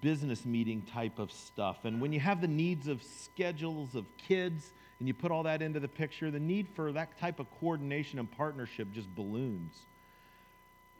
business 0.00 0.44
meeting 0.44 0.82
type 0.82 1.18
of 1.18 1.32
stuff. 1.32 1.84
And 1.84 2.00
when 2.00 2.12
you 2.12 2.20
have 2.20 2.40
the 2.40 2.48
needs 2.48 2.88
of 2.88 3.02
schedules 3.02 3.94
of 3.94 4.04
kids 4.16 4.72
and 4.98 5.08
you 5.08 5.14
put 5.14 5.30
all 5.30 5.44
that 5.44 5.62
into 5.62 5.80
the 5.80 5.88
picture, 5.88 6.30
the 6.30 6.40
need 6.40 6.68
for 6.74 6.92
that 6.92 7.18
type 7.18 7.40
of 7.40 7.46
coordination 7.60 8.18
and 8.18 8.30
partnership 8.30 8.88
just 8.92 9.14
balloons. 9.14 9.74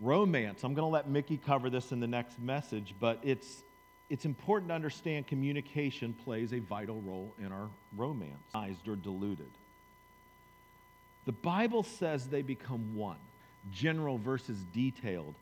Romance, 0.00 0.62
I'm 0.62 0.74
going 0.74 0.86
to 0.86 0.92
let 0.92 1.08
Mickey 1.08 1.36
cover 1.36 1.70
this 1.70 1.90
in 1.90 1.98
the 1.98 2.06
next 2.06 2.38
message, 2.38 2.94
but 3.00 3.18
it's, 3.22 3.64
it's 4.08 4.24
important 4.24 4.70
to 4.70 4.74
understand 4.74 5.26
communication 5.26 6.14
plays 6.24 6.52
a 6.52 6.60
vital 6.60 7.00
role 7.00 7.34
in 7.38 7.50
our 7.50 7.68
romance, 7.96 8.54
or 8.54 8.96
diluted. 8.96 9.50
The 11.26 11.32
Bible 11.32 11.82
says 11.82 12.28
they 12.28 12.42
become 12.42 12.94
one, 12.94 13.18
general 13.72 14.18
versus 14.18 14.58
detailed. 14.72 15.34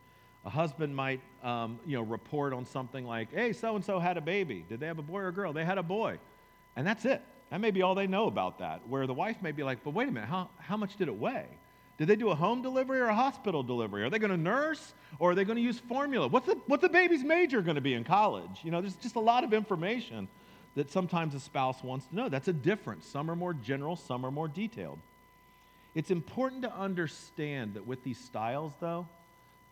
A 0.46 0.50
husband 0.50 0.94
might, 0.94 1.20
um, 1.42 1.78
you 1.84 1.96
know, 1.96 2.02
report 2.02 2.52
on 2.52 2.64
something 2.64 3.04
like, 3.04 3.32
"Hey, 3.32 3.52
so 3.52 3.76
and 3.76 3.84
so 3.84 3.98
had 3.98 4.16
a 4.16 4.20
baby. 4.20 4.64
Did 4.68 4.80
they 4.80 4.86
have 4.86 4.98
a 4.98 5.02
boy 5.02 5.18
or 5.18 5.28
a 5.28 5.32
girl? 5.32 5.52
They 5.52 5.64
had 5.64 5.76
a 5.76 5.82
boy," 5.82 6.18
and 6.76 6.86
that's 6.86 7.04
it. 7.04 7.20
That 7.50 7.60
may 7.60 7.70
be 7.70 7.82
all 7.82 7.94
they 7.94 8.06
know 8.06 8.26
about 8.28 8.60
that. 8.60 8.86
Where 8.88 9.06
the 9.06 9.14
wife 9.14 9.42
may 9.42 9.52
be 9.52 9.62
like, 9.62 9.82
"But 9.84 9.92
wait 9.92 10.08
a 10.08 10.12
minute, 10.12 10.28
how 10.28 10.48
how 10.58 10.76
much 10.76 10.96
did 10.96 11.08
it 11.08 11.16
weigh? 11.18 11.48
Did 11.98 12.08
they 12.08 12.16
do 12.16 12.30
a 12.30 12.34
home 12.34 12.62
delivery 12.62 13.00
or 13.00 13.06
a 13.06 13.14
hospital 13.14 13.62
delivery? 13.62 14.02
Are 14.02 14.10
they 14.10 14.18
going 14.18 14.30
to 14.30 14.36
nurse 14.36 14.94
or 15.18 15.30
are 15.30 15.34
they 15.34 15.44
going 15.44 15.56
to 15.56 15.62
use 15.62 15.78
formula? 15.78 16.28
What's 16.28 16.46
the 16.46 16.54
what's 16.66 16.82
the 16.82 16.88
baby's 16.88 17.24
major 17.24 17.62
going 17.62 17.76
to 17.76 17.80
be 17.80 17.94
in 17.94 18.04
college? 18.04 18.60
You 18.62 18.70
know, 18.70 18.80
there's 18.80 18.96
just 18.96 19.16
a 19.16 19.20
lot 19.20 19.44
of 19.44 19.52
information 19.52 20.28
that 20.76 20.90
sometimes 20.90 21.34
a 21.34 21.40
spouse 21.40 21.82
wants 21.82 22.06
to 22.06 22.14
know. 22.14 22.28
That's 22.28 22.48
a 22.48 22.52
difference. 22.52 23.06
Some 23.06 23.30
are 23.30 23.36
more 23.36 23.54
general, 23.54 23.96
some 23.96 24.24
are 24.24 24.30
more 24.30 24.46
detailed. 24.46 24.98
It's 25.94 26.10
important 26.10 26.62
to 26.62 26.74
understand 26.74 27.74
that 27.74 27.86
with 27.86 28.04
these 28.04 28.18
styles, 28.18 28.72
though, 28.78 29.08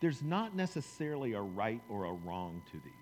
there's 0.05 0.21
not 0.21 0.55
necessarily 0.55 1.33
a 1.33 1.41
right 1.41 1.81
or 1.89 2.05
a 2.05 2.13
wrong 2.13 2.61
to 2.71 2.73
these. 2.73 2.93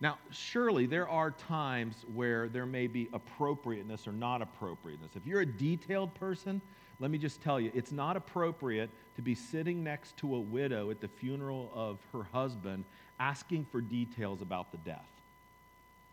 Now, 0.00 0.18
surely 0.32 0.84
there 0.84 1.08
are 1.08 1.30
times 1.30 1.94
where 2.12 2.48
there 2.48 2.66
may 2.66 2.88
be 2.88 3.08
appropriateness 3.12 4.08
or 4.08 4.10
not 4.10 4.42
appropriateness. 4.42 5.12
If 5.14 5.24
you're 5.24 5.42
a 5.42 5.46
detailed 5.46 6.12
person, 6.16 6.60
let 6.98 7.12
me 7.12 7.18
just 7.18 7.40
tell 7.40 7.60
you, 7.60 7.70
it's 7.72 7.92
not 7.92 8.16
appropriate 8.16 8.90
to 9.14 9.22
be 9.22 9.36
sitting 9.36 9.84
next 9.84 10.16
to 10.16 10.34
a 10.34 10.40
widow 10.40 10.90
at 10.90 11.00
the 11.00 11.06
funeral 11.06 11.70
of 11.72 11.98
her 12.12 12.24
husband 12.32 12.84
asking 13.20 13.66
for 13.70 13.80
details 13.80 14.42
about 14.42 14.72
the 14.72 14.78
death. 14.78 15.06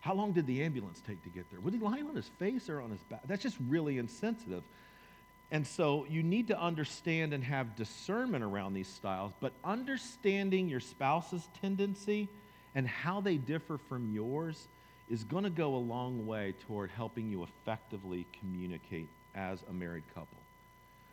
How 0.02 0.14
long 0.14 0.34
did 0.34 0.46
the 0.46 0.62
ambulance 0.62 1.02
take 1.08 1.24
to 1.24 1.30
get 1.30 1.50
there? 1.50 1.60
Was 1.62 1.74
he 1.74 1.80
lying 1.80 2.06
on 2.06 2.16
his 2.16 2.30
face 2.38 2.70
or 2.70 2.80
on 2.80 2.92
his 2.92 3.02
back? 3.10 3.22
That's 3.26 3.42
just 3.42 3.58
really 3.68 3.98
insensitive. 3.98 4.62
And 5.56 5.66
so 5.66 6.06
you 6.10 6.22
need 6.22 6.50
to 6.50 6.60
understand 6.60 7.34
and 7.34 7.42
have 7.42 7.78
discernment 7.78 8.44
around 8.44 8.74
these 8.74 8.90
styles, 8.90 9.32
but 9.40 9.54
understanding 9.64 10.68
your 10.68 10.82
spouse's 10.82 11.48
tendency 11.62 12.28
and 12.76 12.86
how 12.86 13.22
they 13.22 13.38
differ 13.38 13.78
from 13.78 14.14
yours 14.14 14.68
is 15.10 15.24
going 15.24 15.46
to 15.46 15.50
go 15.50 15.76
a 15.76 15.78
long 15.78 16.28
way 16.28 16.56
toward 16.68 16.90
helping 16.90 17.30
you 17.30 17.44
effectively 17.44 18.26
communicate 18.38 19.08
as 19.34 19.64
a 19.70 19.72
married 19.72 20.04
couple. 20.14 20.38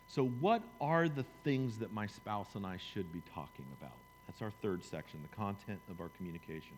So, 0.08 0.26
what 0.26 0.64
are 0.80 1.08
the 1.08 1.24
things 1.44 1.78
that 1.78 1.92
my 1.92 2.08
spouse 2.08 2.48
and 2.56 2.66
I 2.66 2.78
should 2.92 3.12
be 3.12 3.22
talking 3.36 3.66
about? 3.80 3.96
That's 4.26 4.42
our 4.42 4.50
third 4.60 4.82
section, 4.82 5.20
the 5.22 5.36
content 5.36 5.78
of 5.88 6.00
our 6.00 6.10
communication. 6.16 6.74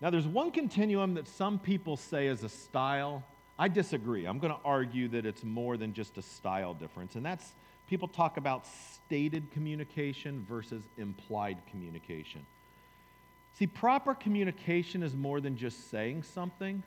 Now, 0.00 0.10
there's 0.10 0.26
one 0.26 0.50
continuum 0.50 1.14
that 1.14 1.28
some 1.28 1.60
people 1.60 1.96
say 1.96 2.26
is 2.26 2.42
a 2.42 2.48
style 2.48 3.22
I 3.58 3.68
disagree. 3.68 4.24
I'm 4.26 4.38
going 4.38 4.52
to 4.52 4.60
argue 4.64 5.08
that 5.08 5.24
it's 5.26 5.44
more 5.44 5.76
than 5.76 5.92
just 5.92 6.18
a 6.18 6.22
style 6.22 6.74
difference. 6.74 7.14
And 7.14 7.24
that's 7.24 7.52
people 7.88 8.08
talk 8.08 8.36
about 8.36 8.66
stated 8.66 9.50
communication 9.52 10.44
versus 10.48 10.82
implied 10.98 11.58
communication. 11.70 12.44
See, 13.58 13.66
proper 13.66 14.14
communication 14.14 15.02
is 15.02 15.14
more 15.14 15.40
than 15.40 15.56
just 15.56 15.90
saying 15.90 16.24
something, 16.24 16.82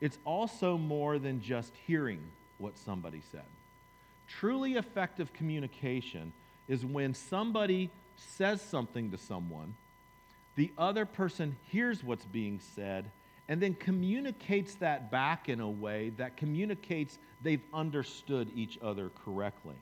it's 0.00 0.18
also 0.24 0.78
more 0.78 1.18
than 1.18 1.42
just 1.42 1.72
hearing 1.86 2.20
what 2.56 2.78
somebody 2.78 3.20
said. 3.30 3.44
Truly 4.26 4.74
effective 4.74 5.32
communication 5.32 6.32
is 6.68 6.84
when 6.84 7.14
somebody 7.14 7.90
says 8.16 8.62
something 8.62 9.10
to 9.10 9.18
someone, 9.18 9.74
the 10.56 10.70
other 10.78 11.04
person 11.04 11.56
hears 11.70 12.02
what's 12.02 12.24
being 12.24 12.60
said, 12.74 13.10
and 13.48 13.60
then 13.60 13.74
communicates 13.74 14.74
that 14.76 15.10
back 15.10 15.48
in 15.48 15.60
a 15.60 15.68
way 15.68 16.10
that 16.18 16.36
communicates 16.36 17.18
they've 17.42 17.62
understood 17.72 18.50
each 18.54 18.78
other 18.82 19.10
correctly. 19.24 19.74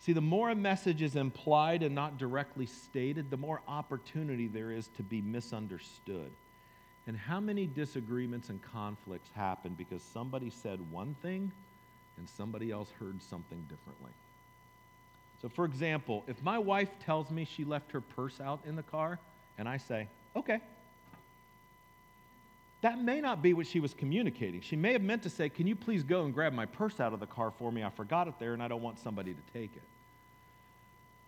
See, 0.00 0.12
the 0.12 0.20
more 0.20 0.50
a 0.50 0.54
message 0.54 1.02
is 1.02 1.16
implied 1.16 1.82
and 1.82 1.94
not 1.94 2.18
directly 2.18 2.66
stated, 2.66 3.30
the 3.30 3.36
more 3.36 3.60
opportunity 3.68 4.46
there 4.46 4.70
is 4.70 4.88
to 4.96 5.02
be 5.02 5.20
misunderstood. 5.20 6.30
And 7.06 7.16
how 7.16 7.40
many 7.40 7.66
disagreements 7.66 8.48
and 8.48 8.60
conflicts 8.62 9.30
happen 9.34 9.74
because 9.78 10.02
somebody 10.02 10.50
said 10.50 10.78
one 10.92 11.16
thing 11.22 11.50
and 12.16 12.28
somebody 12.28 12.70
else 12.70 12.88
heard 13.00 13.20
something 13.22 13.64
differently? 13.68 14.12
So, 15.40 15.48
for 15.48 15.64
example, 15.64 16.24
if 16.26 16.42
my 16.42 16.58
wife 16.58 16.90
tells 17.04 17.30
me 17.30 17.44
she 17.44 17.64
left 17.64 17.92
her 17.92 18.00
purse 18.00 18.40
out 18.40 18.60
in 18.66 18.76
the 18.76 18.82
car, 18.82 19.18
and 19.56 19.68
I 19.68 19.78
say, 19.78 20.08
okay, 20.36 20.60
that 22.80 23.02
may 23.02 23.20
not 23.20 23.42
be 23.42 23.54
what 23.54 23.66
she 23.66 23.80
was 23.80 23.92
communicating. 23.92 24.60
She 24.60 24.76
may 24.76 24.92
have 24.92 25.02
meant 25.02 25.24
to 25.24 25.30
say, 25.30 25.48
Can 25.48 25.66
you 25.66 25.74
please 25.74 26.04
go 26.04 26.24
and 26.24 26.32
grab 26.32 26.52
my 26.52 26.66
purse 26.66 27.00
out 27.00 27.12
of 27.12 27.20
the 27.20 27.26
car 27.26 27.50
for 27.50 27.72
me? 27.72 27.82
I 27.82 27.90
forgot 27.90 28.28
it 28.28 28.34
there 28.38 28.54
and 28.54 28.62
I 28.62 28.68
don't 28.68 28.82
want 28.82 28.98
somebody 29.00 29.34
to 29.34 29.52
take 29.52 29.74
it. 29.74 29.82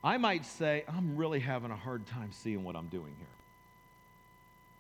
I 0.03 0.17
might 0.17 0.47
say, 0.47 0.85
I'm 0.89 1.17
really 1.17 1.41
having 1.41 1.71
a 1.71 1.77
hard 1.77 2.07
time 2.07 2.31
seeing 2.33 2.65
what 2.65 2.77
I'm 2.77 2.87
doing 2.87 3.15
here. 3.19 3.27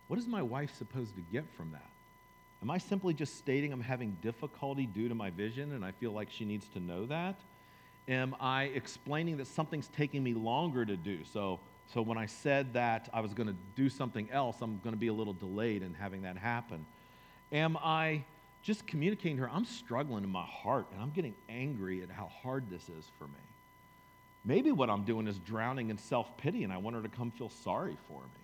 What 0.08 0.18
is 0.18 0.26
my 0.26 0.42
wife 0.42 0.74
supposed 0.78 1.14
to 1.16 1.22
get 1.32 1.44
from 1.56 1.72
that? 1.72 1.90
Am 2.62 2.70
I 2.70 2.78
simply 2.78 3.14
just 3.14 3.38
stating 3.38 3.72
I'm 3.72 3.80
having 3.80 4.16
difficulty 4.22 4.86
due 4.86 5.08
to 5.08 5.14
my 5.14 5.30
vision 5.30 5.72
and 5.72 5.84
I 5.84 5.92
feel 5.92 6.12
like 6.12 6.30
she 6.30 6.44
needs 6.44 6.66
to 6.68 6.80
know 6.80 7.06
that? 7.06 7.36
Am 8.08 8.34
I 8.40 8.64
explaining 8.64 9.36
that 9.38 9.46
something's 9.46 9.88
taking 9.88 10.22
me 10.22 10.34
longer 10.34 10.84
to 10.84 10.96
do? 10.96 11.20
So 11.32 11.60
so 11.92 12.02
when 12.02 12.18
I 12.18 12.26
said 12.26 12.74
that 12.74 13.08
I 13.12 13.20
was 13.20 13.34
going 13.34 13.48
to 13.48 13.56
do 13.74 13.88
something 13.88 14.28
else, 14.30 14.56
I'm 14.60 14.78
going 14.78 14.94
to 14.94 15.00
be 15.00 15.08
a 15.08 15.12
little 15.12 15.32
delayed 15.32 15.82
in 15.82 15.94
having 15.94 16.22
that 16.22 16.36
happen. 16.36 16.86
Am 17.52 17.76
I 17.76 18.22
just 18.62 18.86
communicating 18.86 19.36
to 19.38 19.42
her, 19.42 19.50
I'm 19.50 19.64
struggling 19.64 20.22
in 20.22 20.30
my 20.30 20.44
heart 20.44 20.86
and 20.92 21.02
I'm 21.02 21.10
getting 21.10 21.34
angry 21.48 22.02
at 22.02 22.10
how 22.10 22.30
hard 22.42 22.70
this 22.70 22.88
is 22.88 23.10
for 23.18 23.24
me? 23.24 23.40
Maybe 24.44 24.70
what 24.70 24.88
I'm 24.88 25.04
doing 25.04 25.26
is 25.26 25.38
drowning 25.38 25.90
in 25.90 25.98
self 25.98 26.36
pity 26.36 26.62
and 26.64 26.72
I 26.72 26.78
want 26.78 26.96
her 26.96 27.02
to 27.02 27.08
come 27.08 27.30
feel 27.30 27.50
sorry 27.50 27.96
for 28.06 28.20
me. 28.20 28.40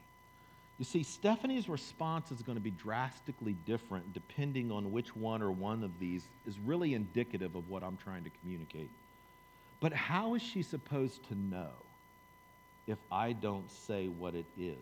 You 0.79 0.85
see, 0.85 1.05
Stephanie's 1.05 1.69
response 1.69 2.31
is 2.33 2.43
going 2.43 2.56
to 2.56 2.62
be 2.62 2.73
drastically 2.73 3.56
different 3.65 4.12
depending 4.12 4.71
on 4.73 4.93
which 4.93 5.15
one 5.15 5.41
or 5.41 5.51
one 5.51 5.85
of 5.85 5.99
these 6.01 6.29
is 6.47 6.59
really 6.59 6.95
indicative 6.95 7.55
of 7.55 7.71
what 7.71 7.83
I'm 7.83 7.97
trying 7.97 8.25
to 8.25 8.31
communicate. 8.43 8.91
But 9.81 9.93
how 9.93 10.35
is 10.35 10.43
she 10.43 10.62
supposed 10.62 11.27
to 11.29 11.35
know? 11.35 11.71
If 12.87 12.99
I 13.11 13.33
don't 13.33 13.71
say 13.71 14.09
what 14.09 14.35
it 14.35 14.47
is. 14.59 14.77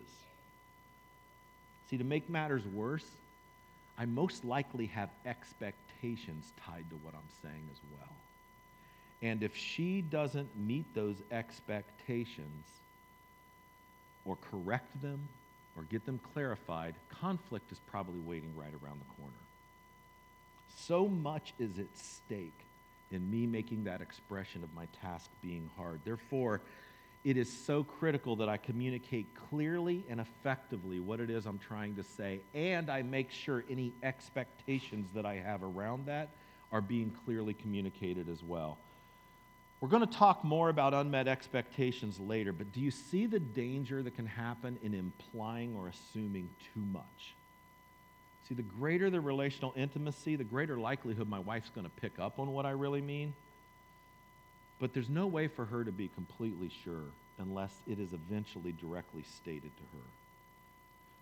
See, 1.89 1.97
to 1.97 2.03
make 2.03 2.29
matters 2.29 2.65
worse, 2.65 3.05
I 3.97 4.05
most 4.05 4.43
likely 4.43 4.87
have 4.87 5.09
expectations 5.25 6.51
tied 6.65 6.85
to 6.89 6.95
what 6.97 7.13
I'm 7.13 7.29
saying 7.41 7.69
as 7.71 7.79
well. 7.91 8.15
And 9.21 9.43
if 9.43 9.55
she 9.55 10.01
doesn't 10.01 10.49
meet 10.57 10.85
those 10.93 11.15
expectations 11.31 12.65
or 14.25 14.37
correct 14.51 15.01
them 15.01 15.19
or 15.77 15.83
get 15.83 16.05
them 16.05 16.19
clarified, 16.33 16.95
conflict 17.21 17.71
is 17.71 17.79
probably 17.89 18.19
waiting 18.19 18.51
right 18.57 18.73
around 18.83 18.99
the 18.99 19.21
corner. 19.21 19.33
So 20.77 21.07
much 21.07 21.53
is 21.59 21.79
at 21.79 21.87
stake 21.95 22.59
in 23.11 23.31
me 23.31 23.45
making 23.45 23.85
that 23.85 24.01
expression 24.01 24.63
of 24.63 24.73
my 24.75 24.87
task 25.01 25.29
being 25.41 25.69
hard. 25.77 26.01
Therefore, 26.03 26.61
it 27.25 27.37
is 27.37 27.51
so 27.51 27.83
critical 27.83 28.35
that 28.35 28.47
I 28.47 28.57
communicate 28.57 29.25
clearly 29.49 30.05
and 30.07 30.19
effectively 30.19 30.99
what 30.99 31.19
it 31.19 31.31
is 31.31 31.47
I'm 31.47 31.57
trying 31.57 31.95
to 31.95 32.03
say, 32.03 32.39
and 32.53 32.87
I 32.87 33.01
make 33.01 33.31
sure 33.31 33.65
any 33.67 33.91
expectations 34.03 35.07
that 35.15 35.25
I 35.25 35.37
have 35.37 35.63
around 35.63 36.05
that 36.05 36.29
are 36.71 36.81
being 36.81 37.11
clearly 37.25 37.55
communicated 37.55 38.29
as 38.29 38.43
well. 38.43 38.77
We're 39.81 39.89
going 39.89 40.05
to 40.05 40.13
talk 40.13 40.43
more 40.43 40.69
about 40.69 40.93
unmet 40.93 41.27
expectations 41.27 42.19
later, 42.19 42.53
but 42.53 42.71
do 42.71 42.79
you 42.79 42.91
see 42.91 43.25
the 43.25 43.39
danger 43.39 44.03
that 44.03 44.15
can 44.15 44.27
happen 44.27 44.77
in 44.83 44.93
implying 44.93 45.75
or 45.75 45.87
assuming 45.87 46.47
too 46.75 46.81
much? 46.93 47.33
See, 48.47 48.53
the 48.53 48.61
greater 48.61 49.09
the 49.09 49.19
relational 49.19 49.73
intimacy, 49.75 50.35
the 50.35 50.43
greater 50.43 50.77
likelihood 50.77 51.27
my 51.27 51.39
wife's 51.39 51.71
going 51.71 51.85
to 51.85 52.01
pick 52.01 52.19
up 52.19 52.37
on 52.37 52.51
what 52.51 52.67
I 52.67 52.71
really 52.71 53.01
mean. 53.01 53.33
But 54.79 54.93
there's 54.93 55.09
no 55.09 55.27
way 55.27 55.47
for 55.47 55.65
her 55.65 55.83
to 55.83 55.91
be 55.91 56.09
completely 56.09 56.69
sure 56.83 57.05
unless 57.39 57.73
it 57.87 57.99
is 57.99 58.13
eventually 58.13 58.73
directly 58.73 59.23
stated 59.23 59.71
to 59.77 59.83
her. 59.97 60.03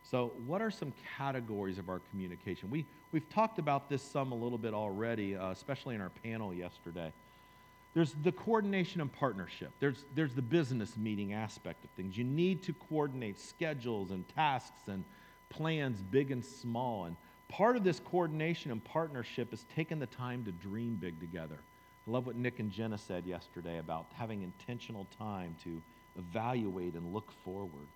So, 0.09 0.33
what 0.45 0.61
are 0.61 0.71
some 0.71 0.93
categories 1.17 1.77
of 1.77 1.89
our 1.89 2.01
communication? 2.11 2.69
We, 2.69 2.85
we've 3.11 3.27
talked 3.29 3.57
about 3.57 3.89
this 3.89 4.01
some 4.01 4.31
a 4.31 4.35
little 4.35 4.57
bit 4.57 4.73
already, 4.73 5.35
uh, 5.35 5.51
especially 5.51 5.95
in 5.95 6.01
our 6.01 6.11
panel 6.23 6.53
yesterday. 6.53 7.11
There's 7.93 8.13
the 8.23 8.31
coordination 8.31 9.01
and 9.01 9.11
partnership. 9.11 9.71
There's, 9.79 10.03
there's 10.15 10.33
the 10.33 10.41
business 10.41 10.97
meeting 10.97 11.33
aspect 11.33 11.83
of 11.83 11.91
things. 11.91 12.17
You 12.17 12.23
need 12.23 12.63
to 12.63 12.73
coordinate 12.73 13.39
schedules 13.39 14.11
and 14.11 14.27
tasks 14.35 14.81
and 14.87 15.03
plans, 15.49 16.01
big 16.01 16.31
and 16.31 16.43
small. 16.43 17.05
And 17.05 17.15
part 17.49 17.77
of 17.77 17.83
this 17.83 17.99
coordination 17.99 18.71
and 18.71 18.83
partnership 18.83 19.53
is 19.53 19.63
taking 19.75 19.99
the 19.99 20.07
time 20.07 20.43
to 20.45 20.51
dream 20.51 20.95
big 20.95 21.19
together. 21.19 21.59
I 22.07 22.11
love 22.11 22.25
what 22.25 22.35
Nick 22.35 22.59
and 22.59 22.71
Jenna 22.71 22.97
said 22.97 23.25
yesterday 23.25 23.79
about 23.79 24.05
having 24.15 24.41
intentional 24.41 25.07
time 25.17 25.55
to 25.63 25.81
evaluate 26.17 26.93
and 26.93 27.13
look 27.13 27.31
forward. 27.45 27.87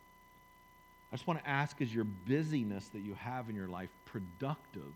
I 1.11 1.15
just 1.15 1.27
want 1.27 1.43
to 1.43 1.49
ask 1.49 1.81
is 1.81 1.93
your 1.93 2.05
busyness 2.05 2.87
that 2.89 2.99
you 2.99 3.15
have 3.15 3.49
in 3.49 3.55
your 3.55 3.67
life 3.67 3.89
productive 4.05 4.93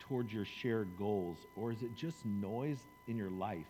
towards 0.00 0.32
your 0.32 0.44
shared 0.44 0.88
goals, 0.98 1.38
or 1.56 1.72
is 1.72 1.82
it 1.82 1.96
just 1.96 2.24
noise 2.24 2.78
in 3.08 3.16
your 3.16 3.30
life 3.30 3.66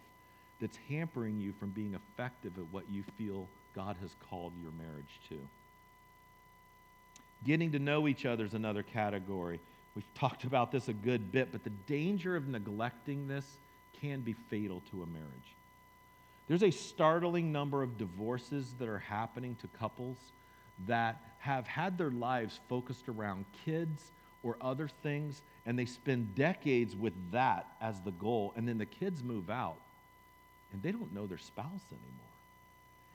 that's 0.60 0.78
hampering 0.88 1.40
you 1.40 1.52
from 1.58 1.70
being 1.70 1.94
effective 1.94 2.52
at 2.58 2.64
what 2.72 2.84
you 2.90 3.02
feel 3.16 3.46
God 3.74 3.96
has 4.00 4.10
called 4.30 4.52
your 4.62 4.72
marriage 4.72 5.20
to? 5.28 5.38
Getting 7.44 7.72
to 7.72 7.78
know 7.78 8.08
each 8.08 8.26
other 8.26 8.44
is 8.44 8.54
another 8.54 8.82
category. 8.82 9.60
We've 9.94 10.14
talked 10.14 10.44
about 10.44 10.72
this 10.72 10.88
a 10.88 10.92
good 10.92 11.32
bit, 11.32 11.52
but 11.52 11.64
the 11.64 11.70
danger 11.86 12.36
of 12.36 12.48
neglecting 12.48 13.28
this 13.28 13.44
can 14.00 14.20
be 14.20 14.32
fatal 14.32 14.82
to 14.90 15.02
a 15.02 15.06
marriage. 15.06 15.26
There's 16.48 16.62
a 16.62 16.70
startling 16.70 17.50
number 17.50 17.82
of 17.82 17.98
divorces 17.98 18.74
that 18.78 18.88
are 18.88 18.98
happening 18.98 19.56
to 19.62 19.68
couples 19.78 20.16
that 20.86 21.20
have 21.38 21.66
had 21.66 21.98
their 21.98 22.10
lives 22.10 22.60
focused 22.68 23.08
around 23.08 23.44
kids 23.64 24.02
or 24.42 24.56
other 24.60 24.88
things, 25.02 25.40
and 25.64 25.78
they 25.78 25.86
spend 25.86 26.34
decades 26.34 26.94
with 26.94 27.14
that 27.32 27.66
as 27.80 28.00
the 28.02 28.12
goal, 28.12 28.52
and 28.56 28.68
then 28.68 28.78
the 28.78 28.86
kids 28.86 29.22
move 29.22 29.50
out, 29.50 29.78
and 30.72 30.82
they 30.82 30.92
don't 30.92 31.12
know 31.12 31.26
their 31.26 31.38
spouse 31.38 31.84
anymore. 31.90 32.26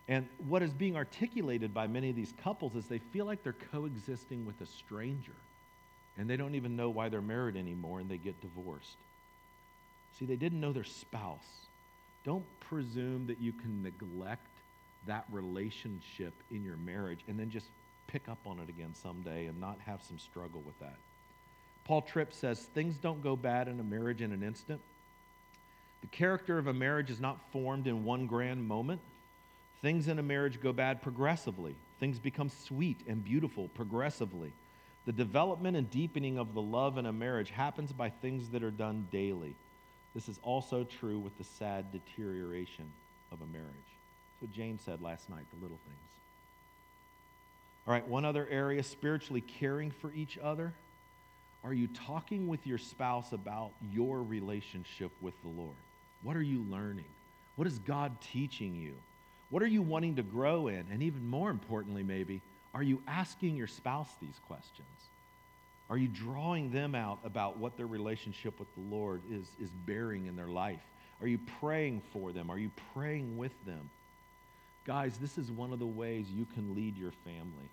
And 0.08 0.28
what 0.50 0.62
is 0.62 0.74
being 0.74 0.98
articulated 0.98 1.74
by 1.74 1.88
many 1.88 2.10
of 2.10 2.16
these 2.16 2.34
couples 2.44 2.76
is 2.76 2.86
they 2.88 2.98
feel 2.98 3.26
like 3.26 3.44
they're 3.44 3.56
coexisting 3.72 4.46
with 4.46 4.60
a 4.60 4.66
stranger, 4.66 5.36
and 6.18 6.30
they 6.30 6.36
don't 6.36 6.56
even 6.56 6.76
know 6.76 6.90
why 6.90 7.08
they're 7.08 7.22
married 7.22 7.56
anymore, 7.56 8.02
and 8.02 8.10
they 8.10 8.18
get 8.18 8.42
divorced. 8.42 8.98
See, 10.20 10.26
they 10.26 10.36
didn't 10.36 10.60
know 10.60 10.72
their 10.72 10.84
spouse. 10.84 11.40
Don't 12.24 12.46
presume 12.60 13.28
that 13.28 13.40
you 13.40 13.52
can 13.52 13.82
neglect 13.82 14.46
that 15.08 15.26
relationship 15.32 16.34
in 16.52 16.64
your 16.64 16.78
marriage 16.78 17.20
and 17.28 17.40
then 17.40 17.50
just 17.50 17.66
pick 18.08 18.30
up 18.30 18.38
on 18.46 18.60
it 18.60 18.70
again 18.70 18.94
someday 18.94 19.48
and 19.48 19.60
not 19.60 19.78
have 19.86 20.02
some 20.04 20.20
struggle 20.20 20.62
with 20.66 20.78
that. 20.80 20.96
Paul 21.86 22.02
Tripp 22.02 22.34
says 22.34 22.60
things 22.60 22.96
don't 22.98 23.24
go 23.24 23.36
bad 23.36 23.68
in 23.68 23.80
a 23.80 23.84
marriage 23.84 24.22
in 24.22 24.32
an 24.32 24.44
instant. 24.44 24.82
The 26.02 26.08
character 26.08 26.58
of 26.58 26.68
a 26.68 26.74
marriage 26.74 27.10
is 27.10 27.20
not 27.20 27.40
formed 27.52 27.88
in 27.88 28.06
one 28.06 28.28
grand 28.28 28.68
moment. 28.68 29.02
Things 29.82 30.08
in 30.08 30.20
a 30.20 30.24
marriage 30.24 30.62
go 30.62 30.74
bad 30.74 31.02
progressively. 31.02 31.76
Things 32.00 32.20
become 32.20 32.50
sweet 32.50 33.00
and 33.08 33.24
beautiful 33.24 33.70
progressively. 33.70 34.52
The 35.06 35.12
development 35.12 35.78
and 35.78 35.90
deepening 35.90 36.38
of 36.38 36.54
the 36.54 36.62
love 36.62 36.98
in 36.98 37.06
a 37.08 37.14
marriage 37.14 37.50
happens 37.50 37.92
by 37.92 38.10
things 38.10 38.50
that 38.50 38.64
are 38.64 38.72
done 38.72 39.08
daily. 39.12 39.56
This 40.14 40.28
is 40.28 40.40
also 40.44 40.84
true 40.84 41.20
with 41.20 41.38
the 41.38 41.44
sad 41.44 41.92
deterioration 41.92 42.92
of 43.32 43.40
a 43.42 43.46
marriage. 43.46 43.68
That's 43.68 44.42
what 44.42 44.54
Jane 44.54 44.80
said 44.84 45.02
last 45.02 45.30
night, 45.30 45.46
the 45.54 45.62
little 45.62 45.80
things. 45.86 45.98
All 47.88 47.94
right, 47.94 48.08
one 48.08 48.26
other 48.26 48.48
area 48.50 48.84
spiritually 48.84 49.42
caring 49.42 49.92
for 49.92 50.12
each 50.14 50.38
other. 50.38 50.74
Are 51.64 51.74
you 51.74 51.88
talking 51.88 52.48
with 52.48 52.66
your 52.66 52.78
spouse 52.78 53.32
about 53.32 53.72
your 53.92 54.22
relationship 54.22 55.12
with 55.22 55.34
the 55.44 55.50
Lord? 55.50 55.76
What 56.24 56.36
are 56.36 56.42
you 56.42 56.66
learning? 56.70 57.06
What 57.56 57.68
is 57.68 57.80
God 57.80 58.20
teaching 58.34 58.76
you? 58.76 58.94
What 59.50 59.64
are 59.64 59.68
you 59.68 59.82
wanting 59.82 60.16
to 60.16 60.24
grow 60.24 60.68
in? 60.68 60.86
And 60.92 61.04
even 61.04 61.28
more 61.28 61.50
importantly, 61.50 62.04
maybe, 62.04 62.42
are 62.74 62.84
you 62.84 63.02
asking 63.08 63.56
your 63.56 63.68
spouse 63.68 64.10
these 64.22 64.40
questions? 64.48 64.88
Are 65.92 65.98
you 65.98 66.08
drawing 66.08 66.72
them 66.72 66.96
out 66.96 67.20
about 67.26 67.58
what 67.58 67.76
their 67.76 67.86
relationship 67.86 68.58
with 68.58 68.74
the 68.76 68.96
Lord 68.96 69.22
is, 69.30 69.46
is 69.60 69.70
bearing 69.86 70.26
in 70.26 70.38
their 70.38 70.48
life? 70.48 70.80
Are 71.20 71.28
you 71.28 71.38
praying 71.60 72.02
for 72.14 72.32
them? 72.32 72.50
Are 72.50 72.58
you 72.58 72.72
praying 72.94 73.38
with 73.38 73.52
them? 73.66 73.90
Guys, 74.88 75.18
this 75.18 75.38
is 75.38 75.52
one 75.52 75.74
of 75.74 75.80
the 75.80 75.86
ways 75.86 76.28
you 76.32 76.48
can 76.56 76.74
lead 76.76 76.98
your 76.98 77.12
family. 77.26 77.70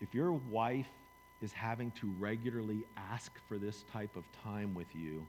If 0.00 0.14
your 0.14 0.32
wife 0.32 0.88
is 1.42 1.52
having 1.52 1.90
to 2.00 2.10
regularly 2.18 2.86
ask 3.12 3.30
for 3.46 3.58
this 3.58 3.84
type 3.92 4.16
of 4.16 4.24
time 4.42 4.74
with 4.74 4.88
you, 4.94 5.26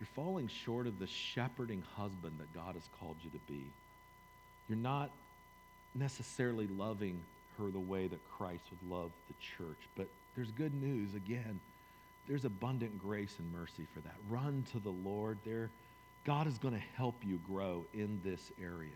you're 0.00 0.08
falling 0.16 0.48
short 0.48 0.88
of 0.88 0.98
the 0.98 1.06
shepherding 1.06 1.84
husband 1.94 2.40
that 2.40 2.52
God 2.52 2.74
has 2.74 2.88
called 2.98 3.16
you 3.22 3.30
to 3.30 3.38
be. 3.46 3.62
You're 4.68 4.78
not 4.78 5.10
necessarily 5.94 6.66
loving 6.66 7.20
her 7.56 7.70
the 7.70 7.78
way 7.78 8.08
that 8.08 8.18
Christ 8.36 8.64
would 8.70 8.90
love 8.90 9.12
the 9.28 9.34
church. 9.56 9.78
But 9.96 10.08
there's 10.36 10.50
good 10.52 10.74
news. 10.74 11.14
Again, 11.14 11.60
there's 12.28 12.44
abundant 12.44 12.98
grace 13.00 13.34
and 13.38 13.52
mercy 13.52 13.86
for 13.94 14.00
that. 14.00 14.14
Run 14.28 14.64
to 14.72 14.78
the 14.78 14.90
Lord. 14.90 15.38
There, 15.44 15.70
God 16.24 16.46
is 16.46 16.58
going 16.58 16.74
to 16.74 16.82
help 16.96 17.16
you 17.24 17.40
grow 17.46 17.84
in 17.94 18.20
this 18.24 18.52
area. 18.60 18.90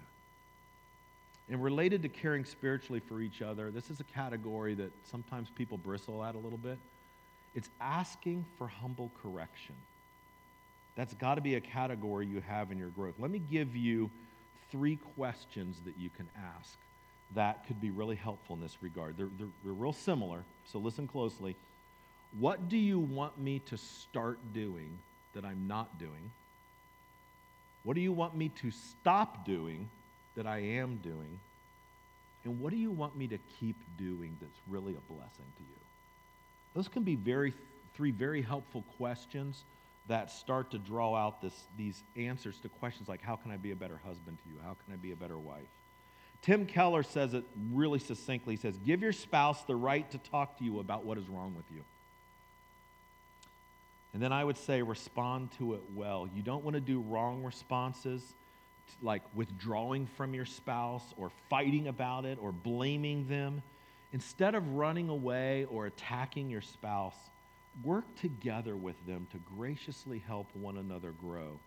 And 1.50 1.62
related 1.62 2.02
to 2.02 2.08
caring 2.08 2.44
spiritually 2.44 3.00
for 3.00 3.20
each 3.20 3.42
other, 3.42 3.70
this 3.70 3.90
is 3.90 4.00
a 4.00 4.04
category 4.04 4.74
that 4.74 4.90
sometimes 5.10 5.48
people 5.54 5.76
bristle 5.76 6.24
at 6.24 6.34
a 6.34 6.38
little 6.38 6.58
bit. 6.58 6.78
It's 7.54 7.68
asking 7.80 8.44
for 8.56 8.66
humble 8.66 9.10
correction. 9.22 9.74
That's 10.96 11.12
got 11.14 11.34
to 11.34 11.40
be 11.40 11.56
a 11.56 11.60
category 11.60 12.26
you 12.26 12.40
have 12.40 12.70
in 12.70 12.78
your 12.78 12.88
growth. 12.88 13.14
Let 13.18 13.30
me 13.30 13.40
give 13.50 13.76
you 13.76 14.10
three 14.70 14.96
questions 15.16 15.76
that 15.84 15.94
you 15.98 16.08
can 16.16 16.28
ask 16.58 16.78
that 17.34 17.66
could 17.66 17.80
be 17.80 17.90
really 17.90 18.16
helpful 18.16 18.56
in 18.56 18.62
this 18.62 18.76
regard. 18.80 19.16
They're, 19.16 19.28
they're, 19.38 19.48
they're, 19.64 19.72
real 19.72 19.92
similar, 19.92 20.44
so 20.70 20.78
listen 20.78 21.06
closely. 21.06 21.56
What 22.38 22.68
do 22.68 22.76
you 22.76 22.98
want 22.98 23.38
me 23.38 23.60
to 23.66 23.76
start 23.76 24.38
doing 24.52 24.98
that 25.34 25.44
I'm 25.44 25.66
not 25.66 25.98
doing? 25.98 26.30
What 27.82 27.94
do 27.94 28.00
you 28.00 28.12
want 28.12 28.36
me 28.36 28.50
to 28.62 28.70
stop 28.70 29.44
doing 29.44 29.88
that 30.36 30.46
I 30.46 30.58
am 30.58 30.96
doing? 31.02 31.38
And 32.44 32.60
what 32.60 32.70
do 32.70 32.76
you 32.76 32.90
want 32.90 33.16
me 33.16 33.26
to 33.28 33.38
keep 33.60 33.76
doing 33.98 34.36
that's 34.40 34.60
really 34.68 34.92
a 34.92 35.12
blessing 35.12 35.46
to 35.56 35.62
you? 35.62 35.80
Those 36.74 36.88
can 36.88 37.02
be 37.02 37.14
very, 37.14 37.54
three 37.94 38.10
very 38.10 38.42
helpful 38.42 38.84
questions 38.96 39.62
that 40.08 40.30
start 40.30 40.70
to 40.72 40.78
draw 40.78 41.14
out 41.14 41.40
this, 41.40 41.54
these 41.78 42.02
answers 42.16 42.58
to 42.60 42.68
questions 42.68 43.08
like 43.08 43.22
how 43.22 43.36
can 43.36 43.50
I 43.50 43.56
be 43.56 43.70
a 43.70 43.76
better 43.76 43.98
husband 44.04 44.38
to 44.44 44.50
you? 44.50 44.56
How 44.62 44.76
can 44.84 44.92
I 44.92 44.96
be 44.96 45.12
a 45.12 45.16
better 45.16 45.38
wife? 45.38 45.62
Tim 46.44 46.66
Keller 46.66 47.02
says 47.02 47.32
it 47.32 47.42
really 47.72 47.98
succinctly. 47.98 48.54
He 48.54 48.60
says, 48.60 48.76
Give 48.84 49.00
your 49.00 49.14
spouse 49.14 49.64
the 49.64 49.74
right 49.74 50.08
to 50.10 50.18
talk 50.18 50.58
to 50.58 50.64
you 50.64 50.78
about 50.78 51.06
what 51.06 51.16
is 51.16 51.26
wrong 51.26 51.54
with 51.56 51.64
you. 51.74 51.82
And 54.12 54.22
then 54.22 54.30
I 54.30 54.44
would 54.44 54.58
say, 54.58 54.82
respond 54.82 55.52
to 55.58 55.72
it 55.72 55.80
well. 55.94 56.28
You 56.36 56.42
don't 56.42 56.62
want 56.62 56.74
to 56.74 56.82
do 56.82 57.00
wrong 57.00 57.42
responses 57.42 58.22
like 59.00 59.22
withdrawing 59.34 60.06
from 60.06 60.34
your 60.34 60.44
spouse 60.44 61.14
or 61.16 61.30
fighting 61.48 61.88
about 61.88 62.26
it 62.26 62.38
or 62.38 62.52
blaming 62.52 63.26
them. 63.26 63.62
Instead 64.12 64.54
of 64.54 64.74
running 64.74 65.08
away 65.08 65.66
or 65.70 65.86
attacking 65.86 66.50
your 66.50 66.60
spouse, 66.60 67.16
work 67.82 68.04
together 68.20 68.76
with 68.76 68.94
them 69.06 69.26
to 69.32 69.38
graciously 69.56 70.22
help 70.26 70.46
one 70.54 70.76
another 70.76 71.12
grow. 71.12 71.58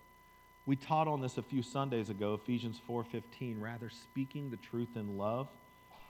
We 0.67 0.75
taught 0.75 1.07
on 1.07 1.21
this 1.21 1.37
a 1.37 1.41
few 1.41 1.63
Sundays 1.63 2.09
ago, 2.09 2.33
Ephesians 2.33 2.77
4:15, 2.85 3.61
rather 3.61 3.89
speaking 3.89 4.49
the 4.49 4.57
truth 4.57 4.97
in 4.97 5.17
love, 5.17 5.47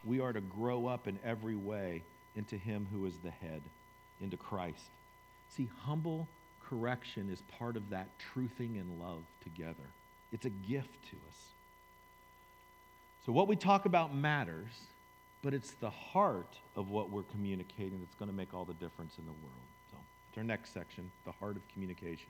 we 0.03 0.19
are 0.19 0.33
to 0.33 0.41
grow 0.41 0.87
up 0.87 1.07
in 1.07 1.19
every 1.23 1.55
way 1.55 2.03
into 2.35 2.57
him 2.57 2.87
who 2.91 3.05
is 3.05 3.19
the 3.19 3.29
head, 3.29 3.61
into 4.19 4.35
Christ. 4.35 4.89
See, 5.49 5.69
humble 5.81 6.27
correction 6.59 7.29
is 7.29 7.43
part 7.43 7.77
of 7.77 7.91
that 7.91 8.09
truthing 8.17 8.79
and 8.79 8.99
love 8.99 9.23
together. 9.43 9.91
It's 10.31 10.45
a 10.45 10.49
gift 10.49 11.03
to 11.11 11.17
us. 11.27 11.53
So, 13.27 13.31
what 13.31 13.47
we 13.47 13.55
talk 13.55 13.85
about 13.85 14.15
matters, 14.15 14.87
but 15.43 15.53
it's 15.53 15.71
the 15.71 15.91
heart 15.91 16.57
of 16.75 16.89
what 16.89 17.11
we're 17.11 17.23
communicating 17.23 17.99
that's 17.99 18.15
going 18.15 18.31
to 18.31 18.35
make 18.35 18.55
all 18.55 18.65
the 18.65 18.73
difference 18.73 19.19
in 19.19 19.25
the 19.27 19.33
world. 19.33 19.67
So, 19.91 19.97
it's 20.29 20.37
our 20.39 20.43
next 20.43 20.73
section 20.73 21.11
the 21.25 21.31
heart 21.33 21.57
of 21.57 21.67
communication. 21.67 22.29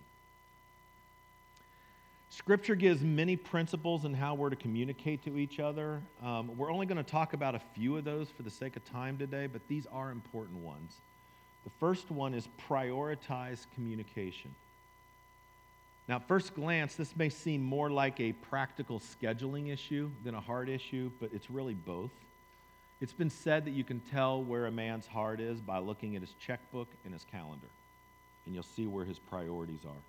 Scripture 2.29 2.75
gives 2.75 3.01
many 3.01 3.35
principles 3.35 4.05
in 4.05 4.13
how 4.13 4.35
we're 4.35 4.49
to 4.49 4.55
communicate 4.55 5.23
to 5.23 5.37
each 5.37 5.59
other. 5.59 6.01
Um, 6.23 6.57
we're 6.57 6.71
only 6.71 6.85
going 6.85 7.03
to 7.03 7.09
talk 7.09 7.33
about 7.33 7.55
a 7.55 7.61
few 7.73 7.97
of 7.97 8.03
those 8.03 8.29
for 8.29 8.43
the 8.43 8.49
sake 8.49 8.75
of 8.75 8.85
time 8.91 9.17
today, 9.17 9.47
but 9.47 9.61
these 9.67 9.87
are 9.91 10.11
important 10.11 10.59
ones. 10.59 10.93
The 11.63 11.71
first 11.79 12.11
one 12.11 12.33
is 12.33 12.47
prioritize 12.69 13.65
communication. 13.75 14.53
Now, 16.07 16.17
at 16.17 16.27
first 16.27 16.53
glance, 16.53 16.95
this 16.95 17.15
may 17.15 17.29
seem 17.29 17.61
more 17.61 17.89
like 17.89 18.19
a 18.19 18.31
practical 18.31 19.01
scheduling 19.01 19.71
issue 19.73 20.09
than 20.23 20.35
a 20.35 20.39
heart 20.39 20.69
issue, 20.69 21.11
but 21.19 21.31
it's 21.33 21.49
really 21.49 21.73
both. 21.73 22.11
It's 23.01 23.13
been 23.13 23.29
said 23.29 23.65
that 23.65 23.71
you 23.71 23.83
can 23.83 23.99
tell 24.11 24.41
where 24.41 24.65
a 24.65 24.71
man's 24.71 25.05
heart 25.05 25.39
is 25.39 25.59
by 25.59 25.79
looking 25.79 26.15
at 26.15 26.21
his 26.21 26.33
checkbook 26.45 26.87
and 27.03 27.13
his 27.13 27.25
calendar, 27.31 27.67
and 28.45 28.55
you'll 28.55 28.63
see 28.63 28.87
where 28.87 29.05
his 29.05 29.19
priorities 29.19 29.81
are. 29.85 30.01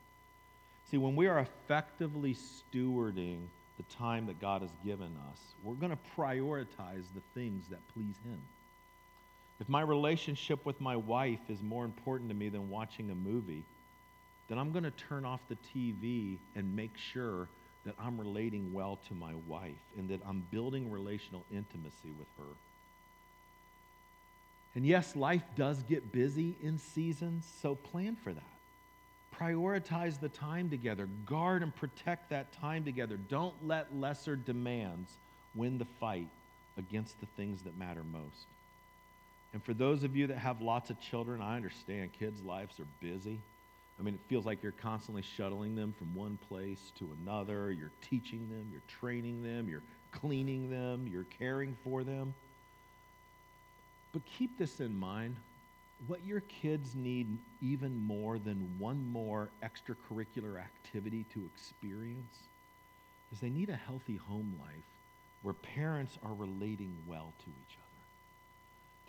See, 0.91 0.97
when 0.97 1.17
we 1.17 1.27
are 1.27 1.39
effectively 1.39 2.35
stewarding 2.35 3.41
the 3.77 3.83
time 3.97 4.27
that 4.27 4.41
God 4.41 4.63
has 4.63 4.71
given 4.85 5.15
us, 5.31 5.39
we're 5.63 5.75
going 5.75 5.93
to 5.93 5.99
prioritize 6.17 7.05
the 7.15 7.21
things 7.35 7.65
that 7.71 7.81
please 7.95 8.15
Him. 8.25 8.41
if 9.61 9.69
my 9.69 9.83
relationship 9.83 10.65
with 10.65 10.81
my 10.81 10.97
wife 10.97 11.41
is 11.49 11.61
more 11.63 11.85
important 11.85 12.31
to 12.31 12.37
me 12.37 12.49
than 12.49 12.71
watching 12.71 13.11
a 13.11 13.15
movie, 13.15 13.65
then 14.49 14.59
I'm 14.59 14.73
going 14.73 14.85
to 14.85 14.91
turn 14.93 15.25
off 15.25 15.41
the 15.49 15.59
TV 15.75 16.39
and 16.55 16.75
make 16.75 16.97
sure 16.97 17.49
that 17.85 17.95
I'm 18.01 18.19
relating 18.19 18.73
well 18.73 18.99
to 19.09 19.15
my 19.15 19.33
wife 19.47 19.73
and 19.99 20.09
that 20.09 20.21
I'm 20.27 20.45
building 20.51 20.91
relational 20.91 21.45
intimacy 21.53 22.13
with 22.19 22.29
her. 22.39 22.55
And 24.75 24.87
yes, 24.87 25.17
life 25.17 25.43
does 25.57 25.83
get 25.83 26.13
busy 26.13 26.55
in 26.63 26.79
seasons, 26.79 27.47
so 27.61 27.75
plan 27.75 28.17
for 28.23 28.33
that. 28.33 28.58
Prioritize 29.39 30.19
the 30.19 30.29
time 30.29 30.69
together. 30.69 31.09
Guard 31.27 31.63
and 31.63 31.75
protect 31.75 32.31
that 32.31 32.53
time 32.61 32.85
together. 32.85 33.17
Don't 33.29 33.55
let 33.67 33.95
lesser 33.95 34.35
demands 34.35 35.11
win 35.55 35.79
the 35.79 35.87
fight 36.01 36.29
against 36.77 37.19
the 37.21 37.27
things 37.37 37.63
that 37.63 37.79
matter 37.79 38.03
most. 38.13 38.47
And 39.53 39.63
for 39.63 39.75
those 39.75 40.05
of 40.05 40.17
you 40.17 40.27
that 40.27 40.39
have 40.39 40.61
lots 40.61 40.91
of 40.91 41.01
children, 41.01 41.41
I 41.41 41.57
understand 41.57 42.11
kids' 42.19 42.43
lives 42.43 42.79
are 42.81 42.87
busy. 43.01 43.39
I 43.99 44.03
mean, 44.03 44.15
it 44.15 44.21
feels 44.29 44.47
like 44.47 44.63
you're 44.63 44.73
constantly 44.73 45.23
shuttling 45.23 45.75
them 45.75 45.95
from 45.99 46.15
one 46.15 46.39
place 46.49 46.93
to 46.99 47.09
another. 47.23 47.73
You're 47.73 47.91
teaching 48.11 48.49
them, 48.49 48.69
you're 48.71 48.83
training 49.01 49.43
them, 49.43 49.69
you're 49.69 49.83
cleaning 50.13 50.71
them, 50.71 51.09
you're 51.11 51.27
caring 51.39 51.77
for 51.83 52.05
them. 52.05 52.35
But 54.13 54.23
keep 54.39 54.57
this 54.59 54.81
in 54.81 54.99
mind 54.99 55.37
what 56.07 56.25
your 56.25 56.41
kids 56.63 56.95
need 56.95 57.27
even 57.61 58.07
more 58.07 58.39
than 58.39 58.77
one 58.79 59.11
more 59.11 59.49
extracurricular 59.63 60.59
activity 60.59 61.25
to 61.35 61.49
experience 61.55 62.37
is 63.33 63.41
they 63.41 63.51
need 63.51 63.69
a 63.69 63.77
healthy 63.77 64.17
home 64.17 64.55
life 64.61 64.85
where 65.43 65.55
parents 65.55 66.17
are 66.25 66.35
relating 66.35 66.95
well 67.09 67.33
to 67.41 67.51
each 67.51 67.77
other. 67.77 67.89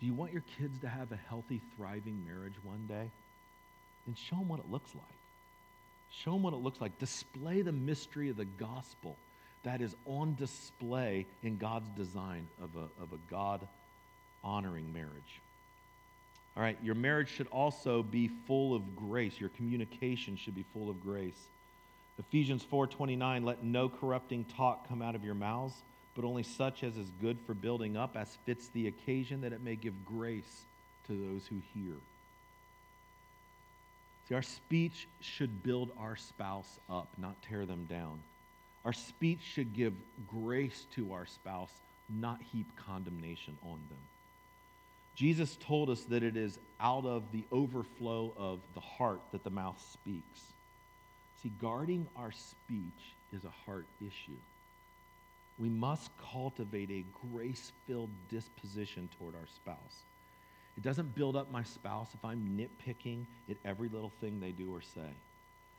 Do 0.00 0.06
you 0.06 0.14
want 0.14 0.32
your 0.32 0.42
kids 0.58 0.78
to 0.80 0.88
have 0.88 1.12
a 1.12 1.18
healthy, 1.28 1.60
thriving 1.76 2.24
marriage 2.26 2.54
one 2.64 2.86
day? 2.88 3.10
Then 4.06 4.14
show 4.14 4.36
them 4.36 4.48
what 4.48 4.60
it 4.60 4.70
looks 4.70 4.94
like. 4.94 5.04
Show 6.10 6.32
them 6.32 6.42
what 6.42 6.54
it 6.54 6.60
looks 6.60 6.80
like. 6.80 6.98
Display 6.98 7.62
the 7.62 7.72
mystery 7.72 8.30
of 8.30 8.36
the 8.36 8.44
gospel 8.44 9.16
that 9.62 9.80
is 9.80 9.94
on 10.06 10.34
display 10.36 11.26
in 11.42 11.58
God's 11.58 11.88
design 11.90 12.48
of 12.62 12.70
a, 12.76 13.02
of 13.02 13.12
a 13.12 13.30
God 13.30 13.66
honoring 14.42 14.92
marriage. 14.92 15.40
All 16.60 16.66
right, 16.66 16.76
your 16.82 16.94
marriage 16.94 17.30
should 17.30 17.46
also 17.46 18.02
be 18.02 18.28
full 18.46 18.74
of 18.74 18.94
grace. 18.94 19.40
Your 19.40 19.48
communication 19.48 20.36
should 20.36 20.54
be 20.54 20.66
full 20.74 20.90
of 20.90 21.02
grace. 21.02 21.46
Ephesians 22.18 22.62
4:29 22.62 23.44
let 23.44 23.64
no 23.64 23.88
corrupting 23.88 24.44
talk 24.44 24.86
come 24.86 25.00
out 25.00 25.14
of 25.14 25.24
your 25.24 25.34
mouths 25.34 25.72
but 26.14 26.22
only 26.22 26.42
such 26.42 26.84
as 26.84 26.98
is 26.98 27.08
good 27.22 27.38
for 27.46 27.54
building 27.54 27.96
up 27.96 28.14
as 28.14 28.36
fits 28.44 28.68
the 28.74 28.88
occasion 28.88 29.40
that 29.40 29.54
it 29.54 29.62
may 29.62 29.74
give 29.74 30.04
grace 30.04 30.64
to 31.06 31.14
those 31.14 31.46
who 31.46 31.56
hear. 31.72 31.94
See, 34.28 34.34
our 34.34 34.42
speech 34.42 35.08
should 35.22 35.62
build 35.62 35.90
our 35.98 36.16
spouse 36.16 36.78
up, 36.90 37.08
not 37.16 37.40
tear 37.40 37.64
them 37.64 37.86
down. 37.88 38.20
Our 38.84 38.92
speech 38.92 39.40
should 39.40 39.72
give 39.72 39.94
grace 40.28 40.84
to 40.94 41.14
our 41.14 41.24
spouse, 41.24 41.72
not 42.10 42.38
heap 42.52 42.66
condemnation 42.76 43.56
on 43.62 43.80
them. 43.88 44.09
Jesus 45.20 45.58
told 45.66 45.90
us 45.90 46.00
that 46.04 46.22
it 46.22 46.36
is 46.36 46.58
out 46.80 47.04
of 47.04 47.30
the 47.30 47.44
overflow 47.52 48.32
of 48.38 48.60
the 48.74 48.80
heart 48.80 49.20
that 49.32 49.44
the 49.44 49.50
mouth 49.50 49.78
speaks. 49.92 50.40
See, 51.42 51.52
guarding 51.60 52.06
our 52.16 52.32
speech 52.32 53.14
is 53.32 53.44
a 53.44 53.52
heart 53.66 53.84
issue 54.00 54.38
we 55.60 55.68
must 55.68 56.10
cultivate 56.32 56.90
a 56.90 57.04
grace 57.32 57.70
filled 57.86 58.08
disposition 58.30 59.08
toward 59.18 59.34
our 59.34 59.46
spouse. 59.56 59.76
It 60.76 60.82
doesn't 60.82 61.14
build 61.14 61.36
up 61.36 61.52
my 61.52 61.62
spouse 61.62 62.08
if 62.14 62.24
I'm 62.24 62.56
nitpicking 62.58 63.26
at 63.48 63.56
every 63.64 63.90
little 63.90 64.12
thing 64.22 64.40
they 64.40 64.52
do 64.52 64.74
or 64.74 64.80
say. 64.80 65.10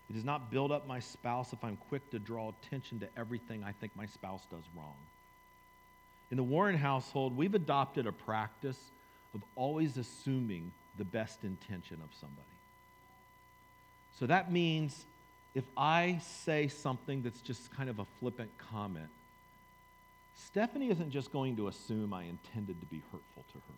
It 0.09 0.13
does 0.13 0.23
not 0.23 0.51
build 0.51 0.71
up 0.71 0.87
my 0.87 0.99
spouse 0.99 1.51
if 1.51 1.63
I'm 1.63 1.77
quick 1.89 2.11
to 2.11 2.19
draw 2.19 2.51
attention 2.51 2.99
to 2.99 3.07
everything 3.17 3.63
I 3.63 3.71
think 3.71 3.95
my 3.95 4.05
spouse 4.05 4.43
does 4.51 4.63
wrong. 4.77 4.95
In 6.29 6.37
the 6.37 6.43
Warren 6.43 6.77
household, 6.77 7.35
we've 7.35 7.55
adopted 7.55 8.05
a 8.05 8.11
practice 8.11 8.77
of 9.33 9.41
always 9.55 9.97
assuming 9.97 10.71
the 10.97 11.05
best 11.05 11.43
intention 11.43 11.97
of 12.03 12.09
somebody. 12.19 12.41
So 14.19 14.25
that 14.27 14.51
means 14.51 15.05
if 15.55 15.63
I 15.75 16.19
say 16.43 16.67
something 16.67 17.23
that's 17.23 17.41
just 17.41 17.73
kind 17.75 17.89
of 17.89 17.99
a 17.99 18.05
flippant 18.19 18.49
comment, 18.57 19.09
Stephanie 20.35 20.89
isn't 20.89 21.11
just 21.11 21.31
going 21.31 21.55
to 21.57 21.67
assume 21.67 22.13
I 22.13 22.23
intended 22.23 22.79
to 22.79 22.85
be 22.87 23.01
hurtful 23.11 23.43
to 23.53 23.57
her. 23.57 23.75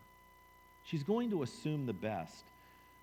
She's 0.85 1.03
going 1.03 1.29
to 1.31 1.43
assume 1.43 1.85
the 1.85 1.93
best. 1.93 2.43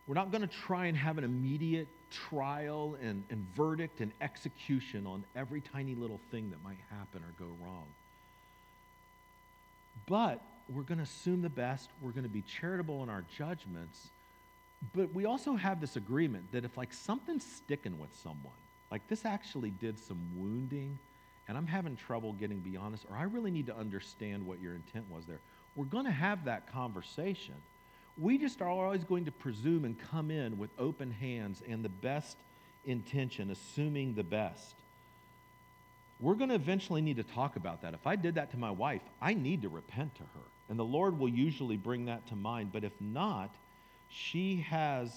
We're 0.06 0.14
not 0.14 0.30
going 0.30 0.42
to 0.42 0.48
try 0.48 0.86
and 0.86 0.96
have 0.96 1.18
an 1.18 1.24
immediate 1.24 1.88
trial 2.10 2.96
and, 3.02 3.22
and 3.30 3.46
verdict 3.56 4.00
and 4.00 4.12
execution 4.20 5.06
on 5.06 5.24
every 5.36 5.60
tiny 5.60 5.94
little 5.94 6.20
thing 6.30 6.50
that 6.50 6.62
might 6.64 6.78
happen 6.90 7.22
or 7.22 7.32
go 7.38 7.50
wrong. 7.64 7.86
But 10.06 10.42
we're 10.74 10.82
going 10.82 10.98
to 10.98 11.04
assume 11.04 11.42
the 11.42 11.48
best. 11.48 11.88
We're 12.00 12.12
going 12.12 12.24
to 12.24 12.28
be 12.28 12.42
charitable 12.42 13.02
in 13.02 13.08
our 13.08 13.24
judgments. 13.36 14.08
But 14.94 15.12
we 15.12 15.26
also 15.26 15.54
have 15.54 15.80
this 15.80 15.96
agreement 15.96 16.52
that 16.52 16.64
if 16.64 16.76
like 16.76 16.92
something's 16.92 17.44
sticking 17.44 17.98
with 17.98 18.10
someone, 18.22 18.54
like 18.90 19.06
this 19.08 19.24
actually 19.24 19.70
did 19.70 19.98
some 19.98 20.18
wounding 20.36 20.98
and 21.50 21.58
I'm 21.58 21.66
having 21.66 21.96
trouble 21.96 22.32
getting 22.34 22.60
beyond 22.60 22.94
this, 22.94 23.04
or 23.10 23.16
I 23.16 23.24
really 23.24 23.50
need 23.50 23.66
to 23.66 23.76
understand 23.76 24.46
what 24.46 24.62
your 24.62 24.72
intent 24.74 25.04
was 25.10 25.24
there. 25.24 25.40
We're 25.74 25.84
going 25.84 26.04
to 26.04 26.12
have 26.12 26.44
that 26.44 26.72
conversation. 26.72 27.54
We 28.16 28.38
just 28.38 28.62
are 28.62 28.68
always 28.68 29.02
going 29.02 29.24
to 29.24 29.32
presume 29.32 29.84
and 29.84 29.96
come 30.12 30.30
in 30.30 30.58
with 30.58 30.70
open 30.78 31.10
hands 31.10 31.60
and 31.68 31.84
the 31.84 31.88
best 31.88 32.36
intention, 32.86 33.50
assuming 33.50 34.14
the 34.14 34.22
best. 34.22 34.74
We're 36.20 36.34
going 36.34 36.50
to 36.50 36.54
eventually 36.54 37.00
need 37.00 37.16
to 37.16 37.24
talk 37.24 37.56
about 37.56 37.82
that. 37.82 37.94
If 37.94 38.06
I 38.06 38.14
did 38.14 38.36
that 38.36 38.52
to 38.52 38.56
my 38.56 38.70
wife, 38.70 39.02
I 39.20 39.34
need 39.34 39.62
to 39.62 39.68
repent 39.68 40.14
to 40.16 40.22
her. 40.22 40.46
And 40.70 40.78
the 40.78 40.84
Lord 40.84 41.18
will 41.18 41.28
usually 41.28 41.76
bring 41.76 42.06
that 42.06 42.26
to 42.28 42.36
mind. 42.36 42.70
But 42.72 42.84
if 42.84 42.92
not, 43.00 43.50
she 44.08 44.64
has 44.70 45.12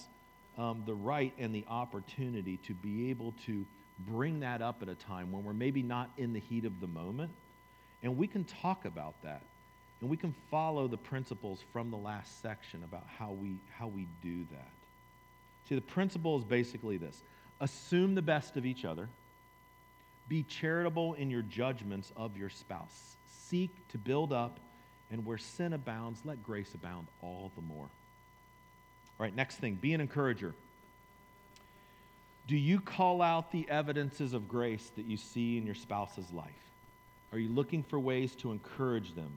um, 0.58 0.82
the 0.84 0.94
right 0.94 1.32
and 1.38 1.54
the 1.54 1.64
opportunity 1.68 2.58
to 2.66 2.74
be 2.74 3.10
able 3.10 3.32
to 3.46 3.64
bring 4.00 4.40
that 4.40 4.60
up 4.60 4.82
at 4.82 4.88
a 4.88 4.96
time 4.96 5.30
when 5.30 5.44
we're 5.44 5.52
maybe 5.52 5.82
not 5.82 6.10
in 6.18 6.32
the 6.32 6.40
heat 6.40 6.64
of 6.64 6.80
the 6.80 6.88
moment. 6.88 7.30
And 8.02 8.18
we 8.18 8.26
can 8.26 8.44
talk 8.44 8.84
about 8.84 9.14
that. 9.22 9.42
And 10.00 10.10
we 10.10 10.16
can 10.16 10.34
follow 10.50 10.88
the 10.88 10.98
principles 10.98 11.60
from 11.72 11.90
the 11.90 11.96
last 11.96 12.42
section 12.42 12.82
about 12.84 13.06
how 13.18 13.30
we, 13.30 13.56
how 13.78 13.86
we 13.86 14.06
do 14.22 14.44
that. 14.50 14.72
See, 15.68 15.76
the 15.76 15.80
principle 15.80 16.36
is 16.36 16.44
basically 16.44 16.98
this 16.98 17.22
assume 17.60 18.14
the 18.16 18.22
best 18.22 18.56
of 18.56 18.66
each 18.66 18.84
other, 18.84 19.08
be 20.28 20.42
charitable 20.42 21.14
in 21.14 21.30
your 21.30 21.42
judgments 21.42 22.12
of 22.16 22.36
your 22.36 22.50
spouse, 22.50 23.16
seek 23.48 23.70
to 23.88 23.96
build 23.96 24.32
up, 24.32 24.58
and 25.14 25.24
where 25.24 25.38
sin 25.38 25.72
abounds, 25.72 26.20
let 26.24 26.42
grace 26.42 26.74
abound 26.74 27.06
all 27.22 27.52
the 27.54 27.62
more. 27.62 27.84
All 27.84 29.20
right, 29.20 29.34
next 29.34 29.56
thing 29.56 29.76
be 29.76 29.94
an 29.94 30.00
encourager. 30.00 30.54
Do 32.48 32.56
you 32.56 32.80
call 32.80 33.22
out 33.22 33.52
the 33.52 33.64
evidences 33.70 34.34
of 34.34 34.48
grace 34.48 34.90
that 34.96 35.06
you 35.06 35.16
see 35.16 35.56
in 35.56 35.66
your 35.66 35.76
spouse's 35.76 36.32
life? 36.32 36.50
Are 37.32 37.38
you 37.38 37.48
looking 37.48 37.84
for 37.84 38.00
ways 38.00 38.34
to 38.36 38.50
encourage 38.50 39.14
them? 39.14 39.30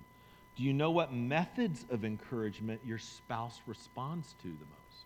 Do 0.55 0.63
you 0.63 0.73
know 0.73 0.89
what 0.89 1.13
methods 1.13 1.85
of 1.91 2.03
encouragement 2.03 2.81
your 2.83 2.97
spouse 2.97 3.61
responds 3.67 4.33
to 4.41 4.47
the 4.47 4.49
most? 4.49 5.05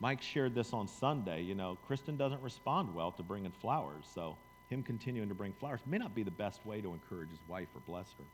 Mike 0.00 0.20
shared 0.20 0.54
this 0.54 0.74
on 0.74 0.86
Sunday. 0.86 1.40
You 1.40 1.54
know, 1.54 1.78
Kristen 1.86 2.18
doesn't 2.18 2.42
respond 2.42 2.94
well 2.94 3.10
to 3.12 3.22
bringing 3.22 3.52
flowers, 3.62 4.04
so 4.14 4.36
him 4.68 4.82
continuing 4.82 5.30
to 5.30 5.34
bring 5.34 5.54
flowers 5.54 5.80
may 5.86 5.96
not 5.96 6.14
be 6.14 6.24
the 6.24 6.30
best 6.30 6.64
way 6.66 6.82
to 6.82 6.92
encourage 6.92 7.30
his 7.30 7.48
wife 7.48 7.68
or 7.74 7.80
bless 7.86 8.06
her. 8.18 8.24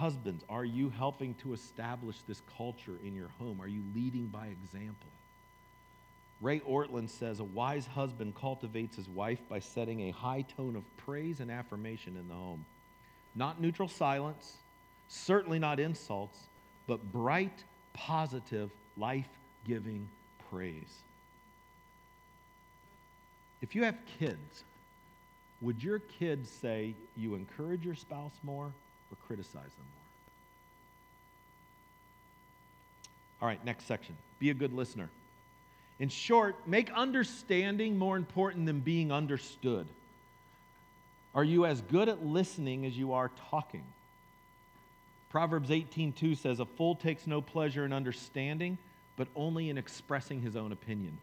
Husbands, 0.00 0.42
are 0.48 0.64
you 0.64 0.88
helping 0.88 1.34
to 1.34 1.52
establish 1.52 2.16
this 2.26 2.40
culture 2.56 2.96
in 3.04 3.14
your 3.14 3.28
home? 3.38 3.60
Are 3.60 3.68
you 3.68 3.82
leading 3.94 4.28
by 4.28 4.46
example? 4.46 5.10
Ray 6.40 6.60
Ortlund 6.60 7.10
says 7.10 7.38
a 7.38 7.44
wise 7.44 7.86
husband 7.86 8.34
cultivates 8.34 8.96
his 8.96 9.10
wife 9.10 9.40
by 9.50 9.58
setting 9.58 10.08
a 10.08 10.12
high 10.12 10.46
tone 10.56 10.74
of 10.74 10.84
praise 10.96 11.40
and 11.40 11.50
affirmation 11.50 12.16
in 12.16 12.28
the 12.28 12.34
home. 12.34 12.64
Not 13.34 13.60
neutral 13.60 13.88
silence, 13.88 14.54
certainly 15.10 15.58
not 15.58 15.78
insults, 15.78 16.38
but 16.86 17.12
bright, 17.12 17.62
positive, 17.92 18.70
life 18.96 19.28
giving 19.66 20.08
praise. 20.50 20.96
If 23.60 23.74
you 23.74 23.84
have 23.84 23.98
kids, 24.18 24.64
would 25.60 25.84
your 25.84 25.98
kids 25.98 26.48
say 26.48 26.94
you 27.18 27.34
encourage 27.34 27.84
your 27.84 27.96
spouse 27.96 28.32
more 28.42 28.72
or 29.10 29.16
criticize 29.26 29.52
them 29.54 29.86
more? 29.94 30.04
All 33.42 33.48
right, 33.48 33.64
next 33.64 33.86
section. 33.86 34.16
Be 34.38 34.50
a 34.50 34.54
good 34.54 34.72
listener. 34.72 35.08
In 35.98 36.08
short, 36.08 36.56
make 36.66 36.90
understanding 36.92 37.98
more 37.98 38.16
important 38.16 38.66
than 38.66 38.80
being 38.80 39.12
understood. 39.12 39.86
Are 41.34 41.44
you 41.44 41.66
as 41.66 41.80
good 41.82 42.08
at 42.08 42.24
listening 42.24 42.86
as 42.86 42.96
you 42.96 43.12
are 43.12 43.30
talking? 43.50 43.84
Proverbs 45.30 45.70
18:2 45.70 46.34
says, 46.34 46.58
"A 46.58 46.64
fool 46.64 46.96
takes 46.96 47.26
no 47.26 47.40
pleasure 47.40 47.84
in 47.84 47.92
understanding, 47.92 48.78
but 49.16 49.28
only 49.36 49.70
in 49.70 49.78
expressing 49.78 50.40
his 50.40 50.56
own 50.56 50.72
opinion." 50.72 51.18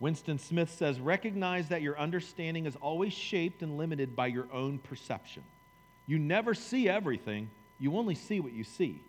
Winston 0.00 0.38
Smith 0.38 0.70
says, 0.70 0.98
"Recognize 0.98 1.68
that 1.68 1.80
your 1.80 1.98
understanding 1.98 2.66
is 2.66 2.76
always 2.76 3.12
shaped 3.12 3.62
and 3.62 3.78
limited 3.78 4.16
by 4.16 4.26
your 4.26 4.50
own 4.52 4.78
perception. 4.78 5.44
You 6.06 6.18
never 6.18 6.54
see 6.54 6.88
everything, 6.88 7.50
you 7.78 7.96
only 7.96 8.14
see 8.14 8.40
what 8.40 8.52
you 8.52 8.64
see. 8.64 9.00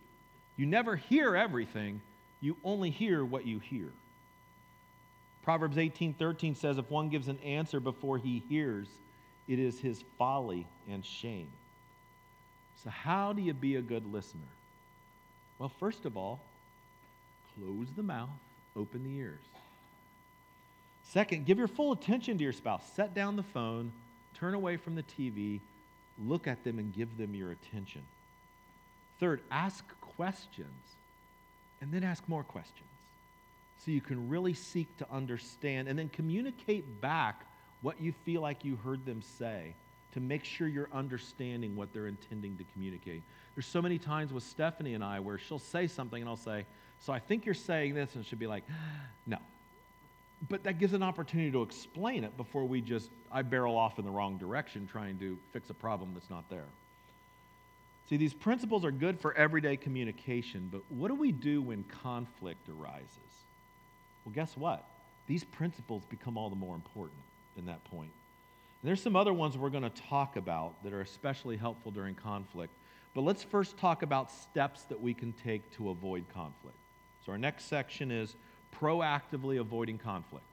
You 0.56 0.66
never 0.66 0.96
hear 0.96 1.36
everything, 1.36 2.02
you 2.42 2.58
only 2.64 2.90
hear 2.90 3.24
what 3.24 3.46
you 3.46 3.60
hear." 3.60 3.92
Proverbs 5.44 5.78
18:13 5.78 6.56
says, 6.56 6.78
"If 6.78 6.90
one 6.90 7.10
gives 7.10 7.28
an 7.28 7.40
answer 7.40 7.80
before 7.80 8.18
he 8.18 8.40
hears, 8.50 8.88
it 9.48 9.60
is 9.60 9.80
his 9.80 10.02
folly 10.18 10.68
and 10.90 11.06
shame." 11.06 11.50
So, 12.84 12.90
how 12.90 13.34
do 13.34 13.42
you 13.42 13.54
be 13.54 13.76
a 13.76 13.82
good 13.82 14.12
listener? 14.12 14.48
Well, 15.58 15.70
first 15.70 16.06
of 16.06 16.18
all, 16.18 16.40
close 17.56 17.88
the 17.96 18.04
mouth, 18.04 18.30
open 18.76 19.04
the 19.04 19.18
ears. 19.18 19.42
Second, 21.04 21.46
give 21.46 21.58
your 21.58 21.68
full 21.68 21.94
attention 21.94 22.38
to 22.38 22.44
your 22.44 22.54
spouse. 22.54 22.92
Set 22.94 23.14
down 23.14 23.36
the 23.38 23.44
phone, 23.44 23.92
turn 24.34 24.54
away 24.54 24.78
from 24.78 24.96
the 24.96 25.04
TV, 25.04 25.62
look 26.26 26.48
at 26.48 26.64
them, 26.64 26.80
and 26.80 26.94
give 26.94 27.18
them 27.18 27.36
your 27.36 27.52
attention. 27.52 28.02
Third, 29.20 29.42
ask 29.52 29.84
questions, 30.02 30.96
and 31.82 31.92
then 31.92 32.04
ask 32.04 32.28
more 32.28 32.44
questions 32.44 32.88
so 33.88 33.92
you 33.92 34.02
can 34.02 34.28
really 34.28 34.54
seek 34.54 34.98
to 34.98 35.08
understand 35.12 35.88
and 35.88 35.98
then 35.98 36.10
communicate 36.10 37.00
back 37.00 37.46
what 37.82 38.02
you 38.02 38.12
feel 38.26 38.42
like 38.42 38.66
you 38.66 38.76
heard 38.84 39.06
them 39.06 39.22
say 39.22 39.74
to 40.14 40.20
make 40.20 40.44
sure 40.44 40.68
you're 40.68 40.90
understanding 40.94 41.76
what 41.76 41.94
they're 41.94 42.08
intending 42.08 42.58
to 42.58 42.66
communicate. 42.74 43.22
There's 43.56 43.66
so 43.66 43.82
many 43.82 44.00
times 44.00 44.34
with 44.34 44.44
Stephanie 44.44 44.94
and 44.94 45.04
I 45.04 45.20
where 45.20 45.38
she'll 45.38 45.60
say 45.60 45.88
something 45.88 46.22
and 46.22 46.30
I'll 46.30 46.36
say, 46.36 46.66
So 47.00 47.14
I 47.14 47.20
think 47.20 47.46
you're 47.46 47.56
saying 47.56 47.94
this, 47.94 48.16
and 48.16 48.26
she'll 48.26 48.40
be 48.40 48.48
like, 48.48 48.64
No. 49.26 49.38
But 50.50 50.64
that 50.64 50.80
gives 50.80 50.94
an 50.94 51.04
opportunity 51.04 51.52
to 51.52 51.62
explain 51.64 52.24
it 52.24 52.38
before 52.38 52.66
we 52.66 52.82
just, 52.82 53.10
I 53.32 53.42
barrel 53.42 53.76
off 53.76 53.98
in 53.98 54.06
the 54.06 54.12
wrong 54.12 54.38
direction 54.38 54.88
trying 54.88 55.18
to 55.20 55.38
fix 55.52 55.70
a 55.70 55.74
problem 55.74 56.12
that's 56.14 56.30
not 56.30 56.50
there. 56.50 56.68
See, 58.10 58.18
these 58.18 58.34
principles 58.34 58.86
are 58.86 58.92
good 58.92 59.20
for 59.20 59.34
everyday 59.34 59.76
communication, 59.76 60.70
but 60.72 60.82
what 60.90 61.10
do 61.10 61.16
we 61.16 61.32
do 61.32 61.62
when 61.62 61.84
conflict 62.04 62.70
arises? 62.70 63.10
Well, 64.24 64.34
guess 64.34 64.56
what? 64.56 64.86
These 65.28 65.44
principles 65.44 66.04
become 66.06 66.38
all 66.38 66.50
the 66.50 66.56
more 66.56 66.76
important 66.76 67.20
in 67.58 67.66
that 67.66 67.84
point. 67.86 68.12
And 68.82 68.88
there's 68.88 69.02
some 69.02 69.16
other 69.16 69.34
ones 69.34 69.58
we're 69.58 69.70
going 69.70 69.84
to 69.84 70.02
talk 70.10 70.38
about 70.38 70.82
that 70.84 70.94
are 70.94 71.02
especially 71.02 71.58
helpful 71.58 71.92
during 71.92 72.16
conflict. 72.16 72.72
But 73.14 73.22
let's 73.22 73.44
first 73.44 73.78
talk 73.78 74.04
about 74.04 74.32
steps 74.32 74.84
that 74.84 75.02
we 75.02 75.14
can 75.14 75.34
take 75.44 75.70
to 75.78 75.90
avoid 75.90 76.24
conflict. 76.34 76.78
So, 77.26 77.34
our 77.34 77.38
next 77.38 77.66
section 77.66 78.12
is 78.12 78.36
proactively 78.80 79.60
avoiding 79.60 79.98
conflict. 79.98 80.46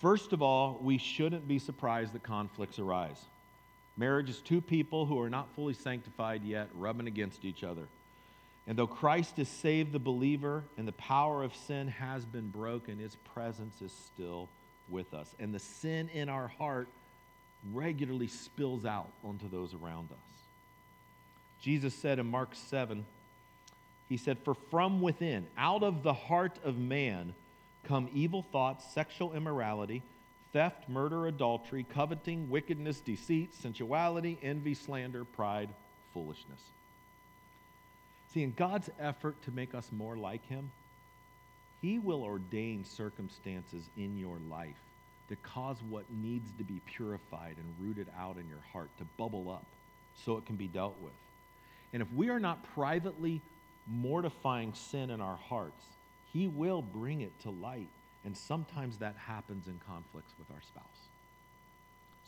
First 0.00 0.32
of 0.32 0.40
all, 0.40 0.78
we 0.82 0.96
shouldn't 0.96 1.46
be 1.46 1.58
surprised 1.58 2.14
that 2.14 2.22
conflicts 2.22 2.78
arise. 2.78 3.20
Marriage 3.96 4.30
is 4.30 4.38
two 4.38 4.60
people 4.62 5.04
who 5.04 5.20
are 5.20 5.28
not 5.28 5.54
fully 5.54 5.74
sanctified 5.74 6.42
yet, 6.42 6.68
rubbing 6.74 7.06
against 7.06 7.44
each 7.44 7.62
other. 7.62 7.82
And 8.66 8.78
though 8.78 8.86
Christ 8.86 9.36
has 9.36 9.48
saved 9.48 9.92
the 9.92 9.98
believer 9.98 10.64
and 10.78 10.88
the 10.88 10.92
power 10.92 11.42
of 11.42 11.54
sin 11.54 11.88
has 11.88 12.24
been 12.24 12.48
broken, 12.48 12.98
his 12.98 13.16
presence 13.34 13.82
is 13.82 13.92
still 14.14 14.48
with 14.88 15.12
us. 15.12 15.34
And 15.38 15.52
the 15.52 15.58
sin 15.58 16.08
in 16.14 16.28
our 16.28 16.48
heart 16.48 16.88
regularly 17.72 18.28
spills 18.28 18.86
out 18.86 19.10
onto 19.24 19.50
those 19.50 19.74
around 19.74 20.08
us. 20.10 20.18
Jesus 21.60 21.94
said 21.94 22.18
in 22.18 22.26
Mark 22.26 22.50
7, 22.54 23.04
He 24.10 24.16
said, 24.16 24.38
For 24.44 24.54
from 24.54 25.00
within, 25.00 25.46
out 25.56 25.84
of 25.84 26.02
the 26.02 26.12
heart 26.12 26.58
of 26.64 26.76
man, 26.76 27.32
come 27.84 28.10
evil 28.12 28.42
thoughts, 28.42 28.84
sexual 28.92 29.32
immorality, 29.34 30.02
theft, 30.52 30.88
murder, 30.88 31.28
adultery, 31.28 31.86
coveting, 31.94 32.50
wickedness, 32.50 33.00
deceit, 33.00 33.54
sensuality, 33.54 34.36
envy, 34.42 34.74
slander, 34.74 35.24
pride, 35.24 35.68
foolishness. 36.12 36.60
See, 38.34 38.42
in 38.42 38.52
God's 38.52 38.90
effort 38.98 39.40
to 39.44 39.52
make 39.52 39.76
us 39.76 39.88
more 39.92 40.16
like 40.16 40.44
Him, 40.48 40.72
he 41.80 42.00
will 42.00 42.24
ordain 42.24 42.84
circumstances 42.84 43.84
in 43.96 44.18
your 44.18 44.38
life 44.50 44.74
that 45.28 45.40
cause 45.44 45.76
what 45.88 46.04
needs 46.10 46.50
to 46.58 46.64
be 46.64 46.80
purified 46.84 47.54
and 47.56 47.86
rooted 47.86 48.08
out 48.18 48.36
in 48.36 48.48
your 48.48 48.62
heart 48.72 48.90
to 48.98 49.04
bubble 49.16 49.48
up 49.48 49.64
so 50.24 50.36
it 50.36 50.46
can 50.46 50.56
be 50.56 50.66
dealt 50.66 51.00
with. 51.00 51.12
And 51.92 52.02
if 52.02 52.12
we 52.12 52.28
are 52.28 52.40
not 52.40 52.58
privately 52.74 53.40
mortifying 53.86 54.74
sin 54.74 55.10
in 55.10 55.20
our 55.20 55.36
hearts, 55.36 55.84
He 56.32 56.46
will 56.46 56.82
bring 56.82 57.20
it 57.20 57.32
to 57.42 57.50
light. 57.50 57.88
And 58.24 58.36
sometimes 58.36 58.98
that 58.98 59.16
happens 59.16 59.66
in 59.66 59.80
conflicts 59.86 60.32
with 60.38 60.50
our 60.50 60.60
spouse. 60.62 60.84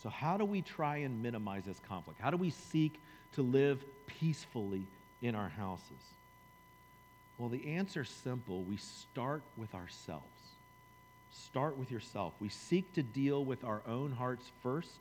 So, 0.03 0.09
how 0.09 0.37
do 0.37 0.45
we 0.45 0.63
try 0.63 0.99
and 0.99 1.23
minimize 1.23 1.65
this 1.65 1.81
conflict? 1.87 2.21
How 2.21 2.31
do 2.31 2.37
we 2.37 2.51
seek 2.51 2.99
to 3.35 3.43
live 3.43 3.85
peacefully 4.07 4.83
in 5.21 5.35
our 5.35 5.51
houses? 5.51 6.03
Well, 7.39 7.49
the 7.49 7.75
answer 7.75 8.03
is 8.03 8.09
simple. 8.09 8.63
We 8.63 8.77
start 8.77 9.43
with 9.57 9.75
ourselves. 9.75 10.27
Start 11.33 11.77
with 11.77 11.91
yourself. 11.91 12.35
We 12.41 12.49
seek 12.49 12.93
to 12.95 13.03
deal 13.03 13.45
with 13.45 13.65
our 13.65 13.83
own 13.87 14.13
hearts 14.13 14.51
first. 14.63 14.99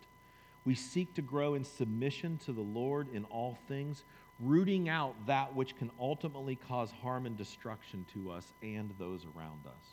We 0.65 0.75
seek 0.75 1.13
to 1.15 1.21
grow 1.21 1.55
in 1.55 1.63
submission 1.63 2.39
to 2.45 2.53
the 2.53 2.61
Lord 2.61 3.07
in 3.13 3.25
all 3.25 3.57
things, 3.67 4.03
rooting 4.41 4.89
out 4.89 5.15
that 5.27 5.55
which 5.55 5.77
can 5.77 5.91
ultimately 5.99 6.57
cause 6.67 6.89
harm 7.01 7.25
and 7.25 7.37
destruction 7.37 8.05
to 8.13 8.31
us 8.31 8.45
and 8.61 8.93
those 8.99 9.25
around 9.35 9.59
us. 9.65 9.85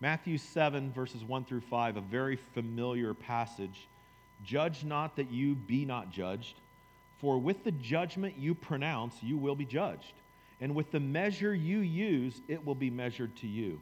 Matthew 0.00 0.38
7, 0.38 0.92
verses 0.92 1.24
1 1.24 1.44
through 1.44 1.62
5, 1.62 1.96
a 1.96 2.00
very 2.00 2.36
familiar 2.54 3.14
passage. 3.14 3.86
Judge 4.44 4.84
not 4.84 5.16
that 5.16 5.30
you 5.30 5.54
be 5.54 5.84
not 5.84 6.10
judged, 6.10 6.54
for 7.20 7.38
with 7.38 7.64
the 7.64 7.72
judgment 7.72 8.38
you 8.38 8.54
pronounce, 8.54 9.16
you 9.22 9.36
will 9.36 9.56
be 9.56 9.64
judged 9.64 10.12
and 10.60 10.74
with 10.74 10.90
the 10.90 11.00
measure 11.00 11.54
you 11.54 11.78
use, 11.78 12.40
it 12.48 12.64
will 12.64 12.74
be 12.74 12.90
measured 12.90 13.36
to 13.36 13.46
you. 13.46 13.80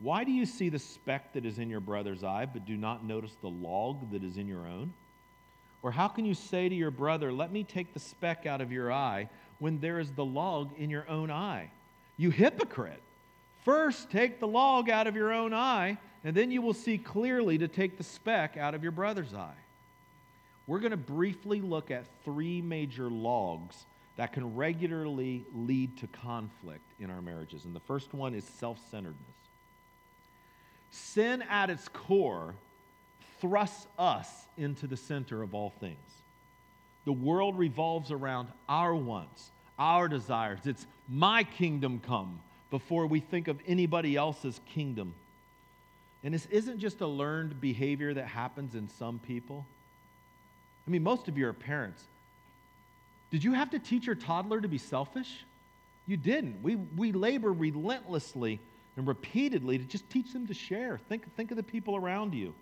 Why 0.00 0.24
do 0.24 0.30
you 0.30 0.46
see 0.46 0.68
the 0.68 0.78
speck 0.78 1.32
that 1.34 1.44
is 1.44 1.58
in 1.58 1.68
your 1.68 1.80
brother's 1.80 2.24
eye, 2.24 2.46
but 2.46 2.64
do 2.64 2.76
not 2.76 3.04
notice 3.04 3.34
the 3.40 3.48
log 3.48 4.10
that 4.12 4.22
is 4.22 4.36
in 4.36 4.46
your 4.46 4.66
own? 4.66 4.92
Or 5.82 5.90
how 5.90 6.08
can 6.08 6.24
you 6.24 6.34
say 6.34 6.68
to 6.68 6.74
your 6.74 6.90
brother, 6.90 7.32
Let 7.32 7.52
me 7.52 7.64
take 7.64 7.94
the 7.94 8.00
speck 8.00 8.46
out 8.46 8.60
of 8.60 8.72
your 8.72 8.92
eye, 8.92 9.28
when 9.58 9.80
there 9.80 9.98
is 9.98 10.10
the 10.12 10.24
log 10.24 10.70
in 10.78 10.90
your 10.90 11.08
own 11.08 11.30
eye? 11.30 11.70
You 12.16 12.30
hypocrite! 12.30 13.02
First, 13.64 14.10
take 14.10 14.40
the 14.40 14.48
log 14.48 14.88
out 14.88 15.06
of 15.06 15.14
your 15.14 15.32
own 15.32 15.52
eye, 15.52 15.98
and 16.24 16.34
then 16.34 16.50
you 16.50 16.62
will 16.62 16.74
see 16.74 16.98
clearly 16.98 17.58
to 17.58 17.68
take 17.68 17.98
the 17.98 18.04
speck 18.04 18.56
out 18.56 18.74
of 18.74 18.82
your 18.82 18.92
brother's 18.92 19.34
eye. 19.34 19.56
We're 20.66 20.80
going 20.80 20.90
to 20.90 20.96
briefly 20.96 21.60
look 21.60 21.90
at 21.90 22.04
three 22.24 22.60
major 22.60 23.08
logs 23.10 23.84
that 24.16 24.32
can 24.32 24.56
regularly 24.56 25.44
lead 25.54 25.96
to 25.98 26.06
conflict 26.08 26.82
in 26.98 27.10
our 27.10 27.22
marriages. 27.22 27.64
And 27.64 27.74
the 27.74 27.80
first 27.80 28.12
one 28.12 28.34
is 28.34 28.44
self 28.44 28.78
centeredness. 28.90 29.24
Sin 30.90 31.42
at 31.42 31.70
its 31.70 31.88
core 31.88 32.54
thrusts 33.40 33.86
us 33.98 34.28
into 34.56 34.86
the 34.86 34.96
center 34.96 35.42
of 35.42 35.54
all 35.54 35.70
things. 35.80 35.96
The 37.04 37.12
world 37.12 37.58
revolves 37.58 38.10
around 38.10 38.48
our 38.68 38.94
wants, 38.94 39.50
our 39.78 40.08
desires. 40.08 40.60
It's 40.64 40.86
my 41.08 41.44
kingdom 41.44 42.00
come 42.04 42.40
before 42.70 43.06
we 43.06 43.20
think 43.20 43.48
of 43.48 43.58
anybody 43.66 44.16
else's 44.16 44.60
kingdom. 44.74 45.14
And 46.22 46.34
this 46.34 46.46
isn't 46.46 46.80
just 46.80 47.00
a 47.00 47.06
learned 47.06 47.60
behavior 47.60 48.12
that 48.12 48.26
happens 48.26 48.74
in 48.74 48.88
some 48.98 49.18
people. 49.20 49.64
I 50.86 50.90
mean, 50.90 51.02
most 51.02 51.28
of 51.28 51.38
you 51.38 51.46
are 51.48 51.52
parents. 51.52 52.02
Did 53.30 53.44
you 53.44 53.52
have 53.52 53.70
to 53.70 53.78
teach 53.78 54.06
your 54.06 54.14
toddler 54.14 54.60
to 54.60 54.68
be 54.68 54.78
selfish? 54.78 55.44
You 56.06 56.16
didn't. 56.16 56.62
We, 56.62 56.76
we 56.76 57.12
labor 57.12 57.52
relentlessly 57.52 58.58
and 58.96 59.06
repeatedly 59.06 59.78
to 59.78 59.84
just 59.84 60.08
teach 60.10 60.32
them 60.32 60.46
to 60.46 60.54
share. 60.54 60.98
Think, 61.08 61.34
think 61.36 61.50
of 61.50 61.56
the 61.56 61.62
people 61.62 61.94
around 61.94 62.34
you. 62.34 62.54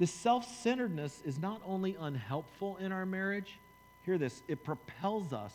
This 0.00 0.10
self 0.10 0.48
centeredness 0.62 1.20
is 1.26 1.38
not 1.38 1.60
only 1.64 1.94
unhelpful 2.00 2.78
in 2.78 2.90
our 2.90 3.04
marriage, 3.04 3.58
hear 4.06 4.16
this, 4.16 4.42
it 4.48 4.64
propels 4.64 5.34
us 5.34 5.52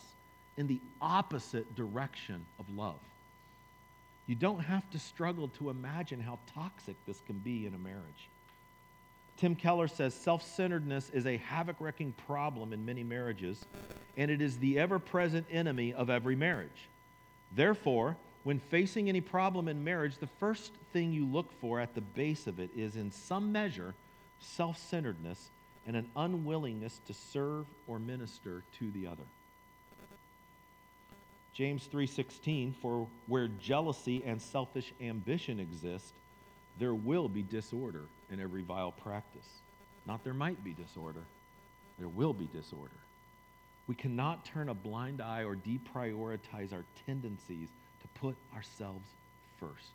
in 0.56 0.68
the 0.68 0.80
opposite 1.02 1.76
direction 1.76 2.46
of 2.60 2.70
love. 2.78 3.00
You 4.28 4.36
don't 4.36 4.60
have 4.60 4.88
to 4.92 5.00
struggle 5.00 5.48
to 5.58 5.72
imagine 5.72 6.20
how 6.20 6.38
toxic 6.54 6.96
this 7.08 7.20
can 7.26 7.40
be 7.40 7.66
in 7.66 7.74
a 7.74 7.80
marriage. 7.80 8.30
Tim 9.38 9.56
Keller 9.56 9.88
says 9.88 10.14
self 10.14 10.44
centeredness 10.44 11.10
is 11.10 11.26
a 11.26 11.38
havoc 11.38 11.78
wrecking 11.80 12.14
problem 12.28 12.72
in 12.72 12.86
many 12.86 13.04
marriages, 13.04 13.66
and 14.16 14.30
it 14.30 14.42
is 14.42 14.60
the 14.60 14.78
ever 14.78 15.00
present 15.00 15.48
enemy 15.52 15.92
of 15.92 16.12
every 16.12 16.36
marriage. 16.36 16.88
Therefore, 17.56 18.16
when 18.44 18.60
facing 18.60 19.10
any 19.10 19.22
problem 19.22 19.68
in 19.68 19.84
marriage, 19.84 20.18
the 20.20 20.30
first 20.40 20.72
thing 20.94 21.12
you 21.12 21.26
look 21.26 21.52
for 21.60 21.80
at 21.80 21.96
the 21.96 22.02
base 22.02 22.46
of 22.46 22.60
it 22.60 22.70
is, 22.76 22.96
in 22.96 23.12
some 23.12 23.52
measure, 23.52 23.96
self 24.40 24.78
centeredness 24.78 25.50
and 25.88 25.96
an 25.96 26.10
unwillingness 26.16 27.00
to 27.08 27.14
serve 27.14 27.66
or 27.88 28.00
minister 28.00 28.64
to 28.80 28.92
the 28.92 29.08
other. 29.08 29.24
James 31.54 31.88
3:16 31.88 32.74
for 32.74 33.08
where 33.28 33.48
jealousy 33.48 34.24
and 34.26 34.42
selfish 34.42 34.94
ambition 35.00 35.60
exist 35.60 36.14
there 36.78 36.94
will 36.94 37.30
be 37.30 37.42
disorder 37.42 38.02
in 38.30 38.40
every 38.42 38.62
vile 38.62 38.92
practice. 38.92 39.48
Not 40.06 40.24
there 40.24 40.34
might 40.34 40.62
be 40.64 40.74
disorder, 40.74 41.22
there 41.98 42.10
will 42.10 42.34
be 42.34 42.48
disorder. 42.54 42.92
We 43.88 43.96
cannot 43.96 44.46
turn 44.46 44.70
a 44.70 44.74
blind 44.74 45.22
eye 45.22 45.44
or 45.44 45.56
deprioritize 45.56 46.74
our 46.74 46.84
tendencies 47.06 47.70
to 48.02 48.08
put 48.20 48.36
ourselves 48.54 49.06
first. 49.60 49.92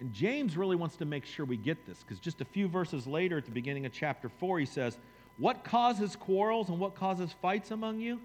And 0.00 0.12
James 0.12 0.56
really 0.56 0.76
wants 0.76 0.96
to 0.96 1.04
make 1.04 1.24
sure 1.26 1.44
we 1.44 1.56
get 1.56 1.86
this 1.86 1.98
because 1.98 2.20
just 2.20 2.40
a 2.40 2.44
few 2.44 2.68
verses 2.68 3.06
later 3.06 3.38
at 3.38 3.44
the 3.44 3.50
beginning 3.50 3.84
of 3.84 3.92
chapter 3.92 4.28
4, 4.28 4.60
he 4.60 4.66
says, 4.66 4.98
What 5.38 5.64
causes 5.64 6.14
quarrels 6.14 6.68
and 6.68 6.78
what 6.78 6.94
causes 6.94 7.34
fights 7.42 7.72
among 7.72 8.00
you? 8.00 8.20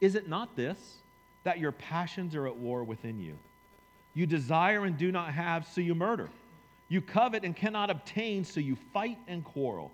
Is 0.00 0.14
it 0.14 0.28
not 0.28 0.54
this, 0.54 0.98
that 1.42 1.58
your 1.58 1.72
passions 1.72 2.36
are 2.36 2.46
at 2.46 2.56
war 2.56 2.84
within 2.84 3.18
you? 3.18 3.36
You 4.14 4.26
desire 4.26 4.84
and 4.84 4.96
do 4.96 5.10
not 5.10 5.32
have, 5.32 5.66
so 5.66 5.80
you 5.80 5.94
murder. 5.94 6.28
You 6.88 7.00
covet 7.00 7.44
and 7.44 7.54
cannot 7.54 7.90
obtain, 7.90 8.44
so 8.44 8.60
you 8.60 8.76
fight 8.92 9.18
and 9.26 9.44
quarrel. 9.44 9.92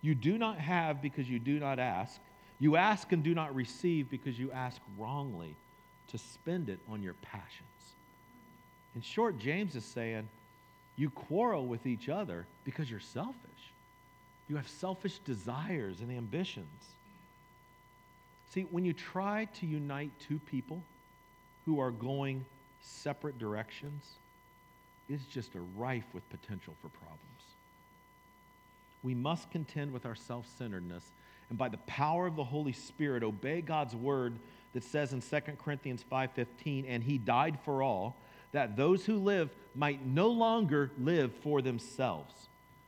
You 0.00 0.14
do 0.14 0.38
not 0.38 0.58
have 0.58 1.00
because 1.00 1.28
you 1.28 1.38
do 1.38 1.58
not 1.58 1.78
ask. 1.78 2.20
You 2.58 2.76
ask 2.76 3.12
and 3.12 3.22
do 3.22 3.34
not 3.34 3.54
receive 3.54 4.10
because 4.10 4.38
you 4.38 4.50
ask 4.50 4.80
wrongly 4.98 5.56
to 6.08 6.18
spend 6.18 6.68
it 6.68 6.80
on 6.88 7.02
your 7.02 7.14
passions. 7.14 7.94
In 8.94 9.00
short, 9.00 9.38
James 9.38 9.76
is 9.76 9.84
saying, 9.84 10.28
you 10.96 11.10
quarrel 11.10 11.66
with 11.66 11.86
each 11.86 12.08
other 12.08 12.46
because 12.64 12.90
you're 12.90 13.00
selfish. 13.00 13.38
You 14.48 14.56
have 14.56 14.68
selfish 14.68 15.18
desires 15.20 16.00
and 16.00 16.10
ambitions. 16.10 16.66
See, 18.52 18.62
when 18.62 18.84
you 18.84 18.92
try 18.92 19.46
to 19.60 19.66
unite 19.66 20.10
two 20.28 20.38
people 20.38 20.82
who 21.66 21.80
are 21.80 21.90
going 21.90 22.44
separate 22.82 23.38
directions, 23.38 24.04
it's 25.08 25.24
just 25.24 25.54
a 25.54 25.60
rife 25.76 26.04
with 26.12 26.28
potential 26.30 26.74
for 26.80 26.88
problems. 26.88 27.20
We 29.02 29.14
must 29.14 29.50
contend 29.50 29.92
with 29.92 30.06
our 30.06 30.14
self 30.14 30.46
centeredness 30.56 31.04
and 31.50 31.58
by 31.58 31.68
the 31.68 31.78
power 31.78 32.26
of 32.26 32.36
the 32.36 32.44
Holy 32.44 32.72
Spirit 32.72 33.22
obey 33.22 33.60
God's 33.60 33.94
word 33.94 34.34
that 34.72 34.82
says 34.82 35.12
in 35.12 35.20
2 35.20 35.40
Corinthians 35.58 36.04
5:15 36.10 36.86
and 36.86 37.02
he 37.02 37.18
died 37.18 37.58
for 37.64 37.82
all 37.82 38.16
that 38.54 38.76
those 38.76 39.04
who 39.04 39.18
live 39.18 39.50
might 39.74 40.06
no 40.06 40.28
longer 40.28 40.90
live 40.98 41.32
for 41.42 41.60
themselves, 41.60 42.32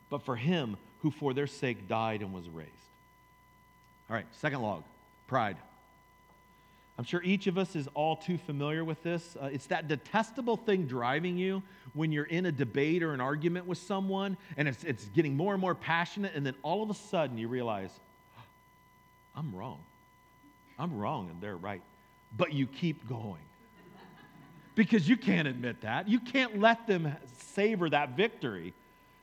but 0.08 0.22
for 0.22 0.36
him 0.36 0.76
who 1.02 1.10
for 1.10 1.34
their 1.34 1.48
sake 1.48 1.88
died 1.88 2.22
and 2.22 2.32
was 2.32 2.48
raised. 2.48 2.70
All 4.08 4.14
right, 4.16 4.26
second 4.40 4.62
log 4.62 4.84
pride. 5.26 5.56
I'm 6.98 7.04
sure 7.04 7.20
each 7.24 7.48
of 7.48 7.58
us 7.58 7.74
is 7.74 7.88
all 7.94 8.14
too 8.14 8.38
familiar 8.38 8.84
with 8.84 9.02
this. 9.02 9.36
Uh, 9.40 9.46
it's 9.52 9.66
that 9.66 9.88
detestable 9.88 10.56
thing 10.56 10.86
driving 10.86 11.36
you 11.36 11.62
when 11.94 12.12
you're 12.12 12.24
in 12.24 12.46
a 12.46 12.52
debate 12.52 13.02
or 13.02 13.12
an 13.12 13.20
argument 13.20 13.66
with 13.66 13.78
someone 13.78 14.36
and 14.56 14.68
it's, 14.68 14.84
it's 14.84 15.04
getting 15.06 15.36
more 15.36 15.52
and 15.52 15.60
more 15.60 15.74
passionate, 15.74 16.32
and 16.36 16.46
then 16.46 16.54
all 16.62 16.82
of 16.84 16.90
a 16.90 16.94
sudden 16.94 17.36
you 17.36 17.48
realize, 17.48 17.90
I'm 19.34 19.54
wrong. 19.54 19.80
I'm 20.78 20.96
wrong 20.96 21.28
and 21.28 21.40
they're 21.40 21.56
right. 21.56 21.82
But 22.36 22.52
you 22.52 22.68
keep 22.68 23.08
going 23.08 23.42
because 24.76 25.08
you 25.08 25.16
can't 25.16 25.48
admit 25.48 25.80
that. 25.80 26.08
You 26.08 26.20
can't 26.20 26.60
let 26.60 26.86
them 26.86 27.16
savor 27.54 27.90
that 27.90 28.10
victory. 28.16 28.74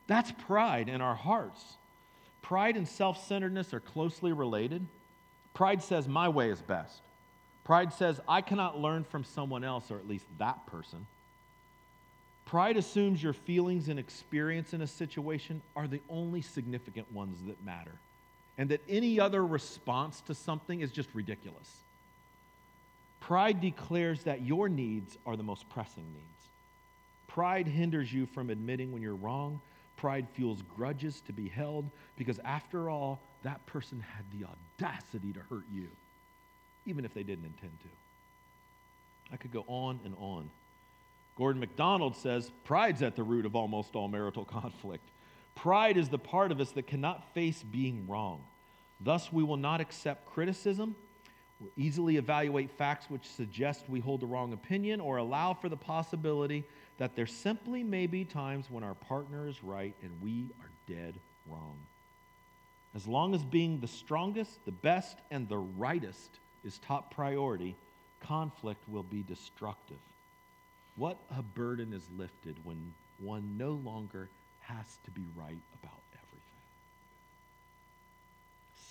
That's 0.08 0.34
pride 0.46 0.90
in 0.90 1.00
our 1.00 1.16
hearts. 1.16 1.64
Pride 2.42 2.76
and 2.76 2.88
self 2.88 3.26
centeredness 3.26 3.74
are 3.74 3.80
closely 3.80 4.34
related. 4.34 4.86
Pride 5.54 5.82
says, 5.82 6.08
My 6.10 6.28
way 6.28 6.50
is 6.50 6.60
best. 6.60 7.00
Pride 7.64 7.94
says, 7.94 8.20
I 8.28 8.42
cannot 8.42 8.82
learn 8.82 9.06
from 9.06 9.24
someone 9.24 9.64
else, 9.64 9.90
or 9.90 9.98
at 9.98 10.10
least 10.10 10.26
that 10.40 10.66
person. 10.68 11.06
Pride 12.46 12.76
assumes 12.76 13.24
your 13.24 13.32
feelings 13.32 13.88
and 13.88 13.98
experience 13.98 14.74
in 14.74 14.82
a 14.82 14.88
situation 14.88 15.62
are 15.76 15.88
the 15.88 16.02
only 16.10 16.42
significant 16.42 17.10
ones 17.14 17.38
that 17.48 17.64
matter, 17.64 17.94
and 18.58 18.70
that 18.70 18.82
any 18.90 19.20
other 19.20 19.46
response 19.46 20.20
to 20.22 20.34
something 20.34 20.82
is 20.82 20.92
just 20.92 21.08
ridiculous. 21.14 21.83
Pride 23.28 23.62
declares 23.62 24.24
that 24.24 24.42
your 24.42 24.68
needs 24.68 25.18
are 25.26 25.38
the 25.38 25.44
most 25.44 25.70
pressing 25.70 26.04
needs. 26.14 26.50
Pride 27.28 27.68
hinders 27.68 28.12
you 28.12 28.26
from 28.26 28.50
admitting 28.50 28.92
when 28.92 29.02
you're 29.02 29.16
wrong. 29.16 29.62
Pride 29.96 30.28
fuels 30.34 30.62
grudges 30.76 31.22
to 31.28 31.32
be 31.32 31.48
held 31.48 31.90
because, 32.18 32.38
after 32.44 32.90
all, 32.90 33.22
that 33.44 33.66
person 33.66 34.04
had 34.18 34.26
the 34.38 34.46
audacity 34.46 35.32
to 35.32 35.40
hurt 35.50 35.64
you, 35.72 35.88
even 36.86 37.06
if 37.06 37.14
they 37.14 37.24
didn't 37.24 37.46
intend 37.46 37.72
to. 37.80 37.88
I 39.32 39.38
could 39.38 39.54
go 39.54 39.64
on 39.68 40.02
and 40.04 40.16
on. 40.20 40.50
Gordon 41.38 41.62
MacDonald 41.62 42.18
says 42.18 42.52
pride's 42.66 43.02
at 43.02 43.16
the 43.16 43.24
root 43.24 43.46
of 43.46 43.56
almost 43.56 43.96
all 43.96 44.10
marital 44.10 44.44
conflict. 44.62 45.08
Pride 45.56 45.96
is 45.96 46.10
the 46.10 46.20
part 46.20 46.52
of 46.52 46.60
us 46.60 46.72
that 46.72 46.88
cannot 46.88 47.34
face 47.34 47.64
being 47.64 48.06
wrong. 48.06 48.44
Thus, 49.00 49.32
we 49.32 49.44
will 49.44 49.58
not 49.58 49.80
accept 49.80 50.26
criticism 50.26 50.98
We'll 51.64 51.72
easily 51.78 52.18
evaluate 52.18 52.72
facts 52.72 53.10
which 53.10 53.26
suggest 53.26 53.86
we 53.88 54.02
hold 54.02 54.20
the 54.20 54.26
wrong 54.26 54.52
opinion 54.52 55.00
or 55.00 55.16
allow 55.16 55.54
for 55.54 55.70
the 55.70 55.78
possibility 55.78 56.66
that 56.98 57.16
there 57.16 57.26
simply 57.26 57.84
may 57.84 58.06
be 58.06 58.26
times 58.26 58.66
when 58.70 58.84
our 58.84 58.96
partner 58.96 59.48
is 59.48 59.64
right 59.64 59.96
and 60.02 60.12
we 60.22 60.48
are 60.60 60.94
dead 60.94 61.16
wrong. 61.48 61.78
As 62.94 63.08
long 63.08 63.34
as 63.34 63.46
being 63.46 63.80
the 63.80 63.88
strongest, 63.88 64.60
the 64.66 64.74
best, 64.74 65.18
and 65.32 65.48
the 65.48 65.58
rightest 65.58 66.40
is 66.66 66.80
top 66.80 67.16
priority, 67.16 67.78
conflict 68.20 68.84
will 68.90 69.04
be 69.04 69.24
destructive. 69.24 69.98
What 70.98 71.18
a 71.32 71.42
burden 71.42 71.94
is 71.94 72.04
lifted 72.18 72.58
when 72.66 72.94
one 73.20 73.58
no 73.58 73.72
longer 73.72 74.28
has 74.60 74.86
to 75.06 75.12
be 75.12 75.24
right 75.34 75.62
about 75.82 76.02
everything. 76.14 76.42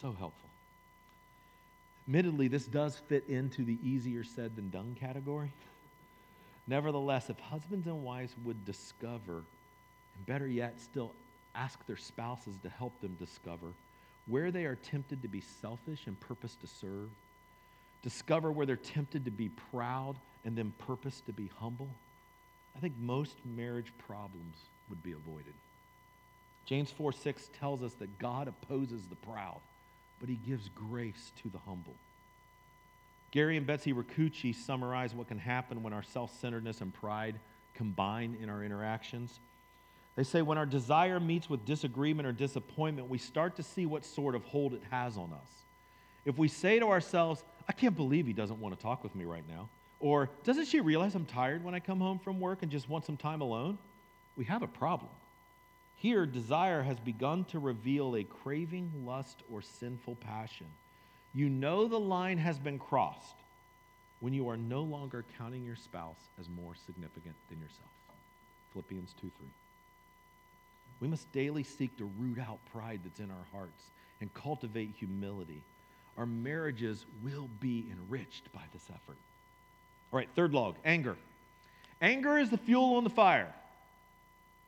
So 0.00 0.16
helpful. 0.18 0.51
Admittedly, 2.06 2.48
this 2.48 2.66
does 2.66 2.96
fit 2.96 3.24
into 3.28 3.64
the 3.64 3.78
easier 3.82 4.24
said 4.24 4.56
than 4.56 4.70
done 4.70 4.96
category. 4.98 5.52
Nevertheless, 6.66 7.30
if 7.30 7.38
husbands 7.38 7.86
and 7.86 8.02
wives 8.02 8.34
would 8.44 8.64
discover, 8.64 9.42
and 10.16 10.26
better 10.26 10.46
yet, 10.46 10.80
still 10.80 11.12
ask 11.54 11.84
their 11.86 11.96
spouses 11.96 12.56
to 12.62 12.68
help 12.68 13.00
them 13.00 13.16
discover, 13.18 13.68
where 14.26 14.50
they 14.50 14.64
are 14.64 14.76
tempted 14.76 15.22
to 15.22 15.28
be 15.28 15.40
selfish 15.60 16.06
and 16.06 16.18
purpose 16.20 16.56
to 16.56 16.66
serve, 16.66 17.08
discover 18.02 18.50
where 18.50 18.66
they're 18.66 18.76
tempted 18.76 19.24
to 19.24 19.30
be 19.30 19.48
proud 19.70 20.16
and 20.44 20.56
then 20.56 20.72
purpose 20.86 21.22
to 21.26 21.32
be 21.32 21.50
humble, 21.58 21.88
I 22.76 22.80
think 22.80 22.94
most 22.98 23.36
marriage 23.44 23.92
problems 24.06 24.56
would 24.88 25.02
be 25.02 25.12
avoided. 25.12 25.54
James 26.66 26.90
4 26.90 27.12
6 27.12 27.50
tells 27.58 27.82
us 27.82 27.92
that 27.94 28.18
God 28.18 28.48
opposes 28.48 29.02
the 29.06 29.16
proud 29.16 29.60
but 30.22 30.30
he 30.30 30.36
gives 30.46 30.70
grace 30.76 31.32
to 31.42 31.48
the 31.48 31.58
humble. 31.66 31.94
Gary 33.32 33.56
and 33.56 33.66
Betsy 33.66 33.92
Ricucci 33.92 34.54
summarize 34.54 35.14
what 35.14 35.26
can 35.26 35.38
happen 35.38 35.82
when 35.82 35.92
our 35.92 36.04
self 36.04 36.32
centeredness 36.40 36.80
and 36.80 36.94
pride 36.94 37.34
combine 37.74 38.36
in 38.40 38.48
our 38.48 38.62
interactions. 38.62 39.40
They 40.14 40.22
say 40.22 40.40
when 40.40 40.58
our 40.58 40.66
desire 40.66 41.18
meets 41.18 41.50
with 41.50 41.64
disagreement 41.64 42.28
or 42.28 42.32
disappointment, 42.32 43.10
we 43.10 43.18
start 43.18 43.56
to 43.56 43.64
see 43.64 43.84
what 43.84 44.04
sort 44.04 44.36
of 44.36 44.44
hold 44.44 44.74
it 44.74 44.82
has 44.90 45.16
on 45.16 45.32
us. 45.32 45.50
If 46.24 46.38
we 46.38 46.46
say 46.46 46.78
to 46.78 46.86
ourselves, 46.86 47.42
I 47.68 47.72
can't 47.72 47.96
believe 47.96 48.26
he 48.26 48.32
doesn't 48.32 48.60
want 48.60 48.76
to 48.76 48.80
talk 48.80 49.02
with 49.02 49.16
me 49.16 49.24
right 49.24 49.44
now, 49.48 49.70
or 49.98 50.30
doesn't 50.44 50.66
she 50.66 50.80
realize 50.80 51.16
I'm 51.16 51.24
tired 51.24 51.64
when 51.64 51.74
I 51.74 51.80
come 51.80 51.98
home 51.98 52.20
from 52.20 52.38
work 52.38 52.62
and 52.62 52.70
just 52.70 52.88
want 52.88 53.06
some 53.06 53.16
time 53.16 53.40
alone? 53.40 53.76
We 54.36 54.44
have 54.44 54.62
a 54.62 54.68
problem. 54.68 55.10
Here, 56.02 56.26
desire 56.26 56.82
has 56.82 56.98
begun 56.98 57.44
to 57.52 57.60
reveal 57.60 58.16
a 58.16 58.24
craving, 58.24 58.90
lust, 59.06 59.36
or 59.52 59.62
sinful 59.62 60.16
passion. 60.16 60.66
You 61.32 61.48
know 61.48 61.86
the 61.86 62.00
line 62.00 62.38
has 62.38 62.58
been 62.58 62.80
crossed 62.80 63.36
when 64.18 64.34
you 64.34 64.48
are 64.48 64.56
no 64.56 64.82
longer 64.82 65.24
counting 65.38 65.64
your 65.64 65.76
spouse 65.76 66.18
as 66.40 66.48
more 66.48 66.74
significant 66.86 67.36
than 67.48 67.60
yourself. 67.60 67.92
Philippians 68.72 69.14
2 69.20 69.30
3. 69.38 69.48
We 70.98 71.06
must 71.06 71.30
daily 71.30 71.62
seek 71.62 71.96
to 71.98 72.10
root 72.18 72.40
out 72.40 72.58
pride 72.72 72.98
that's 73.04 73.20
in 73.20 73.30
our 73.30 73.46
hearts 73.52 73.84
and 74.20 74.34
cultivate 74.34 74.90
humility. 74.98 75.62
Our 76.18 76.26
marriages 76.26 77.06
will 77.22 77.48
be 77.60 77.86
enriched 77.92 78.52
by 78.52 78.62
this 78.72 78.86
effort. 78.92 79.18
All 80.12 80.18
right, 80.18 80.28
third 80.34 80.52
log 80.52 80.74
anger. 80.84 81.16
Anger 82.00 82.38
is 82.38 82.50
the 82.50 82.58
fuel 82.58 82.96
on 82.96 83.04
the 83.04 83.10
fire. 83.10 83.54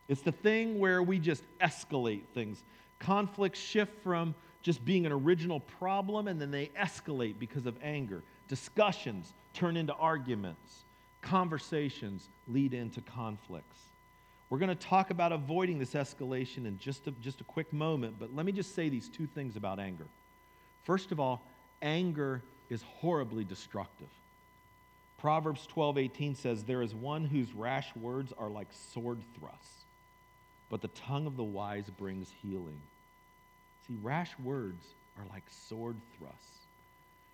It's 0.08 0.22
the 0.22 0.32
thing 0.32 0.78
where 0.78 1.02
we 1.02 1.18
just 1.18 1.42
escalate 1.60 2.22
things. 2.34 2.62
Conflicts 2.98 3.58
shift 3.58 4.02
from 4.02 4.34
just 4.62 4.84
being 4.84 5.06
an 5.06 5.12
original 5.12 5.60
problem 5.60 6.28
and 6.28 6.40
then 6.40 6.50
they 6.50 6.70
escalate 6.78 7.38
because 7.38 7.66
of 7.66 7.76
anger. 7.82 8.22
Discussions 8.48 9.32
turn 9.52 9.76
into 9.76 9.94
arguments. 9.94 10.84
Conversations 11.22 12.28
lead 12.48 12.74
into 12.74 13.00
conflicts. 13.00 13.80
We're 14.50 14.58
going 14.58 14.68
to 14.68 14.74
talk 14.74 15.10
about 15.10 15.32
avoiding 15.32 15.78
this 15.78 15.94
escalation 15.94 16.66
in 16.66 16.78
just 16.78 17.06
a, 17.06 17.10
just 17.22 17.40
a 17.40 17.44
quick 17.44 17.72
moment, 17.72 18.16
but 18.18 18.34
let 18.34 18.44
me 18.44 18.52
just 18.52 18.74
say 18.74 18.88
these 18.88 19.08
two 19.08 19.26
things 19.26 19.56
about 19.56 19.78
anger. 19.78 20.06
First 20.84 21.12
of 21.12 21.18
all, 21.18 21.42
anger 21.80 22.42
is 22.68 22.82
horribly 23.00 23.44
destructive. 23.44 24.08
Proverbs 25.18 25.66
12:18 25.74 26.36
says 26.36 26.64
there 26.64 26.82
is 26.82 26.94
one 26.94 27.24
whose 27.24 27.52
rash 27.54 27.94
words 27.96 28.32
are 28.36 28.50
like 28.50 28.68
sword 28.92 29.20
thrusts, 29.38 29.83
but 30.74 30.82
the 30.82 30.88
tongue 30.88 31.24
of 31.28 31.36
the 31.36 31.44
wise 31.44 31.88
brings 31.98 32.32
healing. 32.42 32.80
See, 33.86 33.94
rash 34.02 34.32
words 34.42 34.84
are 35.16 35.24
like 35.30 35.44
sword 35.68 35.94
thrusts. 36.18 36.66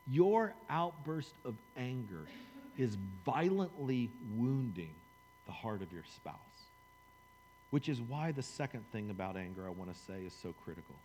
Your 0.07 0.53
outburst 0.68 1.33
of 1.46 1.55
anger 1.74 2.26
is 2.76 2.98
violently 3.24 4.11
wounding 4.37 4.90
the 5.46 5.53
heart 5.53 5.81
of 5.81 5.90
your 5.90 6.03
spouse. 6.16 6.35
Which 7.70 7.88
is 7.88 8.03
why 8.03 8.31
the 8.33 8.42
second 8.42 8.85
thing 8.92 9.09
about 9.09 9.38
anger 9.38 9.66
I 9.66 9.70
want 9.70 9.90
to 9.90 9.98
say 10.07 10.20
is 10.26 10.35
so 10.42 10.53
critical. 10.62 10.96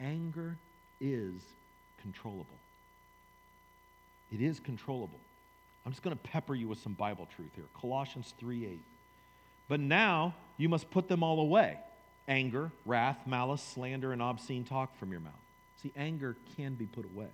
Anger 0.00 0.56
is 0.98 1.34
controllable. 2.00 2.46
It 4.32 4.40
is 4.40 4.60
controllable. 4.60 5.20
I'm 5.84 5.92
just 5.92 6.02
going 6.02 6.16
to 6.16 6.22
pepper 6.22 6.54
you 6.54 6.68
with 6.68 6.78
some 6.78 6.94
Bible 6.94 7.28
truth 7.36 7.50
here. 7.54 7.66
Colossians 7.78 8.32
3 8.40 8.64
8. 8.64 8.80
But 9.68 9.80
now 9.80 10.34
you 10.56 10.68
must 10.68 10.90
put 10.90 11.08
them 11.08 11.22
all 11.22 11.40
away 11.40 11.78
anger, 12.26 12.70
wrath, 12.86 13.18
malice, 13.26 13.62
slander, 13.62 14.12
and 14.12 14.22
obscene 14.22 14.64
talk 14.64 14.96
from 14.98 15.10
your 15.10 15.20
mouth. 15.20 15.32
See, 15.82 15.92
anger 15.94 16.36
can 16.56 16.74
be 16.74 16.86
put 16.86 17.04
away. 17.04 17.28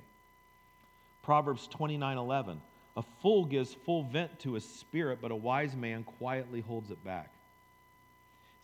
Proverbs 1.23 1.69
29 1.69 2.19
11. 2.19 2.61
A 2.97 3.03
fool 3.23 3.45
gives 3.45 3.73
full 3.73 4.03
vent 4.03 4.41
to 4.41 4.55
his 4.55 4.65
spirit, 4.65 5.21
but 5.23 5.31
a 5.31 5.37
wise 5.37 5.77
man 5.77 6.03
quietly 6.03 6.61
holds 6.61 6.91
it 6.91 7.03
back. 7.05 7.31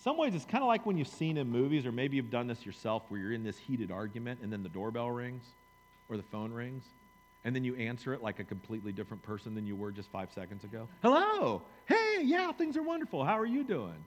Some 0.03 0.17
ways 0.17 0.35
it's 0.35 0.45
kind 0.45 0.63
of 0.63 0.69
like 0.69 0.85
when 0.85 0.99
you've 0.99 1.09
seen 1.09 1.37
in 1.37 1.49
movies, 1.49 1.87
or 1.87 1.93
maybe 1.93 2.17
you've 2.17 2.31
done 2.31 2.47
this 2.47 2.67
yourself, 2.67 3.05
where 3.09 3.21
you're 3.21 3.33
in 3.33 3.45
this 3.45 3.57
heated 3.57 3.91
argument 3.91 4.41
and 4.43 4.53
then 4.53 4.63
the 4.63 4.69
doorbell 4.69 5.11
rings 5.11 5.45
or 6.09 6.17
the 6.17 6.23
phone 6.25 6.53
rings, 6.53 6.85
and 7.45 7.55
then 7.55 7.65
you 7.65 7.75
answer 7.77 8.13
it 8.15 8.23
like 8.23 8.41
a 8.41 8.45
completely 8.45 8.93
different 8.93 9.23
person 9.23 9.55
than 9.55 9.67
you 9.67 9.77
were 9.77 9.93
just 9.93 10.09
five 10.11 10.29
seconds 10.35 10.65
ago. 10.65 10.89
Hello. 11.03 11.63
Hey, 11.87 12.06
yeah, 12.23 12.53
things 12.53 12.77
are 12.77 12.83
wonderful. 12.83 13.25
How 13.25 13.39
are 13.39 13.47
you 13.47 13.65
doing? 13.65 14.05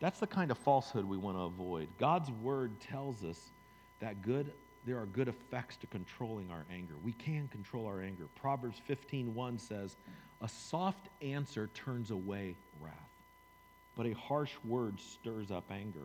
That's 0.00 0.20
the 0.20 0.26
kind 0.26 0.50
of 0.50 0.58
falsehood 0.58 1.04
we 1.04 1.16
want 1.16 1.36
to 1.36 1.42
avoid. 1.42 1.88
God's 1.98 2.30
word 2.30 2.78
tells 2.80 3.24
us 3.24 3.52
that 4.00 4.22
good 4.22 4.52
there 4.86 4.98
are 4.98 5.06
good 5.06 5.28
effects 5.28 5.76
to 5.78 5.86
controlling 5.86 6.50
our 6.50 6.66
anger. 6.70 6.94
We 7.02 7.12
can 7.12 7.48
control 7.48 7.86
our 7.86 8.02
anger. 8.02 8.26
Proverbs 8.34 8.78
15:1 8.86 9.58
says, 9.58 9.96
"A 10.42 10.48
soft 10.48 11.08
answer 11.22 11.68
turns 11.68 12.10
away 12.10 12.54
wrath, 12.80 13.22
but 13.96 14.06
a 14.06 14.12
harsh 14.12 14.54
word 14.62 15.00
stirs 15.00 15.50
up 15.50 15.70
anger." 15.70 16.00
You 16.00 16.04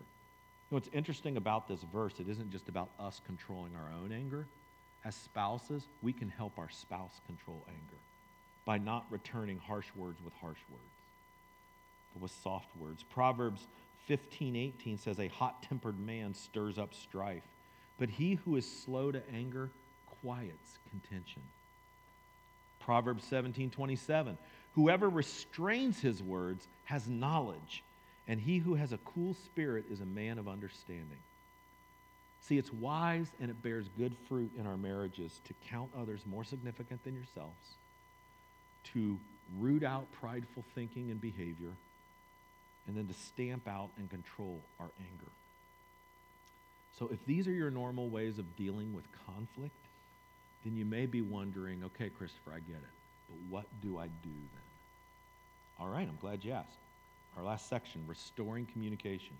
know, 0.70 0.76
what's 0.76 0.88
interesting 0.94 1.36
about 1.36 1.68
this 1.68 1.82
verse, 1.82 2.20
it 2.20 2.28
isn't 2.28 2.50
just 2.50 2.70
about 2.70 2.90
us 2.98 3.20
controlling 3.26 3.76
our 3.76 3.90
own 3.90 4.12
anger. 4.12 4.48
As 5.04 5.14
spouses, 5.14 5.88
we 6.00 6.14
can 6.14 6.30
help 6.30 6.58
our 6.58 6.70
spouse 6.70 7.20
control 7.26 7.66
anger 7.68 7.98
by 8.64 8.78
not 8.78 9.06
returning 9.10 9.58
harsh 9.58 9.88
words 9.96 10.20
with 10.22 10.34
harsh 10.34 10.60
words, 10.70 10.84
but 12.12 12.22
with 12.22 12.32
soft 12.42 12.68
words. 12.76 13.02
Proverbs 13.02 13.66
15:18 14.08 14.98
says, 14.98 15.18
"A 15.18 15.28
hot-tempered 15.28 15.98
man 15.98 16.34
stirs 16.34 16.78
up 16.78 16.94
strife." 16.94 17.44
but 18.00 18.08
he 18.08 18.34
who 18.44 18.56
is 18.56 18.66
slow 18.66 19.12
to 19.12 19.22
anger 19.32 19.70
quiets 20.22 20.78
contention. 20.90 21.42
Proverbs 22.80 23.22
17 23.24 23.70
27. 23.70 24.36
Whoever 24.74 25.08
restrains 25.08 26.00
his 26.00 26.22
words 26.22 26.66
has 26.84 27.06
knowledge, 27.06 27.84
and 28.26 28.40
he 28.40 28.58
who 28.58 28.74
has 28.74 28.92
a 28.92 28.98
cool 28.98 29.34
spirit 29.34 29.84
is 29.90 30.00
a 30.00 30.06
man 30.06 30.38
of 30.38 30.48
understanding. 30.48 31.18
See, 32.40 32.56
it's 32.56 32.72
wise 32.72 33.26
and 33.38 33.50
it 33.50 33.62
bears 33.62 33.86
good 33.98 34.16
fruit 34.28 34.50
in 34.58 34.66
our 34.66 34.78
marriages 34.78 35.38
to 35.46 35.54
count 35.70 35.90
others 36.00 36.20
more 36.24 36.42
significant 36.42 37.04
than 37.04 37.14
yourselves, 37.14 37.74
to 38.92 39.18
root 39.58 39.82
out 39.82 40.06
prideful 40.20 40.64
thinking 40.74 41.10
and 41.10 41.20
behavior, 41.20 41.72
and 42.86 42.96
then 42.96 43.06
to 43.06 43.14
stamp 43.14 43.66
out 43.68 43.90
and 43.98 44.08
control 44.10 44.60
our 44.78 44.90
anger. 44.98 45.30
So, 46.98 47.08
if 47.12 47.24
these 47.26 47.46
are 47.46 47.52
your 47.52 47.70
normal 47.70 48.08
ways 48.08 48.38
of 48.38 48.56
dealing 48.56 48.94
with 48.94 49.04
conflict, 49.26 49.74
then 50.64 50.76
you 50.76 50.84
may 50.84 51.06
be 51.06 51.22
wondering, 51.22 51.82
okay, 51.84 52.10
Christopher, 52.10 52.52
I 52.52 52.58
get 52.58 52.76
it, 52.76 52.94
but 53.28 53.38
what 53.48 53.64
do 53.82 53.98
I 53.98 54.06
do 54.06 54.12
then? 54.24 55.80
All 55.80 55.88
right, 55.88 56.06
I'm 56.06 56.18
glad 56.20 56.44
you 56.44 56.52
asked. 56.52 56.68
Our 57.36 57.44
last 57.44 57.68
section 57.68 58.02
restoring 58.06 58.66
communication. 58.66 59.36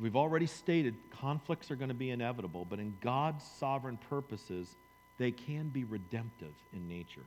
We've 0.00 0.16
already 0.16 0.46
stated 0.46 0.94
conflicts 1.20 1.70
are 1.70 1.76
going 1.76 1.88
to 1.88 1.94
be 1.94 2.10
inevitable, 2.10 2.66
but 2.68 2.78
in 2.78 2.94
God's 3.00 3.44
sovereign 3.58 3.98
purposes, 4.10 4.68
they 5.18 5.30
can 5.30 5.68
be 5.68 5.84
redemptive 5.84 6.52
in 6.72 6.88
nature. 6.88 7.24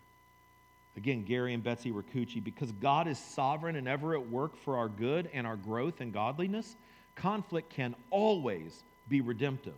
Again, 0.98 1.24
Gary 1.24 1.54
and 1.54 1.64
Betsy 1.64 1.92
Ricucci, 1.92 2.44
because 2.44 2.72
God 2.74 3.08
is 3.08 3.18
sovereign 3.18 3.76
and 3.76 3.88
ever 3.88 4.14
at 4.14 4.30
work 4.30 4.58
for 4.58 4.78
our 4.78 4.90
good 4.90 5.30
and 5.34 5.48
our 5.48 5.56
growth 5.56 6.02
and 6.02 6.12
godliness, 6.12 6.76
conflict 7.16 7.70
can 7.70 7.96
always 8.10 8.84
be 9.08 9.22
redemptive. 9.22 9.76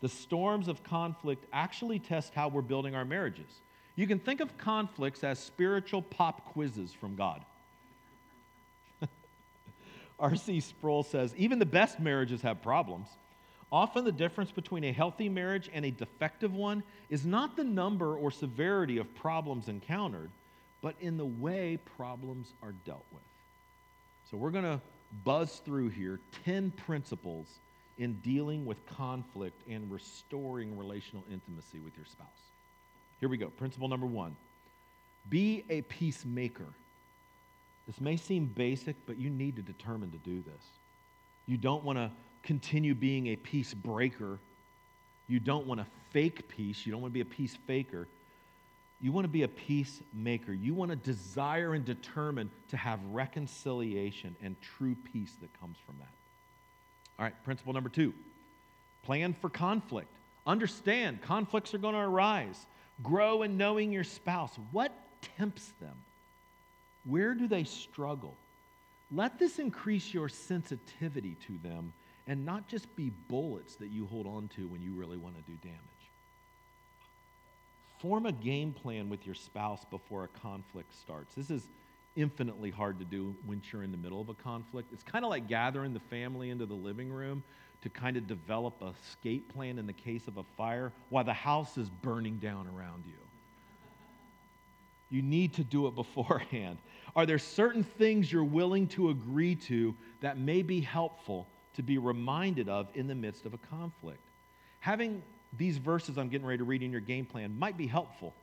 The 0.00 0.08
storms 0.08 0.66
of 0.66 0.82
conflict 0.82 1.44
actually 1.52 1.98
test 1.98 2.34
how 2.34 2.48
we're 2.48 2.62
building 2.62 2.94
our 2.94 3.04
marriages. 3.04 3.60
You 3.96 4.06
can 4.06 4.18
think 4.18 4.40
of 4.40 4.56
conflicts 4.56 5.22
as 5.22 5.38
spiritual 5.38 6.02
pop 6.02 6.52
quizzes 6.52 6.92
from 6.92 7.16
God. 7.16 7.44
R.C. 10.18 10.60
Sproul 10.60 11.02
says 11.02 11.34
even 11.36 11.58
the 11.58 11.66
best 11.66 12.00
marriages 12.00 12.42
have 12.42 12.62
problems. 12.62 13.08
Often, 13.72 14.04
the 14.04 14.12
difference 14.12 14.50
between 14.50 14.82
a 14.82 14.92
healthy 14.92 15.28
marriage 15.28 15.70
and 15.72 15.84
a 15.84 15.92
defective 15.92 16.52
one 16.52 16.82
is 17.08 17.24
not 17.24 17.56
the 17.56 17.62
number 17.62 18.16
or 18.16 18.30
severity 18.32 18.98
of 18.98 19.14
problems 19.14 19.68
encountered, 19.68 20.30
but 20.82 20.94
in 21.00 21.16
the 21.16 21.24
way 21.24 21.78
problems 21.96 22.48
are 22.62 22.72
dealt 22.84 23.04
with. 23.12 23.22
So, 24.30 24.36
we're 24.36 24.50
going 24.50 24.64
to 24.64 24.80
buzz 25.24 25.60
through 25.64 25.88
here 25.88 26.20
10 26.44 26.70
principles 26.72 27.46
in 27.98 28.14
dealing 28.22 28.64
with 28.64 28.84
conflict 28.86 29.60
and 29.68 29.90
restoring 29.90 30.76
relational 30.76 31.24
intimacy 31.30 31.80
with 31.80 31.96
your 31.96 32.06
spouse. 32.06 32.28
Here 33.20 33.28
we 33.28 33.36
go. 33.36 33.48
Principle 33.48 33.88
number 33.88 34.06
one 34.06 34.34
be 35.28 35.64
a 35.68 35.82
peacemaker. 35.82 36.64
This 37.86 38.00
may 38.00 38.16
seem 38.16 38.46
basic, 38.46 38.96
but 39.06 39.18
you 39.18 39.28
need 39.28 39.56
to 39.56 39.62
determine 39.62 40.10
to 40.12 40.18
do 40.18 40.42
this. 40.42 40.62
You 41.46 41.56
don't 41.56 41.84
want 41.84 41.98
to 41.98 42.10
continue 42.42 42.94
being 42.94 43.28
a 43.28 43.36
peace 43.36 43.74
breaker. 43.74 44.38
You 45.28 45.40
don't 45.40 45.66
want 45.66 45.80
to 45.80 45.86
fake 46.10 46.48
peace. 46.48 46.86
You 46.86 46.92
don't 46.92 47.02
want 47.02 47.12
to 47.12 47.14
be 47.14 47.20
a 47.20 47.24
peace 47.24 47.56
faker. 47.66 48.08
You 49.00 49.12
want 49.12 49.24
to 49.24 49.28
be 49.28 49.44
a 49.44 49.48
peacemaker. 49.48 50.52
You 50.52 50.74
want 50.74 50.90
to 50.90 50.96
desire 50.96 51.74
and 51.74 51.84
determine 51.84 52.50
to 52.68 52.76
have 52.76 53.00
reconciliation 53.12 54.36
and 54.42 54.56
true 54.60 54.94
peace 55.12 55.32
that 55.40 55.58
comes 55.58 55.78
from 55.86 55.96
that. 55.98 56.08
All 57.18 57.24
right, 57.24 57.44
principle 57.44 57.72
number 57.72 57.88
two 57.88 58.12
plan 59.04 59.34
for 59.40 59.48
conflict. 59.48 60.10
Understand 60.46 61.22
conflicts 61.22 61.72
are 61.74 61.78
going 61.78 61.94
to 61.94 62.00
arise. 62.00 62.66
Grow 63.02 63.42
in 63.42 63.56
knowing 63.56 63.92
your 63.92 64.04
spouse. 64.04 64.52
What 64.72 64.92
tempts 65.36 65.72
them? 65.80 65.94
Where 67.04 67.34
do 67.34 67.48
they 67.48 67.64
struggle? 67.64 68.34
Let 69.10 69.38
this 69.38 69.58
increase 69.58 70.12
your 70.12 70.28
sensitivity 70.28 71.36
to 71.46 71.58
them 71.62 71.92
and 72.26 72.44
not 72.44 72.68
just 72.68 72.94
be 72.94 73.10
bullets 73.28 73.74
that 73.76 73.88
you 73.88 74.06
hold 74.06 74.26
on 74.26 74.48
to 74.56 74.68
when 74.68 74.82
you 74.82 74.92
really 74.92 75.16
want 75.16 75.36
to 75.36 75.50
do 75.50 75.56
damage. 75.62 75.78
Form 78.00 78.24
a 78.24 78.32
game 78.32 78.72
plan 78.72 79.10
with 79.10 79.26
your 79.26 79.34
spouse 79.34 79.84
before 79.90 80.24
a 80.24 80.28
conflict 80.28 80.94
starts. 80.98 81.34
This 81.34 81.50
is 81.50 81.68
infinitely 82.16 82.70
hard 82.70 82.98
to 82.98 83.04
do 83.04 83.36
when 83.44 83.60
you're 83.70 83.82
in 83.82 83.92
the 83.92 83.98
middle 83.98 84.20
of 84.20 84.30
a 84.30 84.34
conflict. 84.34 84.90
It's 84.92 85.02
kind 85.02 85.24
of 85.24 85.30
like 85.30 85.48
gathering 85.48 85.92
the 85.92 86.00
family 86.00 86.48
into 86.48 86.64
the 86.64 86.74
living 86.74 87.10
room 87.10 87.42
to 87.82 87.90
kind 87.90 88.16
of 88.16 88.26
develop 88.26 88.80
a 88.80 88.94
escape 89.08 89.52
plan 89.52 89.78
in 89.78 89.86
the 89.86 89.92
case 89.92 90.26
of 90.28 90.38
a 90.38 90.42
fire 90.56 90.92
while 91.10 91.24
the 91.24 91.32
house 91.34 91.76
is 91.76 91.90
burning 91.90 92.38
down 92.38 92.66
around 92.68 93.04
you. 93.06 93.12
You 95.10 95.20
need 95.20 95.54
to 95.54 95.64
do 95.64 95.86
it 95.86 95.94
beforehand. 95.94 96.78
Are 97.14 97.26
there 97.26 97.38
certain 97.38 97.84
things 97.84 98.32
you're 98.32 98.44
willing 98.44 98.86
to 98.88 99.10
agree 99.10 99.56
to 99.56 99.94
that 100.20 100.38
may 100.38 100.62
be 100.62 100.80
helpful 100.80 101.48
to 101.74 101.82
be 101.82 101.98
reminded 101.98 102.68
of 102.68 102.88
in 102.94 103.08
the 103.08 103.14
midst 103.14 103.44
of 103.44 103.52
a 103.52 103.58
conflict? 103.58 104.22
Having 104.80 105.22
these 105.56 105.78
verses 105.78 106.16
I'm 106.16 106.28
getting 106.28 106.46
ready 106.46 106.58
to 106.58 106.64
read 106.64 106.82
in 106.82 106.92
your 106.92 107.00
game 107.00 107.26
plan 107.26 107.58
might 107.58 107.76
be 107.76 107.86
helpful. 107.86 108.34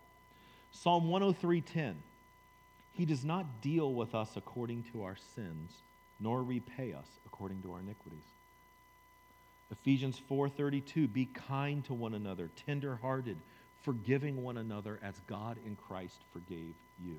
Psalm 0.72 1.10
103:10. 1.10 1.96
He 2.94 3.06
does 3.06 3.24
not 3.24 3.62
deal 3.62 3.94
with 3.94 4.16
us 4.16 4.36
according 4.36 4.84
to 4.92 5.04
our 5.04 5.16
sins, 5.36 5.72
nor 6.20 6.42
repay 6.42 6.94
us 6.94 7.08
according 7.26 7.62
to 7.62 7.74
our 7.74 7.80
iniquities. 7.80 8.20
Ephesians 9.72 10.20
4:32 10.30 11.08
Be 11.08 11.26
kind 11.26 11.84
to 11.86 11.94
one 11.94 12.14
another, 12.14 12.50
tender-hearted, 12.66 13.38
forgiving 13.84 14.44
one 14.44 14.58
another 14.58 15.00
as 15.02 15.16
God 15.28 15.58
in 15.66 15.76
Christ 15.76 16.18
forgave 16.34 16.74
you. 17.04 17.18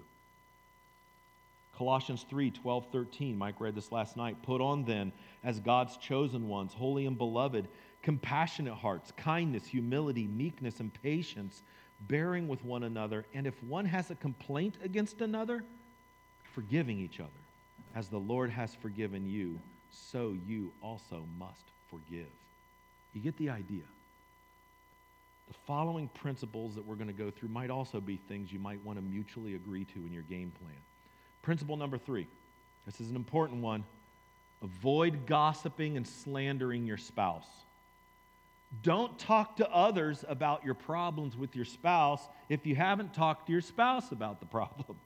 Colossians 1.76 2.26
3 2.28 2.50
12, 2.50 2.86
13. 2.90 3.38
Mike 3.38 3.60
read 3.60 3.76
this 3.76 3.92
last 3.92 4.16
night. 4.16 4.42
Put 4.42 4.60
on 4.60 4.84
then, 4.84 5.12
as 5.44 5.60
God's 5.60 5.96
chosen 5.96 6.48
ones, 6.48 6.74
holy 6.74 7.06
and 7.06 7.16
beloved, 7.16 7.68
compassionate 8.02 8.74
hearts, 8.74 9.12
kindness, 9.16 9.66
humility, 9.66 10.26
meekness, 10.26 10.80
and 10.80 10.92
patience, 11.02 11.62
bearing 12.02 12.48
with 12.48 12.64
one 12.64 12.84
another. 12.84 13.24
And 13.34 13.46
if 13.46 13.62
one 13.64 13.84
has 13.84 14.10
a 14.10 14.14
complaint 14.14 14.76
against 14.82 15.20
another, 15.20 15.64
forgiving 16.54 16.98
each 16.98 17.20
other. 17.20 17.30
As 17.94 18.08
the 18.08 18.18
Lord 18.18 18.50
has 18.50 18.74
forgiven 18.74 19.28
you, 19.28 19.58
so 19.90 20.36
you 20.46 20.72
also 20.82 21.24
must 21.38 21.64
forgive. 21.90 22.26
You 23.14 23.20
get 23.20 23.36
the 23.36 23.50
idea. 23.50 23.84
The 25.48 25.54
following 25.66 26.08
principles 26.08 26.74
that 26.74 26.84
we're 26.84 26.96
going 26.96 27.08
to 27.08 27.14
go 27.14 27.30
through 27.30 27.48
might 27.48 27.70
also 27.70 28.00
be 28.00 28.16
things 28.28 28.52
you 28.52 28.58
might 28.58 28.84
want 28.84 28.98
to 28.98 29.02
mutually 29.02 29.54
agree 29.54 29.84
to 29.86 29.98
in 29.98 30.12
your 30.12 30.22
game 30.24 30.52
plan. 30.60 30.76
Principle 31.42 31.76
number 31.76 31.98
three 31.98 32.26
this 32.86 33.00
is 33.00 33.10
an 33.10 33.16
important 33.16 33.62
one 33.62 33.84
avoid 34.62 35.26
gossiping 35.26 35.96
and 35.96 36.06
slandering 36.06 36.86
your 36.86 36.96
spouse. 36.96 37.46
Don't 38.82 39.18
talk 39.18 39.56
to 39.56 39.70
others 39.70 40.24
about 40.28 40.64
your 40.64 40.74
problems 40.74 41.36
with 41.36 41.56
your 41.56 41.64
spouse 41.64 42.20
if 42.48 42.66
you 42.66 42.76
haven't 42.76 43.14
talked 43.14 43.46
to 43.46 43.52
your 43.52 43.62
spouse 43.62 44.12
about 44.12 44.40
the 44.40 44.46
problems. 44.58 45.00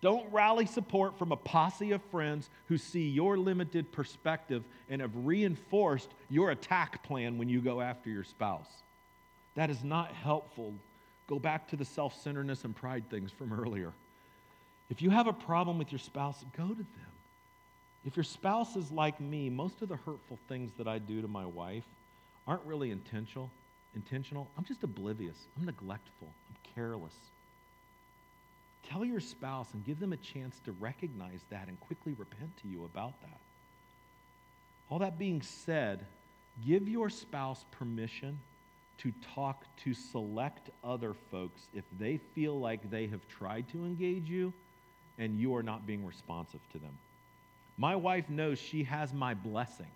Don't 0.00 0.30
rally 0.32 0.66
support 0.66 1.18
from 1.18 1.32
a 1.32 1.36
posse 1.36 1.92
of 1.92 2.02
friends 2.04 2.50
who 2.66 2.78
see 2.78 3.08
your 3.08 3.36
limited 3.36 3.90
perspective 3.92 4.62
and 4.88 5.00
have 5.00 5.10
reinforced 5.14 6.10
your 6.28 6.50
attack 6.50 7.02
plan 7.02 7.38
when 7.38 7.48
you 7.48 7.60
go 7.60 7.80
after 7.80 8.10
your 8.10 8.24
spouse. 8.24 8.68
That 9.54 9.70
is 9.70 9.82
not 9.82 10.12
helpful. 10.12 10.74
Go 11.26 11.38
back 11.38 11.68
to 11.68 11.76
the 11.76 11.84
self 11.84 12.20
centeredness 12.22 12.64
and 12.64 12.76
pride 12.76 13.08
things 13.10 13.32
from 13.32 13.52
earlier. 13.52 13.92
If 14.90 15.02
you 15.02 15.10
have 15.10 15.26
a 15.26 15.32
problem 15.32 15.78
with 15.78 15.90
your 15.90 15.98
spouse, 15.98 16.44
go 16.56 16.68
to 16.68 16.74
them. 16.74 16.86
If 18.04 18.16
your 18.16 18.24
spouse 18.24 18.76
is 18.76 18.92
like 18.92 19.20
me, 19.20 19.50
most 19.50 19.82
of 19.82 19.88
the 19.88 19.96
hurtful 19.96 20.38
things 20.46 20.72
that 20.78 20.86
I 20.86 20.98
do 20.98 21.22
to 21.22 21.28
my 21.28 21.44
wife 21.44 21.84
aren't 22.46 22.64
really 22.64 22.90
intentional. 22.90 23.50
Intentional. 23.94 24.48
I'm 24.56 24.64
just 24.64 24.82
oblivious. 24.82 25.36
I'm 25.56 25.66
neglectful. 25.66 26.28
I'm 26.28 26.72
careless. 26.74 27.14
Tell 28.90 29.04
your 29.04 29.20
spouse 29.20 29.68
and 29.72 29.84
give 29.84 29.98
them 29.98 30.12
a 30.12 30.16
chance 30.16 30.60
to 30.64 30.72
recognize 30.72 31.40
that 31.50 31.68
and 31.68 31.80
quickly 31.80 32.14
repent 32.16 32.56
to 32.62 32.68
you 32.68 32.84
about 32.84 33.20
that. 33.22 33.40
All 34.88 35.00
that 35.00 35.18
being 35.18 35.42
said, 35.42 36.04
give 36.64 36.88
your 36.88 37.10
spouse 37.10 37.64
permission 37.72 38.38
to 38.98 39.12
talk 39.34 39.64
to 39.84 39.92
select 39.92 40.70
other 40.84 41.14
folks 41.30 41.62
if 41.74 41.84
they 41.98 42.18
feel 42.34 42.58
like 42.58 42.90
they 42.90 43.06
have 43.08 43.26
tried 43.28 43.68
to 43.70 43.84
engage 43.84 44.28
you 44.28 44.52
and 45.18 45.38
you 45.38 45.54
are 45.56 45.62
not 45.62 45.86
being 45.86 46.04
responsive 46.04 46.60
to 46.72 46.78
them. 46.78 46.96
My 47.76 47.96
wife 47.96 48.30
knows 48.30 48.58
she 48.58 48.84
has 48.84 49.12
my 49.12 49.34
blessing 49.34 49.90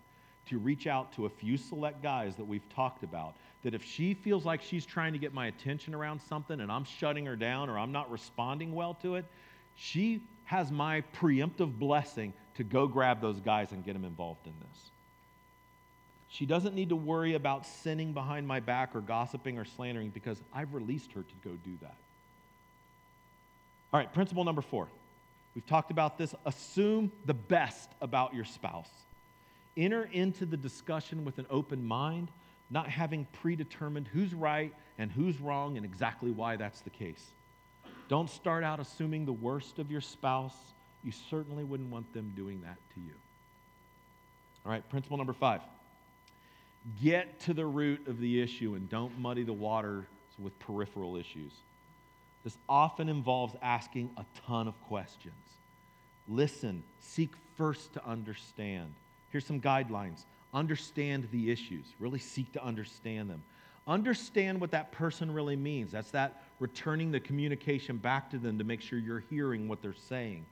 to 0.49 0.57
reach 0.57 0.87
out 0.87 1.13
to 1.13 1.25
a 1.25 1.29
few 1.29 1.57
select 1.57 2.01
guys 2.01 2.35
that 2.35 2.45
we've 2.45 2.67
talked 2.75 3.03
about. 3.03 3.35
That 3.63 3.73
if 3.73 3.83
she 3.83 4.13
feels 4.13 4.43
like 4.45 4.61
she's 4.61 4.85
trying 4.85 5.13
to 5.13 5.19
get 5.19 5.33
my 5.33 5.47
attention 5.47 5.93
around 5.93 6.21
something 6.21 6.59
and 6.59 6.71
I'm 6.71 6.83
shutting 6.83 7.25
her 7.27 7.35
down 7.35 7.69
or 7.69 7.77
I'm 7.77 7.91
not 7.91 8.09
responding 8.11 8.73
well 8.73 8.95
to 9.01 9.15
it, 9.15 9.25
she 9.75 10.21
has 10.45 10.71
my 10.71 11.03
preemptive 11.19 11.77
blessing 11.77 12.33
to 12.55 12.63
go 12.63 12.87
grab 12.87 13.21
those 13.21 13.39
guys 13.39 13.71
and 13.71 13.85
get 13.85 13.93
them 13.93 14.03
involved 14.03 14.45
in 14.45 14.53
this. 14.59 14.91
She 16.29 16.45
doesn't 16.45 16.75
need 16.75 16.89
to 16.89 16.95
worry 16.95 17.35
about 17.35 17.65
sinning 17.65 18.13
behind 18.13 18.47
my 18.47 18.59
back 18.59 18.95
or 18.95 19.01
gossiping 19.01 19.57
or 19.57 19.65
slandering 19.65 20.09
because 20.09 20.41
I've 20.53 20.73
released 20.73 21.11
her 21.11 21.21
to 21.21 21.49
go 21.49 21.55
do 21.63 21.77
that. 21.81 21.95
All 23.93 23.99
right, 23.99 24.11
principle 24.13 24.43
number 24.43 24.61
four. 24.61 24.87
We've 25.53 25.65
talked 25.65 25.91
about 25.91 26.17
this. 26.17 26.33
Assume 26.45 27.11
the 27.25 27.33
best 27.33 27.89
about 28.01 28.33
your 28.33 28.45
spouse. 28.45 28.89
Enter 29.77 30.09
into 30.11 30.45
the 30.45 30.57
discussion 30.57 31.23
with 31.23 31.37
an 31.37 31.45
open 31.49 31.85
mind, 31.85 32.29
not 32.69 32.89
having 32.89 33.25
predetermined 33.41 34.07
who's 34.07 34.33
right 34.33 34.73
and 34.97 35.11
who's 35.11 35.39
wrong 35.39 35.77
and 35.77 35.85
exactly 35.85 36.31
why 36.31 36.55
that's 36.55 36.81
the 36.81 36.89
case. 36.89 37.31
Don't 38.07 38.29
start 38.29 38.63
out 38.63 38.79
assuming 38.79 39.25
the 39.25 39.33
worst 39.33 39.79
of 39.79 39.89
your 39.89 40.01
spouse. 40.01 40.55
You 41.03 41.11
certainly 41.29 41.63
wouldn't 41.63 41.89
want 41.89 42.13
them 42.13 42.33
doing 42.35 42.61
that 42.61 42.77
to 42.95 42.99
you. 42.99 43.13
All 44.65 44.71
right, 44.71 44.87
principle 44.89 45.17
number 45.17 45.33
five 45.33 45.61
get 47.01 47.39
to 47.41 47.53
the 47.53 47.65
root 47.65 48.07
of 48.07 48.19
the 48.19 48.41
issue 48.41 48.73
and 48.73 48.89
don't 48.89 49.17
muddy 49.19 49.43
the 49.43 49.53
waters 49.53 50.05
with 50.39 50.57
peripheral 50.59 51.15
issues. 51.15 51.51
This 52.43 52.57
often 52.67 53.07
involves 53.07 53.55
asking 53.61 54.09
a 54.17 54.25
ton 54.47 54.67
of 54.67 54.79
questions. 54.87 55.35
Listen, 56.27 56.83
seek 56.99 57.31
first 57.55 57.93
to 57.93 58.05
understand. 58.05 58.93
Here's 59.31 59.45
some 59.45 59.61
guidelines 59.61 60.25
understand 60.53 61.27
the 61.31 61.49
issues, 61.49 61.85
really 61.99 62.19
seek 62.19 62.51
to 62.53 62.63
understand 62.63 63.29
them. 63.29 63.41
Understand 63.87 64.59
what 64.59 64.71
that 64.71 64.91
person 64.91 65.31
really 65.31 65.55
means. 65.55 65.91
That's 65.91 66.11
that 66.11 66.43
returning 66.59 67.11
the 67.11 67.19
communication 67.19 67.97
back 67.97 68.29
to 68.31 68.37
them 68.37 68.57
to 68.57 68.63
make 68.63 68.81
sure 68.81 68.99
you're 68.99 69.23
hearing 69.29 69.67
what 69.67 69.81
they're 69.81 69.95
saying. 70.09 70.45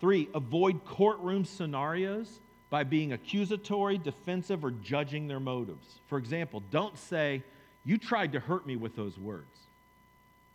Three, 0.00 0.28
avoid 0.34 0.84
courtroom 0.84 1.44
scenarios 1.44 2.40
by 2.70 2.84
being 2.84 3.12
accusatory, 3.12 3.98
defensive, 3.98 4.64
or 4.64 4.70
judging 4.70 5.28
their 5.28 5.40
motives. 5.40 6.00
For 6.08 6.18
example, 6.18 6.62
don't 6.70 6.96
say, 6.98 7.42
You 7.84 7.98
tried 7.98 8.32
to 8.32 8.40
hurt 8.40 8.66
me 8.66 8.76
with 8.76 8.96
those 8.96 9.18
words. 9.18 9.44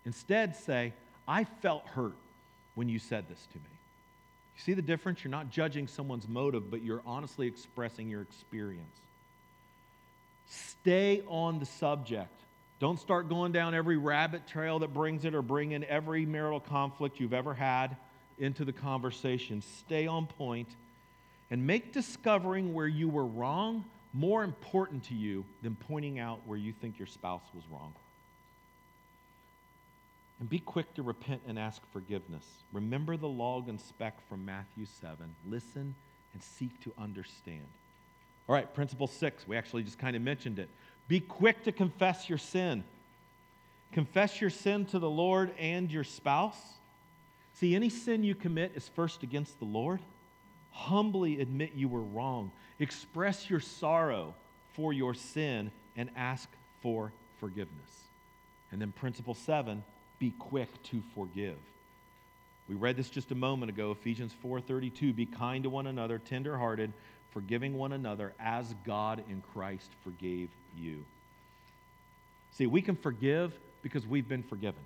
Instead, 0.06 0.56
say, 0.56 0.94
I 1.28 1.44
felt 1.44 1.86
hurt 1.88 2.16
when 2.76 2.90
you 2.90 3.00
said 3.00 3.30
this 3.30 3.48
to 3.54 3.58
me. 3.58 3.75
See 4.66 4.74
the 4.74 4.82
difference? 4.82 5.24
You're 5.24 5.30
not 5.30 5.52
judging 5.52 5.88
someone's 5.88 6.28
motive, 6.28 6.72
but 6.72 6.82
you're 6.82 7.04
honestly 7.06 7.46
expressing 7.46 8.10
your 8.10 8.24
experience. 8.24 8.98
Stay 10.48 11.22
on 11.28 11.60
the 11.60 11.68
subject. 11.68 12.32
Don't 12.80 13.00
start 13.00 13.30
going 13.30 13.52
down 13.52 13.76
every 13.76 13.98
rabbit 13.98 14.48
trail 14.48 14.80
that 14.80 14.92
brings 14.92 15.24
it 15.24 15.36
or 15.36 15.44
bring 15.44 15.72
in 15.74 15.84
every 15.84 16.26
marital 16.26 16.60
conflict 16.60 17.20
you've 17.20 17.34
ever 17.34 17.54
had 17.54 17.96
into 18.40 18.66
the 18.66 18.74
conversation. 18.74 19.62
Stay 19.62 20.08
on 20.08 20.26
point 20.26 20.70
and 21.52 21.68
make 21.68 21.94
discovering 21.94 22.74
where 22.74 22.88
you 22.88 23.08
were 23.08 23.26
wrong 23.26 23.86
more 24.14 24.44
important 24.44 25.04
to 25.06 25.14
you 25.14 25.46
than 25.62 25.76
pointing 25.76 26.18
out 26.18 26.40
where 26.48 26.58
you 26.58 26.74
think 26.74 26.98
your 26.98 27.08
spouse 27.08 27.44
was 27.54 27.64
wrong. 27.72 27.94
And 30.40 30.50
be 30.50 30.60
quick 30.60 30.94
to 30.96 31.04
repent 31.04 31.42
and 31.48 31.58
ask 31.58 31.82
forgiveness. 31.92 32.46
Remember 32.74 33.16
the 33.16 33.28
log 33.28 33.70
and 33.70 33.80
speck 33.80 34.16
from 34.28 34.46
Matthew 34.46 34.86
7. 35.02 35.18
Listen 35.50 35.96
and 36.34 36.44
seek 36.44 36.80
to 36.82 36.92
understand. 36.98 37.66
All 38.48 38.56
right, 38.56 38.72
principle 38.74 39.08
six. 39.08 39.48
We 39.48 39.58
actually 39.58 39.84
just 39.84 39.98
kind 39.98 40.16
of 40.16 40.22
mentioned 40.22 40.60
it. 40.60 40.70
Be 41.08 41.20
quick 41.20 41.64
to 41.64 41.72
confess 41.72 42.30
your 42.30 42.38
sin. 42.38 42.84
Confess 43.92 44.42
your 44.42 44.50
sin 44.50 44.86
to 44.88 45.00
the 45.00 45.10
Lord 45.10 45.52
and 45.58 45.90
your 45.90 46.04
spouse. 46.04 46.60
See, 47.56 47.76
any 47.76 47.90
sin 47.90 48.24
you 48.24 48.36
commit 48.36 48.74
is 48.76 48.88
first 48.90 49.24
against 49.24 49.58
the 49.60 49.66
Lord. 49.66 50.00
Humbly 50.72 51.40
admit 51.40 51.72
you 51.76 51.88
were 51.88 52.02
wrong. 52.02 52.52
Express 52.80 53.50
your 53.50 53.62
sorrow 53.62 54.36
for 54.74 54.92
your 54.92 55.14
sin 55.14 55.72
and 55.96 56.10
ask 56.18 56.50
for 56.82 57.14
forgiveness. 57.40 57.72
And 58.72 58.82
then, 58.82 58.92
principle 58.92 59.36
seven 59.36 59.84
be 60.20 60.32
quick 60.40 60.70
to 60.84 61.02
forgive. 61.14 61.58
We 62.68 62.76
read 62.76 62.98
this 62.98 63.10
just 63.10 63.32
a 63.32 63.36
moment 63.36 63.70
ago, 63.70 63.92
Ephesians 63.92 64.34
4:32, 64.44 65.14
be 65.14 65.26
kind 65.26 65.64
to 65.64 65.70
one 65.70 65.88
another, 65.88 66.18
tenderhearted, 66.20 66.92
forgiving 67.32 67.78
one 67.78 67.92
another 67.92 68.34
as 68.40 68.74
God 68.86 69.24
in 69.30 69.42
Christ 69.54 69.90
forgave 70.04 70.50
you. 70.78 71.04
See, 72.54 72.66
we 72.66 72.82
can 72.82 72.96
forgive 72.96 73.54
because 73.82 74.08
we've 74.08 74.28
been 74.28 74.44
forgiven. 74.44 74.82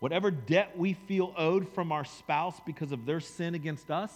Whatever 0.00 0.30
debt 0.30 0.76
we 0.76 0.94
feel 0.94 1.32
owed 1.36 1.68
from 1.68 1.92
our 1.92 2.04
spouse 2.04 2.58
because 2.66 2.90
of 2.92 3.06
their 3.06 3.20
sin 3.20 3.54
against 3.54 3.90
us 3.90 4.12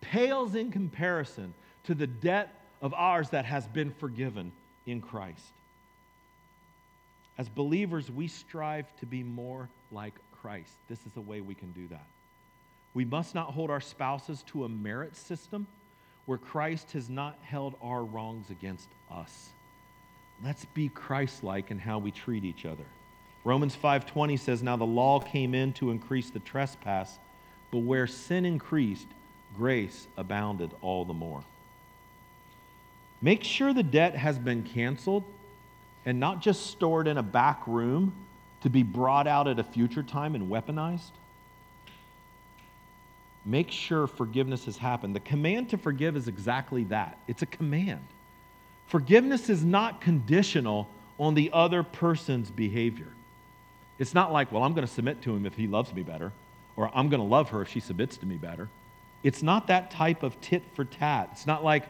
pales 0.00 0.54
in 0.54 0.70
comparison 0.70 1.54
to 1.84 1.94
the 1.94 2.06
debt 2.06 2.52
of 2.80 2.94
ours 2.94 3.30
that 3.30 3.44
has 3.44 3.66
been 3.66 3.90
forgiven 3.90 4.52
in 4.86 5.00
Christ. 5.00 5.52
As 7.38 7.48
believers, 7.48 8.10
we 8.10 8.28
strive 8.28 8.94
to 8.96 9.06
be 9.06 9.22
more 9.22 9.68
like 9.90 10.14
Christ. 10.32 10.72
This 10.88 11.04
is 11.06 11.12
the 11.12 11.20
way 11.20 11.40
we 11.40 11.54
can 11.54 11.72
do 11.72 11.86
that. 11.88 12.06
We 12.94 13.04
must 13.04 13.34
not 13.34 13.52
hold 13.52 13.70
our 13.70 13.80
spouses 13.80 14.42
to 14.44 14.64
a 14.64 14.68
merit 14.68 15.16
system 15.16 15.66
where 16.24 16.38
Christ 16.38 16.92
has 16.92 17.10
not 17.10 17.38
held 17.42 17.74
our 17.82 18.04
wrongs 18.04 18.50
against 18.50 18.88
us. 19.10 19.52
Let's 20.42 20.64
be 20.64 20.88
Christ-like 20.88 21.70
in 21.70 21.78
how 21.78 21.98
we 21.98 22.10
treat 22.10 22.44
each 22.44 22.64
other. 22.64 22.86
Romans 23.44 23.76
5:20 23.76 24.36
says, 24.36 24.62
"Now 24.62 24.76
the 24.76 24.86
law 24.86 25.20
came 25.20 25.54
in 25.54 25.72
to 25.74 25.90
increase 25.90 26.30
the 26.30 26.40
trespass, 26.40 27.18
but 27.70 27.78
where 27.78 28.06
sin 28.06 28.44
increased, 28.44 29.08
grace 29.54 30.08
abounded 30.16 30.74
all 30.80 31.04
the 31.04 31.14
more." 31.14 31.44
Make 33.20 33.44
sure 33.44 33.72
the 33.72 33.82
debt 33.82 34.16
has 34.16 34.38
been 34.38 34.62
canceled 34.62 35.24
and 36.06 36.18
not 36.18 36.40
just 36.40 36.68
stored 36.68 37.08
in 37.08 37.18
a 37.18 37.22
back 37.22 37.66
room 37.66 38.14
to 38.62 38.70
be 38.70 38.82
brought 38.82 39.26
out 39.26 39.48
at 39.48 39.58
a 39.58 39.64
future 39.64 40.02
time 40.02 40.34
and 40.34 40.48
weaponized. 40.50 41.10
make 43.44 43.70
sure 43.70 44.08
forgiveness 44.08 44.64
has 44.64 44.76
happened. 44.76 45.14
The 45.14 45.20
command 45.20 45.70
to 45.70 45.78
forgive 45.78 46.16
is 46.16 46.26
exactly 46.26 46.84
that 46.84 47.18
it's 47.28 47.42
a 47.42 47.46
command. 47.46 48.04
Forgiveness 48.86 49.48
is 49.48 49.64
not 49.64 50.00
conditional 50.00 50.88
on 51.18 51.34
the 51.34 51.50
other 51.52 51.82
person's 51.82 52.50
behavior. 52.50 53.08
It's 53.98 54.14
not 54.14 54.32
like, 54.32 54.52
well, 54.52 54.64
I'm 54.64 54.74
going 54.74 54.86
to 54.86 54.92
submit 54.92 55.22
to 55.22 55.34
him 55.34 55.46
if 55.46 55.54
he 55.54 55.66
loves 55.66 55.94
me 55.94 56.02
better, 56.02 56.32
or 56.76 56.90
I'm 56.94 57.08
going 57.08 57.20
to 57.20 57.26
love 57.26 57.50
her 57.50 57.62
if 57.62 57.68
she 57.68 57.80
submits 57.80 58.16
to 58.18 58.26
me 58.26 58.36
better. 58.36 58.68
It's 59.22 59.42
not 59.42 59.68
that 59.68 59.90
type 59.90 60.22
of 60.22 60.40
tit 60.40 60.62
for 60.74 60.84
tat. 60.84 61.30
It's 61.32 61.46
not 61.46 61.64
like 61.64 61.84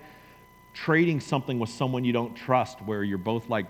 trading 0.74 1.20
something 1.20 1.58
with 1.58 1.70
someone 1.70 2.04
you 2.04 2.12
don't 2.12 2.34
trust 2.34 2.82
where 2.82 3.02
you're 3.02 3.18
both 3.18 3.48
like 3.48 3.66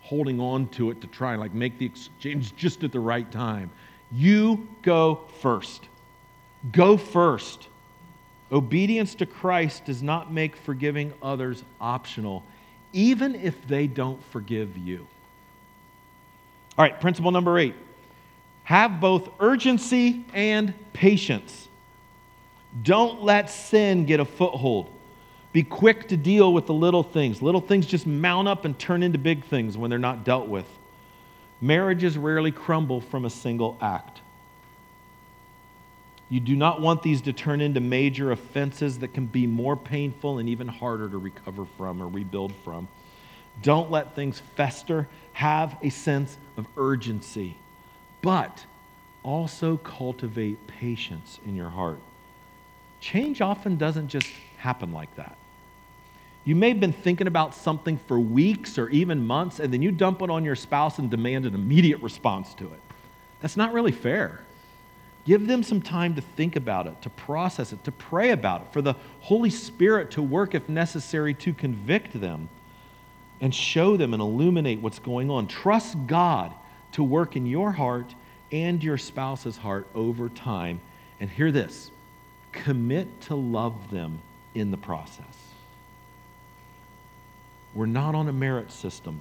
holding 0.00 0.40
on 0.40 0.68
to 0.68 0.90
it 0.90 1.00
to 1.00 1.06
try 1.06 1.32
and 1.32 1.40
like 1.40 1.54
make 1.54 1.78
the 1.78 1.86
exchange 1.86 2.54
just 2.56 2.84
at 2.84 2.92
the 2.92 3.00
right 3.00 3.30
time. 3.30 3.70
You 4.10 4.68
go 4.82 5.20
first. 5.40 5.88
Go 6.72 6.96
first. 6.96 7.68
Obedience 8.50 9.14
to 9.16 9.26
Christ 9.26 9.84
does 9.84 10.02
not 10.02 10.32
make 10.32 10.56
forgiving 10.56 11.12
others 11.22 11.62
optional, 11.80 12.42
even 12.92 13.34
if 13.34 13.66
they 13.68 13.86
don't 13.86 14.22
forgive 14.24 14.78
you. 14.78 15.06
All 16.78 16.84
right, 16.84 16.98
principle 17.00 17.30
number 17.30 17.58
eight 17.58 17.74
have 18.64 19.00
both 19.00 19.30
urgency 19.40 20.26
and 20.34 20.74
patience. 20.92 21.68
Don't 22.82 23.22
let 23.22 23.48
sin 23.48 24.04
get 24.04 24.20
a 24.20 24.26
foothold. 24.26 24.90
Be 25.58 25.64
quick 25.64 26.06
to 26.10 26.16
deal 26.16 26.52
with 26.52 26.66
the 26.66 26.72
little 26.72 27.02
things. 27.02 27.42
Little 27.42 27.60
things 27.60 27.84
just 27.84 28.06
mount 28.06 28.46
up 28.46 28.64
and 28.64 28.78
turn 28.78 29.02
into 29.02 29.18
big 29.18 29.44
things 29.44 29.76
when 29.76 29.90
they're 29.90 29.98
not 29.98 30.22
dealt 30.22 30.46
with. 30.46 30.66
Marriages 31.60 32.16
rarely 32.16 32.52
crumble 32.52 33.00
from 33.00 33.24
a 33.24 33.30
single 33.30 33.76
act. 33.80 34.20
You 36.28 36.38
do 36.38 36.54
not 36.54 36.80
want 36.80 37.02
these 37.02 37.22
to 37.22 37.32
turn 37.32 37.60
into 37.60 37.80
major 37.80 38.30
offenses 38.30 39.00
that 39.00 39.12
can 39.12 39.26
be 39.26 39.48
more 39.48 39.76
painful 39.76 40.38
and 40.38 40.48
even 40.48 40.68
harder 40.68 41.08
to 41.08 41.18
recover 41.18 41.66
from 41.76 42.00
or 42.00 42.06
rebuild 42.06 42.54
from. 42.62 42.86
Don't 43.60 43.90
let 43.90 44.14
things 44.14 44.40
fester. 44.54 45.08
Have 45.32 45.76
a 45.82 45.90
sense 45.90 46.38
of 46.56 46.68
urgency, 46.76 47.56
but 48.22 48.64
also 49.24 49.76
cultivate 49.78 50.68
patience 50.68 51.40
in 51.44 51.56
your 51.56 51.70
heart. 51.70 51.98
Change 53.00 53.40
often 53.40 53.76
doesn't 53.76 54.06
just 54.06 54.28
happen 54.58 54.92
like 54.92 55.12
that. 55.16 55.37
You 56.48 56.56
may 56.56 56.70
have 56.70 56.80
been 56.80 56.94
thinking 56.94 57.26
about 57.26 57.54
something 57.54 58.00
for 58.06 58.18
weeks 58.18 58.78
or 58.78 58.88
even 58.88 59.26
months, 59.26 59.60
and 59.60 59.70
then 59.70 59.82
you 59.82 59.92
dump 59.92 60.22
it 60.22 60.30
on 60.30 60.46
your 60.46 60.56
spouse 60.56 60.98
and 60.98 61.10
demand 61.10 61.44
an 61.44 61.54
immediate 61.54 62.00
response 62.00 62.54
to 62.54 62.64
it. 62.64 62.80
That's 63.42 63.58
not 63.58 63.74
really 63.74 63.92
fair. 63.92 64.40
Give 65.26 65.46
them 65.46 65.62
some 65.62 65.82
time 65.82 66.14
to 66.14 66.22
think 66.22 66.56
about 66.56 66.86
it, 66.86 67.02
to 67.02 67.10
process 67.10 67.74
it, 67.74 67.84
to 67.84 67.92
pray 67.92 68.30
about 68.30 68.62
it, 68.62 68.72
for 68.72 68.80
the 68.80 68.94
Holy 69.20 69.50
Spirit 69.50 70.10
to 70.12 70.22
work, 70.22 70.54
if 70.54 70.70
necessary, 70.70 71.34
to 71.34 71.52
convict 71.52 72.18
them 72.18 72.48
and 73.42 73.54
show 73.54 73.98
them 73.98 74.14
and 74.14 74.22
illuminate 74.22 74.80
what's 74.80 75.00
going 75.00 75.30
on. 75.30 75.48
Trust 75.48 75.98
God 76.06 76.54
to 76.92 77.04
work 77.04 77.36
in 77.36 77.44
your 77.44 77.72
heart 77.72 78.14
and 78.52 78.82
your 78.82 78.96
spouse's 78.96 79.58
heart 79.58 79.86
over 79.94 80.30
time. 80.30 80.80
And 81.20 81.28
hear 81.28 81.52
this 81.52 81.90
commit 82.52 83.20
to 83.20 83.34
love 83.34 83.90
them 83.90 84.20
in 84.54 84.70
the 84.70 84.78
process. 84.78 85.47
We're 87.78 87.86
not 87.86 88.14
on 88.14 88.28
a 88.28 88.32
merit 88.32 88.72
system. 88.72 89.20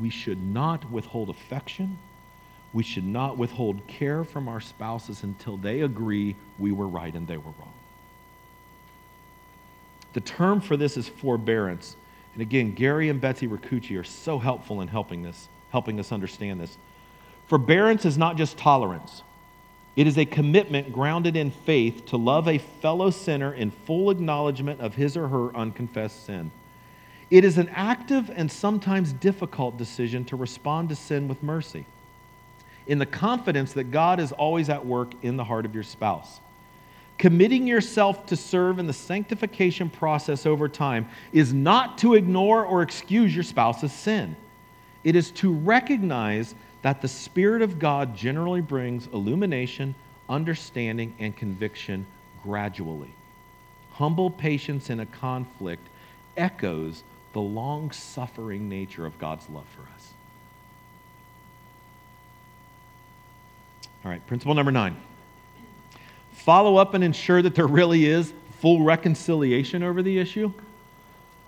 We 0.00 0.10
should 0.10 0.42
not 0.42 0.90
withhold 0.90 1.30
affection 1.30 1.98
we 2.74 2.82
should 2.82 3.06
not 3.06 3.38
withhold 3.38 3.86
care 3.86 4.24
from 4.24 4.48
our 4.48 4.60
spouses 4.60 5.22
until 5.22 5.56
they 5.56 5.82
agree 5.82 6.34
we 6.58 6.72
were 6.72 6.88
right 6.88 7.14
and 7.14 7.26
they 7.26 7.36
were 7.36 7.52
wrong. 7.58 7.72
The 10.12 10.20
term 10.20 10.60
for 10.60 10.76
this 10.76 10.96
is 10.96 11.08
forbearance. 11.08 11.96
And 12.32 12.42
again, 12.42 12.74
Gary 12.74 13.08
and 13.08 13.20
Betsy 13.20 13.46
Ricucci 13.46 13.98
are 13.98 14.04
so 14.04 14.40
helpful 14.40 14.80
in 14.80 14.88
helping 14.88 15.22
this, 15.22 15.48
helping 15.70 16.00
us 16.00 16.10
understand 16.10 16.60
this. 16.60 16.76
Forbearance 17.46 18.04
is 18.04 18.18
not 18.18 18.36
just 18.36 18.58
tolerance. 18.58 19.22
It 19.94 20.08
is 20.08 20.18
a 20.18 20.24
commitment 20.24 20.92
grounded 20.92 21.36
in 21.36 21.52
faith 21.52 22.06
to 22.06 22.16
love 22.16 22.48
a 22.48 22.58
fellow 22.58 23.10
sinner 23.10 23.54
in 23.54 23.70
full 23.70 24.10
acknowledgement 24.10 24.80
of 24.80 24.96
his 24.96 25.16
or 25.16 25.28
her 25.28 25.54
unconfessed 25.54 26.26
sin. 26.26 26.50
It 27.30 27.44
is 27.44 27.58
an 27.58 27.68
active 27.70 28.30
and 28.34 28.50
sometimes 28.50 29.12
difficult 29.12 29.76
decision 29.76 30.24
to 30.26 30.36
respond 30.36 30.90
to 30.90 30.96
sin 30.96 31.28
with 31.28 31.42
mercy 31.42 31.86
in 32.86 32.98
the 32.98 33.06
confidence 33.06 33.72
that 33.72 33.84
God 33.84 34.20
is 34.20 34.32
always 34.32 34.68
at 34.68 34.84
work 34.84 35.12
in 35.22 35.36
the 35.36 35.44
heart 35.44 35.64
of 35.64 35.74
your 35.74 35.84
spouse. 35.84 36.40
Committing 37.16 37.66
yourself 37.66 38.26
to 38.26 38.36
serve 38.36 38.78
in 38.78 38.86
the 38.86 38.92
sanctification 38.92 39.88
process 39.88 40.46
over 40.46 40.68
time 40.68 41.08
is 41.32 41.52
not 41.52 41.96
to 41.98 42.14
ignore 42.14 42.64
or 42.64 42.82
excuse 42.82 43.34
your 43.34 43.44
spouse's 43.44 43.92
sin. 43.92 44.36
It 45.04 45.16
is 45.16 45.30
to 45.32 45.52
recognize 45.52 46.54
that 46.82 47.00
the 47.00 47.08
Spirit 47.08 47.62
of 47.62 47.78
God 47.78 48.16
generally 48.16 48.60
brings 48.60 49.06
illumination, 49.06 49.94
understanding, 50.28 51.14
and 51.18 51.34
conviction 51.34 52.04
gradually. 52.42 53.12
Humble 53.92 54.28
patience 54.28 54.90
in 54.90 55.00
a 55.00 55.06
conflict 55.06 55.86
echoes 56.36 57.04
the 57.34 57.40
long 57.40 57.90
suffering 57.90 58.68
nature 58.68 59.04
of 59.04 59.18
God's 59.18 59.48
love 59.50 59.66
for 59.76 59.82
us. 59.94 60.08
All 64.04 64.10
right, 64.10 64.26
principle 64.26 64.54
number 64.54 64.72
nine 64.72 64.96
follow 66.32 66.76
up 66.76 66.92
and 66.92 67.02
ensure 67.02 67.40
that 67.40 67.54
there 67.54 67.66
really 67.66 68.04
is 68.04 68.34
full 68.60 68.82
reconciliation 68.82 69.82
over 69.82 70.02
the 70.02 70.18
issue. 70.18 70.52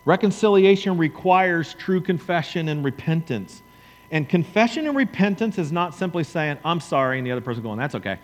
Reconciliation 0.07 0.97
requires 0.97 1.75
true 1.75 2.01
confession 2.01 2.69
and 2.69 2.83
repentance. 2.83 3.63
And 4.11 4.29
confession 4.29 4.87
and 4.87 4.97
repentance 4.97 5.59
is 5.59 5.71
not 5.71 5.95
simply 5.95 6.25
saying, 6.25 6.59
I'm 6.65 6.81
sorry, 6.81 7.19
and 7.19 7.27
the 7.27 7.33
other 7.33 7.41
person 7.41 7.63
going, 7.63 7.79
that's 7.79 7.97
okay. 7.97 8.19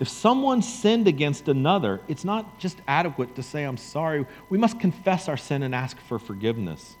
If 0.00 0.08
someone 0.08 0.62
sinned 0.62 1.06
against 1.06 1.46
another, 1.46 2.00
it's 2.08 2.24
not 2.24 2.58
just 2.58 2.78
adequate 2.88 3.36
to 3.36 3.42
say, 3.42 3.64
I'm 3.64 3.76
sorry. 3.76 4.24
We 4.48 4.56
must 4.56 4.80
confess 4.80 5.28
our 5.28 5.36
sin 5.36 5.62
and 5.62 5.74
ask 5.74 5.98
for 6.00 6.18
forgiveness. 6.18 6.96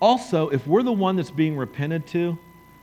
Also, 0.00 0.48
if 0.48 0.64
we're 0.64 0.84
the 0.84 0.92
one 0.92 1.16
that's 1.16 1.32
being 1.32 1.56
repented 1.56 2.06
to, 2.08 2.38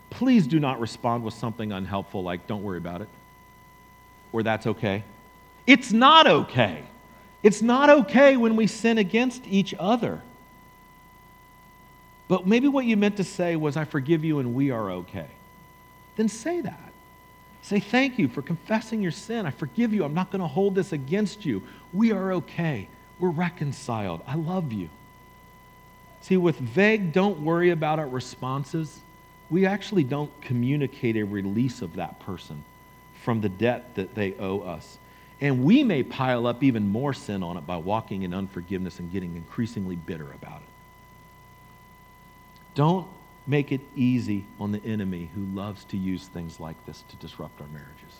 please 0.10 0.48
do 0.48 0.60
not 0.60 0.82
respond 0.82 1.24
with 1.24 1.34
something 1.34 1.72
unhelpful 1.72 2.24
like, 2.24 2.46
don't 2.46 2.62
worry 2.62 2.78
about 2.78 3.02
it, 3.02 3.08
or 4.34 4.44
that's 4.44 4.68
okay. 4.68 5.04
It's 5.66 5.94
not 5.94 6.28
okay. 6.28 6.84
It's 7.42 7.62
not 7.62 7.90
okay 7.90 8.36
when 8.36 8.58
we 8.58 8.68
sin 8.68 8.98
against 8.98 9.48
each 9.48 9.74
other. 9.80 10.22
But 12.28 12.46
maybe 12.46 12.68
what 12.68 12.86
you 12.86 12.98
meant 12.98 13.18
to 13.18 13.24
say 13.24 13.56
was, 13.56 13.78
I 13.78 13.86
forgive 13.86 14.26
you 14.26 14.40
and 14.40 14.54
we 14.54 14.72
are 14.72 14.92
okay. 14.92 15.28
Then 16.18 16.28
say 16.28 16.60
that. 16.62 16.85
Say, 17.66 17.80
thank 17.80 18.20
you 18.20 18.28
for 18.28 18.44
confessing 18.44 19.02
your 19.02 19.12
sin. 19.12 19.48
I 19.48 19.50
forgive 19.50 19.92
you. 19.92 20.04
I'm 20.06 20.14
not 20.14 20.30
going 20.30 20.42
to 20.42 20.48
hold 20.48 20.76
this 20.76 20.92
against 20.92 21.48
you. 21.48 21.64
We 21.94 22.12
are 22.12 22.34
okay. 22.34 22.88
We're 23.18 23.32
reconciled. 23.32 24.22
I 24.28 24.36
love 24.36 24.72
you. 24.72 24.88
See, 26.22 26.38
with 26.38 26.60
vague, 26.60 27.12
don't 27.12 27.40
worry 27.40 27.72
about 27.72 27.98
it 27.98 28.04
responses, 28.04 29.00
we 29.50 29.66
actually 29.66 30.04
don't 30.04 30.30
communicate 30.42 31.18
a 31.18 31.24
release 31.24 31.82
of 31.82 31.96
that 31.96 32.20
person 32.20 32.64
from 33.24 33.42
the 33.42 33.50
debt 33.50 33.96
that 33.96 34.14
they 34.14 34.36
owe 34.36 34.60
us. 34.60 35.00
And 35.42 35.64
we 35.64 35.84
may 35.84 36.04
pile 36.04 36.46
up 36.46 36.62
even 36.62 36.88
more 36.88 37.16
sin 37.16 37.42
on 37.42 37.58
it 37.58 37.66
by 37.66 37.78
walking 37.78 38.22
in 38.22 38.36
unforgiveness 38.36 39.00
and 39.00 39.12
getting 39.12 39.36
increasingly 39.36 39.96
bitter 39.96 40.32
about 40.34 40.62
it. 40.62 40.70
Don't 42.76 43.08
make 43.48 43.72
it 43.72 43.82
easy 43.96 44.46
on 44.60 44.72
the 44.72 44.84
enemy 44.84 45.30
who 45.36 45.46
loves 45.56 45.84
to 45.86 45.98
use 45.98 46.28
things 46.28 46.60
like 46.60 46.84
this 46.86 47.04
to 47.10 47.16
disrupt 47.18 47.62
our 47.62 47.68
marriages. 47.68 48.20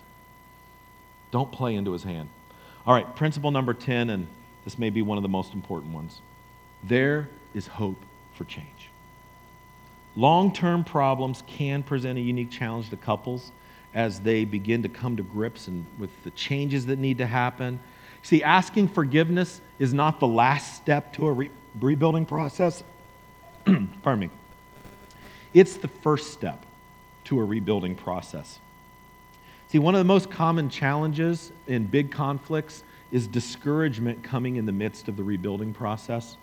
Don't 1.32 1.52
play 1.52 1.76
into 1.76 1.92
his 1.92 2.04
hand. 2.04 2.30
All 2.86 2.94
right, 2.94 3.16
principle 3.16 3.52
number 3.52 3.74
10, 3.74 4.10
and 4.10 4.28
this 4.64 4.78
may 4.78 4.90
be 4.90 5.02
one 5.02 5.18
of 5.18 5.24
the 5.24 5.30
most 5.30 5.54
important 5.54 5.94
ones. 5.94 6.22
There 6.84 7.28
is 7.54 7.68
hope 7.68 8.02
for 8.36 8.44
change. 8.44 8.90
Long 10.16 10.54
term 10.54 10.84
problems 10.84 11.44
can 11.48 11.84
present 11.84 12.18
a 12.18 12.22
unique 12.22 12.52
challenge 12.52 12.90
to 12.92 12.98
couples 12.98 13.52
as 13.94 14.20
they 14.20 14.46
begin 14.46 14.84
to 14.84 14.90
come 14.90 15.18
to 15.18 15.24
grips 15.24 15.68
and 15.68 15.86
with 15.98 16.10
the 16.24 16.32
changes 16.32 16.86
that 16.86 17.00
need 17.00 17.18
to 17.18 17.26
happen. 17.26 17.80
See, 18.22 18.44
asking 18.44 18.90
forgiveness 18.90 19.62
is 19.80 19.94
not 19.94 20.20
the 20.20 20.28
last 20.28 20.76
step 20.76 21.14
to 21.14 21.28
a 21.28 21.32
re- 21.32 21.52
rebuilding 21.80 22.26
process. 22.26 22.84
Pardon 23.66 24.20
me. 24.20 24.30
It's 25.56 25.78
the 25.78 25.88
first 25.88 26.34
step 26.34 26.66
to 27.24 27.40
a 27.40 27.44
rebuilding 27.44 27.96
process. 27.96 28.60
See, 29.70 29.80
one 29.80 29.96
of 29.96 30.00
the 30.00 30.04
most 30.04 30.30
common 30.30 30.70
challenges 30.70 31.54
in 31.66 31.86
big 31.86 32.12
conflicts 32.12 32.84
is 33.10 33.26
discouragement 33.26 34.22
coming 34.22 34.58
in 34.58 34.66
the 34.66 34.74
midst 34.74 35.08
of 35.08 35.16
the 35.16 35.24
rebuilding 35.24 35.74
process. 35.74 36.36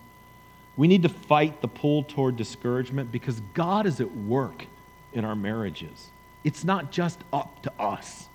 We 0.79 0.89
need 0.89 1.03
to 1.03 1.11
fight 1.11 1.61
the 1.61 1.69
pull 1.69 2.05
toward 2.05 2.37
discouragement 2.39 3.13
because 3.13 3.43
God 3.53 3.85
is 3.85 4.01
at 4.01 4.11
work 4.17 4.65
in 5.13 5.27
our 5.27 5.37
marriages. 5.37 6.09
It's 6.43 6.65
not 6.65 6.91
just 6.91 7.21
up 7.35 7.63
to 7.65 7.73
us. 7.79 8.29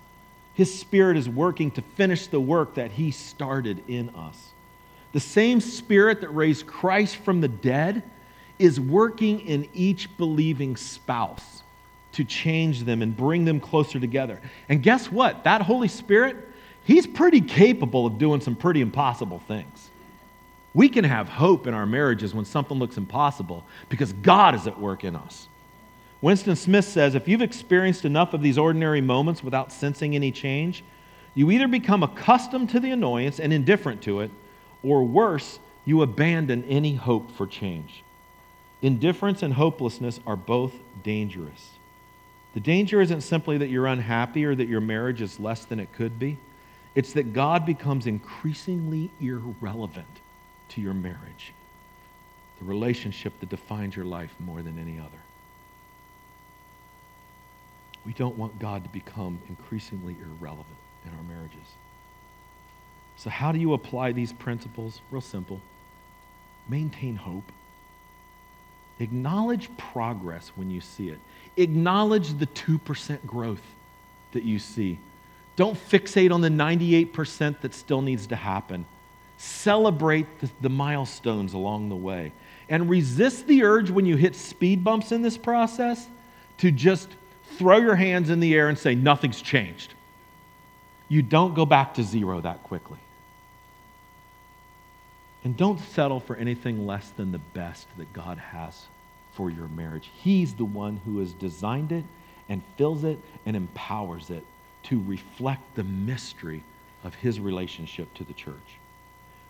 His 0.54 0.80
Spirit 0.80 1.18
is 1.18 1.28
working 1.28 1.72
to 1.72 1.82
finish 1.82 2.28
the 2.28 2.40
work 2.40 2.76
that 2.76 2.92
He 2.92 3.10
started 3.10 3.84
in 3.88 4.10
us. 4.12 4.50
The 5.12 5.20
same 5.20 5.60
Spirit 5.60 6.22
that 6.22 6.30
raised 6.30 6.68
Christ 6.68 7.16
from 7.16 7.42
the 7.42 7.48
dead 7.48 8.04
is 8.60 8.80
working 8.80 9.42
in 9.42 9.68
each 9.74 10.16
believing 10.18 10.76
spouse 10.76 11.64
to 12.14 12.24
change 12.24 12.84
them 12.84 13.02
and 13.02 13.16
bring 13.16 13.46
them 13.46 13.60
closer 13.60 14.00
together. 14.00 14.40
And 14.70 14.82
guess 14.82 15.12
what? 15.12 15.44
That 15.44 15.62
Holy 15.62 15.88
Spirit, 15.88 16.48
He's 16.88 17.06
pretty 17.06 17.42
capable 17.42 18.06
of 18.06 18.18
doing 18.18 18.40
some 18.40 18.56
pretty 18.56 18.80
impossible 18.80 19.40
things. 19.40 19.90
We 20.74 20.88
can 20.88 21.04
have 21.04 21.28
hope 21.28 21.68
in 21.68 21.74
our 21.74 21.86
marriages 21.86 22.34
when 22.34 22.46
something 22.46 22.80
looks 22.80 22.96
impossible 22.96 23.66
because 23.90 24.14
God 24.14 24.56
is 24.56 24.68
at 24.68 24.80
work 24.80 25.04
in 25.04 25.14
us. 25.14 25.50
Winston 26.22 26.56
Smith 26.56 26.86
says 26.86 27.14
if 27.14 27.28
you've 27.28 27.42
experienced 27.42 28.06
enough 28.06 28.34
of 28.34 28.42
these 28.42 28.58
ordinary 28.58 29.02
moments 29.02 29.44
without 29.44 29.74
sensing 29.74 30.16
any 30.16 30.32
change, 30.32 30.82
you 31.36 31.52
either 31.52 31.68
become 31.68 32.04
accustomed 32.04 32.70
to 32.70 32.80
the 32.80 32.92
annoyance 32.92 33.42
and 33.42 33.52
indifferent 33.52 34.02
to 34.04 34.22
it, 34.22 34.32
or 34.82 35.04
worse, 35.04 35.60
you 35.84 36.02
abandon 36.04 36.64
any 36.70 36.96
hope 36.96 37.36
for 37.36 37.46
change. 37.46 38.02
Indifference 38.82 39.42
and 39.42 39.54
hopelessness 39.54 40.20
are 40.28 40.36
both 40.36 40.74
dangerous. 41.04 41.72
The 42.54 42.60
danger 42.60 43.02
isn't 43.02 43.22
simply 43.22 43.58
that 43.58 43.70
you're 43.70 43.88
unhappy 43.88 44.46
or 44.46 44.56
that 44.56 44.68
your 44.68 44.82
marriage 44.82 45.22
is 45.22 45.40
less 45.40 45.66
than 45.66 45.80
it 45.80 45.94
could 45.94 46.20
be, 46.20 46.38
it's 46.96 47.14
that 47.14 47.34
God 47.34 47.66
becomes 47.66 48.08
increasingly 48.08 49.12
irrelevant 49.20 50.08
to 50.70 50.82
your 50.82 50.94
marriage, 50.94 51.54
the 52.60 52.66
relationship 52.66 53.40
that 53.40 53.50
defines 53.50 53.96
your 53.96 54.06
life 54.06 54.34
more 54.40 54.62
than 54.62 54.80
any 54.80 55.00
other. 55.00 55.22
We 58.06 58.14
don't 58.14 58.38
want 58.38 58.58
God 58.58 58.84
to 58.84 58.90
become 58.90 59.40
increasingly 59.50 60.16
irrelevant 60.20 60.78
in 61.06 61.12
our 61.12 61.24
marriages. 61.24 61.68
So, 63.18 63.30
how 63.30 63.52
do 63.52 63.60
you 63.60 63.74
apply 63.74 64.14
these 64.14 64.32
principles? 64.32 65.02
Real 65.12 65.22
simple 65.22 65.62
maintain 66.70 67.16
hope. 67.16 67.52
Acknowledge 69.00 69.70
progress 69.78 70.52
when 70.56 70.70
you 70.72 70.82
see 70.82 71.10
it. 71.10 71.20
Acknowledge 71.56 72.38
the 72.38 72.48
2% 72.48 73.26
growth 73.26 73.62
that 74.32 74.44
you 74.44 74.60
see. 74.60 75.00
Don't 75.56 75.78
fixate 75.90 76.32
on 76.32 76.42
the 76.42 76.50
98% 76.50 77.62
that 77.62 77.74
still 77.74 78.02
needs 78.02 78.28
to 78.28 78.36
happen. 78.36 78.86
Celebrate 79.38 80.40
the, 80.40 80.50
the, 80.62 80.70
milestones 80.70 81.54
along 81.54 81.90
the 81.90 81.96
way. 81.96 82.32
And 82.70 82.90
resist 82.90 83.48
the 83.48 83.64
urge 83.64 83.90
when 83.90 84.06
you 84.06 84.16
hit 84.16 84.36
speed 84.36 84.84
bumps 84.84 85.12
in 85.12 85.22
this 85.22 85.38
process 85.38 86.08
to 86.58 86.72
just 86.72 87.10
throw 87.58 87.78
your 87.78 87.96
hands 87.96 88.30
in 88.30 88.40
the 88.40 88.54
air 88.56 88.70
and 88.70 88.78
say, 88.78 88.96
Nothing's 88.96 89.42
changed. 89.42 89.94
You 91.08 91.22
don't 91.22 91.54
go 91.54 91.66
back 91.66 91.94
to 91.96 92.04
zero 92.04 92.42
that 92.42 92.64
quickly. 92.64 93.00
And 95.48 95.56
don't 95.56 95.80
settle 95.80 96.20
for 96.20 96.36
anything 96.36 96.86
less 96.86 97.10
than 97.12 97.32
the 97.32 97.38
best 97.38 97.88
that 97.96 98.12
God 98.12 98.38
has 98.38 98.88
for 99.32 99.50
your 99.50 99.70
marriage. 99.70 100.12
He's 100.14 100.54
the 100.54 100.66
one 100.66 101.00
who 101.06 101.20
has 101.20 101.32
designed 101.32 101.94
it 101.94 102.04
and 102.50 102.62
fills 102.76 103.06
it 103.06 103.18
and 103.46 103.56
empowers 103.56 104.30
it 104.30 104.44
to 104.84 105.02
reflect 105.02 105.62
the 105.76 105.86
mystery 105.86 106.64
of 107.06 107.16
his 107.16 107.40
relationship 107.40 108.14
to 108.16 108.26
the 108.26 108.34
church. 108.34 108.56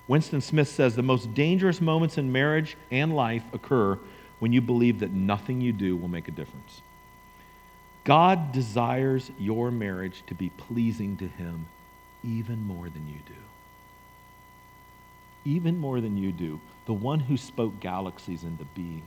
Winston 0.07 0.39
Smith 0.39 0.67
says 0.67 0.95
the 0.95 1.01
most 1.01 1.33
dangerous 1.33 1.81
moments 1.81 2.19
in 2.19 2.31
marriage 2.31 2.77
and 2.91 3.15
life 3.15 3.45
occur 3.51 3.97
when 4.37 4.53
you 4.53 4.61
believe 4.61 4.99
that 4.99 5.09
nothing 5.09 5.61
you 5.61 5.73
do 5.73 5.97
will 5.97 6.09
make 6.09 6.27
a 6.27 6.31
difference. 6.31 6.83
God 8.03 8.51
desires 8.51 9.31
your 9.39 9.71
marriage 9.71 10.21
to 10.27 10.35
be 10.35 10.51
pleasing 10.51 11.17
to 11.17 11.27
him 11.27 11.65
even 12.23 12.61
more 12.61 12.87
than 12.87 13.07
you 13.07 13.17
do. 13.25 13.46
Even 15.47 15.79
more 15.79 16.01
than 16.01 16.17
you 16.17 16.33
do. 16.33 16.59
The 16.87 16.93
one 16.93 17.21
who 17.21 17.37
spoke 17.37 17.79
galaxies 17.79 18.43
into 18.43 18.65
being 18.75 19.03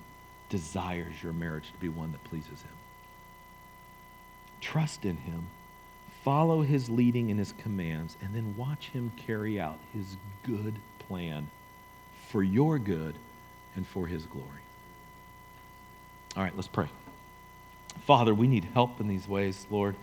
desires 0.49 1.22
your 1.22 1.34
marriage 1.34 1.70
to 1.70 1.78
be 1.78 1.91
one 1.91 2.12
that 2.12 2.24
pleases 2.24 2.62
him. 2.62 2.76
Trust 4.62 5.05
in 5.05 5.18
him, 5.18 5.49
follow 6.24 6.62
his 6.62 6.88
leading 6.88 7.30
and 7.30 7.38
his 7.38 7.53
commands, 7.59 8.16
and 8.22 8.34
then 8.34 8.55
watch 8.57 8.86
him 8.88 9.12
carry 9.18 9.61
out 9.61 9.78
his 9.93 10.16
good 10.43 10.76
plan 10.99 11.49
for 12.28 12.43
your 12.43 12.78
good 12.78 13.14
and 13.76 13.86
for 13.86 14.07
his 14.07 14.24
glory. 14.24 14.47
All 16.36 16.43
right, 16.43 16.57
let's 16.57 16.68
pray. 16.68 16.88
Father, 18.07 18.34
we 18.34 18.47
need 18.47 18.64
help 18.64 18.99
in 18.99 19.09
these 19.09 19.28
ways, 19.28 19.66
Lord. 19.70 19.95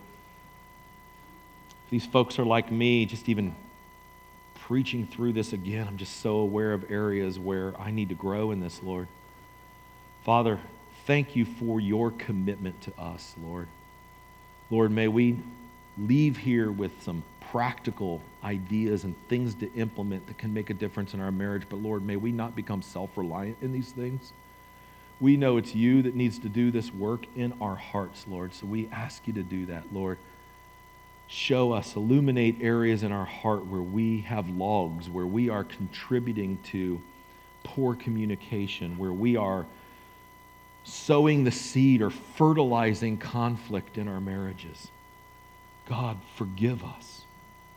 If 1.85 1.89
these 1.89 2.05
folks 2.05 2.37
are 2.37 2.45
like 2.45 2.71
me, 2.71 3.07
just 3.07 3.27
even 3.27 3.55
preaching 4.67 5.07
through 5.07 5.31
this 5.31 5.53
again, 5.53 5.87
I'm 5.87 5.95
just 5.95 6.19
so 6.19 6.39
aware 6.39 6.73
of 6.73 6.91
areas 6.91 7.39
where 7.39 7.73
I 7.79 7.89
need 7.89 8.09
to 8.09 8.15
grow 8.15 8.51
in 8.51 8.59
this, 8.59 8.83
Lord. 8.83 9.07
Father, 10.25 10.59
thank 11.05 11.37
you 11.37 11.45
for 11.45 11.79
your 11.79 12.11
commitment 12.11 12.81
to 12.81 12.91
us, 12.99 13.33
Lord. 13.41 13.69
Lord, 14.69 14.91
may 14.91 15.07
we 15.07 15.39
leave 15.97 16.35
here 16.35 16.69
with 16.69 16.91
some 17.01 17.23
practical 17.49 18.21
ideas 18.43 19.05
and 19.05 19.15
things 19.29 19.55
to 19.55 19.71
implement 19.73 20.27
that 20.27 20.37
can 20.37 20.53
make 20.53 20.69
a 20.69 20.73
difference 20.73 21.13
in 21.13 21.21
our 21.21 21.31
marriage. 21.31 21.63
But 21.69 21.77
Lord, 21.77 22.05
may 22.05 22.17
we 22.17 22.33
not 22.33 22.53
become 22.53 22.81
self 22.81 23.17
reliant 23.17 23.55
in 23.61 23.71
these 23.71 23.91
things. 23.91 24.33
We 25.21 25.37
know 25.37 25.55
it's 25.55 25.73
you 25.73 26.01
that 26.01 26.13
needs 26.13 26.39
to 26.39 26.49
do 26.49 26.71
this 26.71 26.93
work 26.93 27.25
in 27.37 27.53
our 27.61 27.77
hearts, 27.77 28.25
Lord. 28.27 28.53
So 28.53 28.65
we 28.65 28.89
ask 28.91 29.25
you 29.27 29.33
to 29.33 29.43
do 29.43 29.67
that, 29.67 29.85
Lord. 29.93 30.17
Show 31.27 31.73
us, 31.73 31.95
illuminate 31.95 32.61
areas 32.61 33.03
in 33.03 33.11
our 33.11 33.25
heart 33.25 33.65
where 33.65 33.81
we 33.81 34.21
have 34.21 34.49
logs, 34.49 35.09
where 35.09 35.25
we 35.25 35.49
are 35.49 35.63
contributing 35.63 36.57
to 36.71 37.01
poor 37.63 37.95
communication, 37.95 38.97
where 38.97 39.11
we 39.11 39.35
are 39.35 39.65
sowing 40.85 41.43
the 41.43 41.51
seed 41.51 42.01
or 42.01 42.09
fertilizing 42.09 43.17
conflict 43.17 43.97
in 43.97 44.07
our 44.07 44.21
marriages. 44.21 44.87
God, 45.89 46.17
forgive 46.35 46.83
us. 46.83 47.23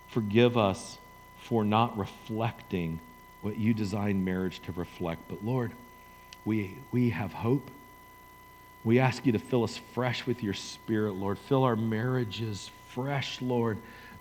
Forgive 0.08 0.56
us 0.56 0.98
for 1.42 1.64
not 1.64 1.98
reflecting 1.98 3.00
what 3.42 3.58
you 3.58 3.74
designed 3.74 4.24
marriage 4.24 4.60
to 4.62 4.72
reflect. 4.72 5.22
But 5.28 5.44
Lord, 5.44 5.72
we, 6.44 6.76
we 6.92 7.10
have 7.10 7.32
hope. 7.32 7.68
We 8.84 8.98
ask 8.98 9.26
you 9.26 9.32
to 9.32 9.38
fill 9.38 9.64
us 9.64 9.76
fresh 9.92 10.26
with 10.26 10.42
your 10.42 10.54
spirit, 10.54 11.12
Lord. 11.12 11.38
Fill 11.38 11.64
our 11.64 11.76
marriages 11.76 12.70
fresh, 12.94 13.40
Lord, 13.40 13.78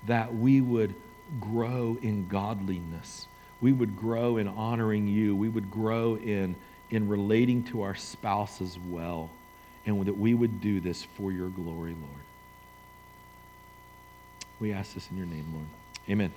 that 0.08 0.34
we 0.34 0.62
would 0.62 0.96
grow 1.40 1.98
in 2.02 2.28
godliness. 2.28 3.28
We 3.62 3.72
would 3.72 3.98
grow 3.98 4.38
in 4.38 4.48
honoring 4.48 5.08
you. 5.08 5.36
We 5.36 5.50
would 5.50 5.70
grow 5.70 6.16
in 6.16 6.56
in 6.90 7.08
relating 7.08 7.64
to 7.64 7.84
our 7.84 7.96
spouse 7.96 8.62
as 8.62 8.78
well, 8.90 9.30
and 9.86 10.04
that 10.06 10.18
we 10.18 10.34
would 10.34 10.60
do 10.62 10.80
this 10.80 11.04
for 11.04 11.32
your 11.32 11.50
glory, 11.50 11.92
Lord. 11.92 12.24
We 14.60 14.74
ask 14.74 14.94
this 14.94 15.08
in 15.12 15.18
your 15.18 15.28
name, 15.28 15.46
Lord. 15.54 15.68
Amen. 16.10 16.34